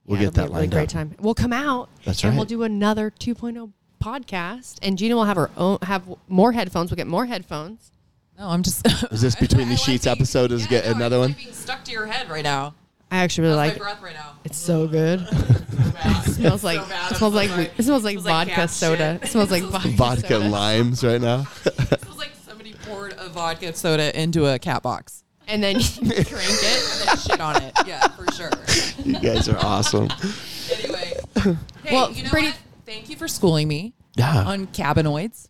We'll 0.06 0.20
yeah, 0.20 0.26
get 0.26 0.28
it'll 0.28 0.32
be 0.32 0.36
that 0.36 0.42
a 0.42 0.44
really 0.50 0.60
lined 0.62 0.72
great 0.72 0.84
up. 0.84 0.90
time 0.90 1.16
we'll 1.20 1.34
come 1.36 1.54
out 1.54 1.90
That's 2.06 2.24
and 2.24 2.32
right. 2.32 2.36
we'll 2.38 2.46
do 2.46 2.64
another 2.64 3.12
2.0 3.12 3.72
podcast 4.04 4.80
and 4.82 4.98
Jeanna 4.98 5.16
will 5.16 5.26
have 5.26 5.38
her 5.38 5.52
own 5.58 5.78
have 5.84 6.04
more 6.28 6.52
headphones 6.54 6.90
we'll 6.92 6.96
get 6.98 7.08
more 7.08 7.26
headphones 7.28 7.92
No, 8.38 8.48
I'm 8.50 8.64
just. 8.64 8.86
Is 9.12 9.22
this 9.22 9.36
between 9.36 9.68
the 9.68 9.74
I 9.74 9.78
like 9.78 9.80
sheets 9.80 10.06
being- 10.06 10.16
episode? 10.18 10.52
Is 10.52 10.64
yeah, 10.64 10.70
get 10.70 10.86
no, 10.86 10.92
another 10.94 11.16
I 11.18 11.20
one? 11.20 11.32
being 11.34 11.54
stuck 11.54 11.84
to 11.86 11.92
your 11.92 12.08
head 12.08 12.30
right 12.30 12.44
now. 12.44 12.74
I 13.12 13.18
actually 13.18 13.50
really 13.50 13.68
That's 13.68 13.80
like 13.80 13.80
my 13.80 13.92
it 13.92 13.94
breath 13.94 14.02
right 14.04 14.16
now. 14.16 14.32
it's 14.46 14.58
so 14.58 14.88
good 14.88 15.20
it 15.30 16.34
smells 16.34 16.64
like 16.64 16.80
So 16.80 16.84
it 17.12 17.16
smells 17.18 17.20
so 17.20 17.28
like 17.30 17.50
it 17.78 17.84
smells 17.84 18.04
like 18.04 18.14
Smells 18.20 18.26
vodka 18.26 18.52
cat 18.54 18.70
soda 18.70 19.20
it 19.22 19.28
smells 19.28 19.52
like 19.52 19.64
vodka, 19.76 19.90
Vodka 19.90 20.28
soda. 20.28 20.50
limes 20.50 21.04
right 21.04 21.22
now. 21.22 21.46
It 21.66 22.02
smells 22.02 22.18
like 22.18 22.32
somebody 22.46 22.74
poured 22.86 23.14
a 23.20 23.30
vodka 23.30 23.74
soda 23.76 24.20
into 24.20 24.46
a 24.48 24.58
cat 24.58 24.82
box 24.82 25.24
and 25.52 25.62
then 25.64 25.76
you 25.80 25.86
drink 26.02 26.24
it 26.24 26.84
and 27.02 27.08
then 27.08 27.18
shit 27.18 27.42
on 27.42 27.62
it. 27.62 27.74
Yeah, 27.86 28.08
for 28.10 28.32
sure. 28.34 28.50
you 29.06 29.20
guys 29.20 29.48
are 29.50 29.58
awesome. 29.58 30.08
Anyway, 30.72 31.14
hey, 31.84 31.94
Well, 31.94 32.12
you 32.12 32.24
know 32.24 32.30
pretty- 32.30 32.48
what? 32.48 32.58
Thank 32.86 33.10
you 33.10 33.16
for 33.16 33.28
schooling 33.28 33.68
me 33.68 33.94
Yeah. 34.16 34.44
on 34.44 34.68
cannabinoids. 34.68 35.48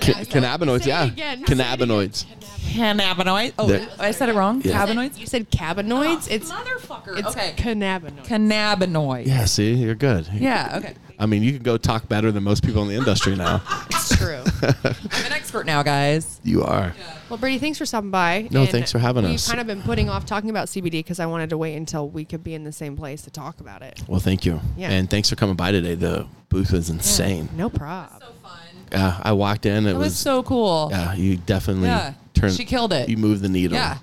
Ca- 0.00 0.24
cannabinoids, 0.24 0.82
Say 0.82 0.88
yeah. 0.90 1.04
again. 1.04 1.44
Cannabinoids. 1.44 2.24
Cannabinoids. 2.72 3.52
Oh, 3.58 3.66
There- 3.68 3.88
I 3.98 4.10
said 4.10 4.28
it 4.28 4.34
wrong. 4.34 4.60
Yeah. 4.64 4.86
Cannabinoids. 4.86 5.18
You 5.18 5.26
said 5.26 5.50
cannabinoids. 5.50 6.28
Oh, 6.30 6.34
it's 6.34 6.50
motherfucker. 6.52 7.18
it's 7.18 7.28
okay. 7.28 7.54
cannabinoids. 7.56 8.26
Cannabinoids. 8.26 9.26
Yeah, 9.26 9.44
see, 9.44 9.74
you're 9.74 9.94
good. 9.94 10.28
Yeah. 10.32 10.78
Okay. 10.78 10.94
I 11.24 11.26
mean, 11.26 11.42
you 11.42 11.52
can 11.54 11.62
go 11.62 11.78
talk 11.78 12.06
better 12.06 12.30
than 12.30 12.42
most 12.44 12.62
people 12.62 12.82
in 12.82 12.88
the 12.88 12.96
industry 12.96 13.34
now. 13.34 13.62
it's 13.90 14.14
true. 14.14 14.42
I'm 14.62 15.24
an 15.24 15.32
expert 15.32 15.64
now, 15.64 15.82
guys. 15.82 16.38
You 16.44 16.62
are. 16.64 16.94
well, 17.30 17.38
Brady, 17.38 17.58
thanks 17.58 17.78
for 17.78 17.86
stopping 17.86 18.10
by. 18.10 18.46
No, 18.50 18.60
And 18.60 18.68
thanks 18.68 18.92
for 18.92 18.98
having 18.98 19.24
us. 19.24 19.30
we've 19.30 19.56
kind 19.56 19.58
of 19.58 19.66
been 19.66 19.80
putting 19.80 20.10
off 20.10 20.26
talking 20.26 20.50
about 20.50 20.68
CBD 20.68 20.90
because 20.90 21.20
I 21.20 21.24
wanted 21.24 21.48
to 21.48 21.56
wait 21.56 21.76
until 21.76 22.10
we 22.10 22.26
could 22.26 22.44
be 22.44 22.52
in 22.52 22.62
the 22.64 22.72
same 22.72 22.94
place 22.94 23.22
to 23.22 23.30
talk 23.30 23.60
about 23.60 23.80
it. 23.80 24.02
Well, 24.06 24.20
thank 24.20 24.44
you. 24.44 24.60
Yeah. 24.76 24.90
And 24.90 25.08
thanks 25.08 25.30
for 25.30 25.36
coming 25.36 25.56
by 25.56 25.72
today. 25.72 25.94
The 25.94 26.26
booth 26.50 26.70
was 26.72 26.90
insane. 26.90 27.48
No 27.56 27.70
problem. 27.70 28.20
So 28.20 28.32
fun. 28.46 28.58
Yeah, 28.92 29.18
I 29.22 29.32
walked 29.32 29.64
in. 29.64 29.86
It 29.86 29.92
It 29.92 29.94
was, 29.94 30.08
was, 30.08 30.18
so 30.18 30.42
cool. 30.42 30.88
yeah. 30.90 31.14
You 31.14 31.38
definitely 31.38 31.88
Yeah. 31.88 32.12
turned. 32.34 32.52
She 32.52 32.66
killed 32.66 32.92
it. 32.92 33.08
You 33.08 33.16
moved 33.16 33.40
the 33.40 33.48
needle. 33.48 33.78
Yeah. 33.78 33.96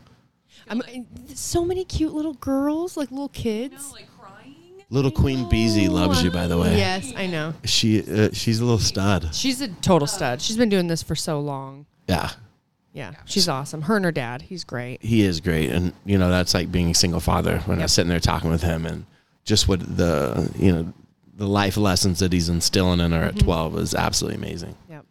I 0.67 0.73
mean, 0.73 1.05
so 1.35 1.65
many 1.65 1.83
cute 1.85 2.13
little 2.13 2.33
girls, 2.35 2.97
like 2.97 3.11
little 3.11 3.29
kids. 3.29 3.91
like 3.91 4.05
crying. 4.05 4.10
Little 4.91 5.09
Queen 5.11 5.47
Beezy 5.49 5.87
loves 5.87 6.21
you, 6.21 6.29
by 6.29 6.45
the 6.47 6.57
way. 6.57 6.75
Yes, 6.77 7.11
I 7.15 7.25
know. 7.25 7.53
She 7.63 8.01
uh, 8.03 8.29
she's 8.33 8.59
a 8.59 8.63
little 8.65 8.77
stud. 8.77 9.33
She's 9.33 9.61
a 9.61 9.69
total 9.69 10.05
stud. 10.07 10.41
She's 10.41 10.57
been 10.57 10.69
doing 10.69 10.87
this 10.87 11.01
for 11.01 11.15
so 11.15 11.39
long. 11.39 11.85
Yeah. 12.07 12.29
Yeah, 12.93 13.13
she's 13.23 13.47
awesome. 13.47 13.83
Her 13.83 13.95
and 13.95 14.03
her 14.03 14.11
dad. 14.11 14.41
He's 14.41 14.65
great. 14.65 15.01
he 15.01 15.21
is 15.21 15.39
great 15.39 15.69
and 15.71 15.93
you 16.05 16.17
know 16.17 16.29
that's 16.29 16.53
like 16.53 16.69
being 16.73 16.91
a 16.91 16.93
single 16.93 17.21
father 17.21 17.59
when 17.59 17.79
i 17.79 17.83
was 17.83 17.93
sitting 17.93 18.09
there 18.09 18.19
talking 18.19 18.49
with 18.49 18.61
him 18.61 18.85
and 18.85 19.05
just 19.45 19.69
what 19.69 19.79
the 19.97 20.51
you 20.59 20.73
know 20.73 20.93
the 21.37 21.47
life 21.47 21.77
lessons 21.77 22.19
that 22.19 22.33
he's 22.33 22.49
instilling 22.49 22.99
in 22.99 23.13
her 23.13 23.23
at 23.23 23.39
12 23.39 23.77
is 23.77 23.95
absolutely 23.95 24.35
amazing 24.37 24.75
Yep. 24.89 25.05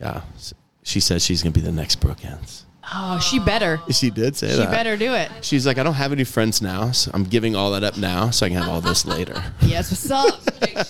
yeah 0.00 0.22
S- 0.34 0.52
she 0.82 0.98
says 0.98 1.24
she's 1.24 1.44
gonna 1.44 1.52
be 1.52 1.60
the 1.60 1.70
next 1.70 2.00
brooke 2.00 2.24
Ence. 2.24 2.66
Oh, 2.94 3.18
she 3.20 3.38
better. 3.38 3.80
she 3.90 4.10
did 4.10 4.36
say 4.36 4.48
She 4.50 4.56
that 4.56 4.64
She 4.64 4.70
better 4.70 4.96
do 4.96 5.14
it. 5.14 5.30
she's 5.42 5.66
like 5.66 5.78
i 5.78 5.82
don't 5.84 5.94
have 5.94 6.10
any 6.12 6.24
friends 6.24 6.60
now 6.60 6.90
so 6.90 7.10
i'm 7.14 7.22
giving 7.24 7.54
all 7.54 7.70
that 7.72 7.84
up 7.84 7.96
now 7.96 8.30
so 8.30 8.44
i 8.44 8.48
can 8.48 8.58
have 8.58 8.68
all 8.68 8.80
this 8.80 9.04
later 9.06 9.34
Yes, 9.62 9.90
what's 9.90 10.10
up? 10.10 10.40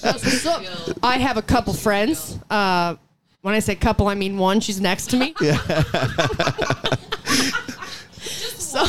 What's 0.03 0.47
up. 0.47 0.63
I 1.03 1.19
have 1.19 1.37
a 1.37 1.43
couple 1.43 1.73
friends. 1.75 2.39
Uh, 2.51 2.97
when 3.43 3.55
I 3.55 3.59
say 3.59 3.75
couple, 3.75 4.07
I 4.09 4.15
mean 4.15 4.39
one. 4.39 4.61
She's 4.61 4.81
next 4.81 5.09
to 5.11 5.17
me. 5.17 5.35
Yeah. 5.43 5.57
so, 8.57 8.85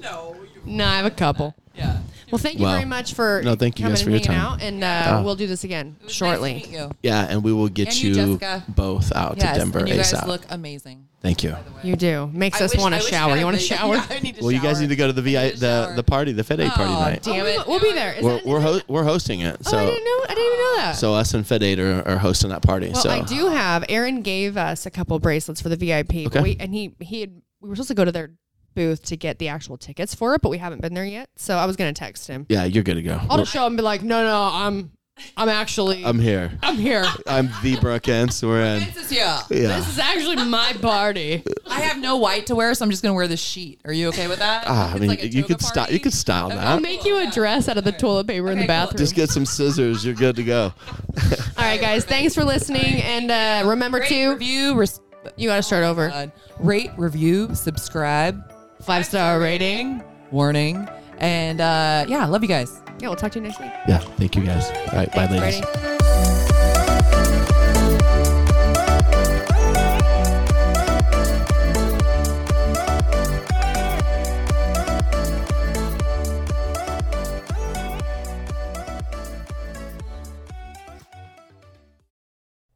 No. 0.00 0.34
you- 0.42 0.60
no, 0.64 0.84
I 0.86 0.96
have 0.96 1.06
a 1.06 1.10
couple. 1.10 1.54
Yeah. 1.74 1.98
Well, 2.30 2.38
thank 2.38 2.58
you 2.58 2.64
Well, 2.64 2.72
very 2.74 2.84
much 2.86 3.14
for 3.14 3.42
no, 3.44 3.54
thank 3.54 3.78
you 3.78 3.84
coming 3.84 3.94
guys 3.94 4.02
for 4.02 4.10
and 4.10 4.18
your 4.18 4.24
time. 4.24 4.40
out, 4.40 4.62
and 4.62 4.82
uh, 4.82 5.20
we'll 5.24 5.36
do 5.36 5.46
this 5.46 5.64
again 5.64 5.96
shortly. 6.08 6.54
Nice 6.54 6.62
to 6.64 6.68
meet 6.70 6.78
you. 6.78 6.90
yeah 7.02 7.26
and 7.28 7.44
we 7.44 7.52
will 7.52 7.68
get 7.68 7.88
And 7.88 8.02
you, 8.02 8.14
you, 8.14 8.40
both 8.68 9.12
out 9.14 9.36
Yes, 9.38 9.54
to 9.54 9.60
denver 9.60 9.78
and 9.80 9.88
you 9.88 9.96
guys 9.96 10.12
asap 10.12 10.26
look 10.26 10.42
amazing. 10.50 11.06
Thank 11.22 11.44
you 11.44 11.56
You 11.84 11.94
do 11.96 12.28
makes 12.32 12.60
I 12.60 12.64
us 12.64 12.72
wish- 12.72 12.80
want 12.80 12.94
I 12.94 12.98
to 12.98 13.04
wish 13.04 13.10
shower. 13.10 13.32
I 13.32 13.38
You 13.38 13.44
want 13.44 13.58
to 13.58 13.62
had 13.62 13.78
the- 13.78 13.82
shower? 13.82 13.94
Yeah, 14.10 14.16
I 14.16 14.20
need 14.20 14.34
to 14.36 14.42
well 14.42 14.50
you 14.52 14.60
guys 14.60 14.76
shower. 14.76 14.82
need 14.82 14.88
to 14.88 14.96
go 14.96 15.06
to 15.06 15.12
the 15.12 15.20
I 15.38 15.44
vi 15.44 15.50
to 15.52 15.56
the, 15.60 15.84
shower. 15.86 15.94
the 15.96 16.02
party 16.02 16.32
the 16.32 16.42
FitAid 16.42 16.70
party 16.70 16.90
oh, 16.92 16.94
Aw, 16.96 17.04
tonight 17.04 17.22
damn 17.22 17.46
it. 17.46 17.66
We'll 17.66 17.80
be 17.80 17.92
there. 17.92 18.12
Is 18.14 18.24
we're, 18.24 18.34
that- 18.36 18.46
we're, 18.46 18.60
ho- 18.60 18.80
we're 18.88 19.04
hosting 19.04 19.40
it 19.40 19.64
so 19.64 19.76
oh, 19.76 19.80
I 19.80 19.86
didn't 19.86 20.04
know. 20.04 20.24
I 20.24 20.26
didn't 20.34 20.44
even 20.46 20.58
know 20.58 20.76
that. 20.78 20.92
So 20.96 21.14
us 21.14 21.32
and 21.34 21.44
FitAid 21.44 21.78
are, 21.78 22.08
are 22.08 22.18
hosting 22.18 22.50
that 22.50 22.62
party. 22.62 22.88
Well, 22.90 23.00
so 23.02 23.10
I 23.10 23.20
do 23.22 23.48
have. 23.48 23.84
Aaron 23.88 24.22
gave 24.22 24.56
us 24.56 24.84
a 24.84 24.90
couple 24.90 25.18
bracelets 25.20 25.60
for 25.60 25.68
the 25.68 25.76
VIP, 25.76 26.24
but 26.24 26.36
Okay. 26.36 26.42
we, 26.42 26.56
and 26.58 26.74
he 26.74 26.94
he 27.00 27.20
had, 27.20 27.40
we 27.60 27.68
were 27.68 27.76
supposed 27.76 27.88
to 27.88 27.94
go 27.94 28.04
to 28.04 28.12
their 28.12 28.30
booth 28.74 29.02
to 29.04 29.16
get 29.16 29.38
the 29.38 29.48
actual 29.48 29.76
tickets 29.76 30.14
for 30.14 30.34
it, 30.34 30.40
but 30.42 30.48
we 30.48 30.58
haven't 30.58 30.80
been 30.82 30.94
there 30.94 31.04
yet. 31.04 31.28
So 31.36 31.56
I 31.56 31.66
was 31.66 31.76
gonna 31.76 31.92
text 31.92 32.26
him. 32.26 32.46
Yeah, 32.48 32.64
you're 32.64 32.82
good 32.82 32.94
to 32.94 33.02
go. 33.02 33.20
I'll 33.30 33.38
just 33.38 33.52
show 33.52 33.60
him 33.66 33.72
and 33.74 33.76
be 33.76 33.82
like, 33.82 34.02
no, 34.02 34.24
no, 34.24 34.50
I'm 34.52 34.90
I'm 35.36 35.48
actually 35.48 36.04
I'm 36.04 36.18
here. 36.18 36.52
I'm 36.62 36.76
here. 36.76 37.04
I'm 37.26 37.46
the 37.62 37.76
Brookens. 37.76 38.42
We're 38.46 38.60
in. 38.64 38.80
This 38.80 38.96
is 38.96 39.12
yeah. 39.12 39.42
Yeah. 39.50 39.76
This 39.78 39.88
is 39.88 39.98
actually 39.98 40.36
my 40.44 40.72
party. 40.80 41.42
I 41.68 41.80
have 41.80 41.98
no 41.98 42.16
white 42.18 42.46
to 42.46 42.54
wear, 42.54 42.74
so 42.74 42.84
I'm 42.84 42.90
just 42.90 43.02
gonna 43.02 43.14
wear 43.14 43.28
this 43.28 43.40
sheet. 43.40 43.80
Are 43.84 43.92
you 43.92 44.08
okay 44.08 44.28
with 44.28 44.40
that? 44.40 44.64
Ah, 44.66 44.88
I 44.88 44.92
It's 44.92 45.00
mean, 45.00 45.08
like 45.08 45.22
a 45.22 45.28
you 45.28 45.42
toga 45.42 45.54
could 45.54 45.62
style. 45.62 45.82
party. 45.84 45.94
You 45.94 46.00
could 46.00 46.12
style 46.12 46.48
that. 46.50 46.58
I'll 46.58 46.76
that. 46.76 46.82
make 46.82 47.04
you 47.04 47.16
a 47.18 47.30
dress 47.30 47.68
out 47.68 47.78
of 47.78 47.84
the 47.84 47.92
toilet 47.92 48.26
paper 48.26 48.50
in 48.50 48.58
the 48.58 48.64
Okay, 48.64 48.66
cool. 48.66 48.66
bathroom. 48.66 48.98
Just 48.98 49.14
get 49.14 49.30
some 49.30 49.46
scissors. 49.46 50.04
You're 50.04 50.14
good 50.14 50.36
to 50.36 50.44
go. 50.44 50.72
All 51.56 51.64
right, 51.64 51.80
guys. 51.80 52.04
Thanks 52.04 52.34
for 52.34 52.44
listening, 52.44 53.00
and 53.02 53.30
uh, 53.30 53.68
remember 53.68 53.98
Rate, 54.00 54.08
to 54.08 54.28
review, 54.30 54.74
res- 54.74 55.00
you 55.36 55.48
got 55.48 55.56
to 55.56 55.62
start 55.62 55.84
over. 55.84 56.10
uh, 56.10 56.26
rate, 56.58 56.90
review, 56.96 57.54
subscribe, 57.54 58.42
Five 58.82 59.06
star 59.06 59.38
rating. 59.40 60.02
warning, 60.32 60.88
and 61.22 61.60
uh, 61.60 62.04
yeah, 62.08 62.26
love 62.26 62.42
you 62.42 62.48
guys. 62.48 62.82
Yeah, 63.00 63.08
we'll 63.08 63.16
talk 63.16 63.32
to 63.32 63.38
you 63.38 63.46
next 63.46 63.60
week. 63.60 63.70
Yeah. 63.88 63.98
Thank 63.98 64.36
you 64.36 64.42
guys. 64.44 64.70
All 64.70 64.98
right. 64.98 65.12
Bye, 65.12 65.26
ladies. 65.26 65.60
Brady. 65.60 65.88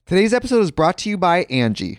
Today's 0.06 0.32
episode 0.32 0.60
is 0.60 0.70
brought 0.70 0.98
to 0.98 1.10
you 1.10 1.18
by 1.18 1.44
Angi. 1.46 1.98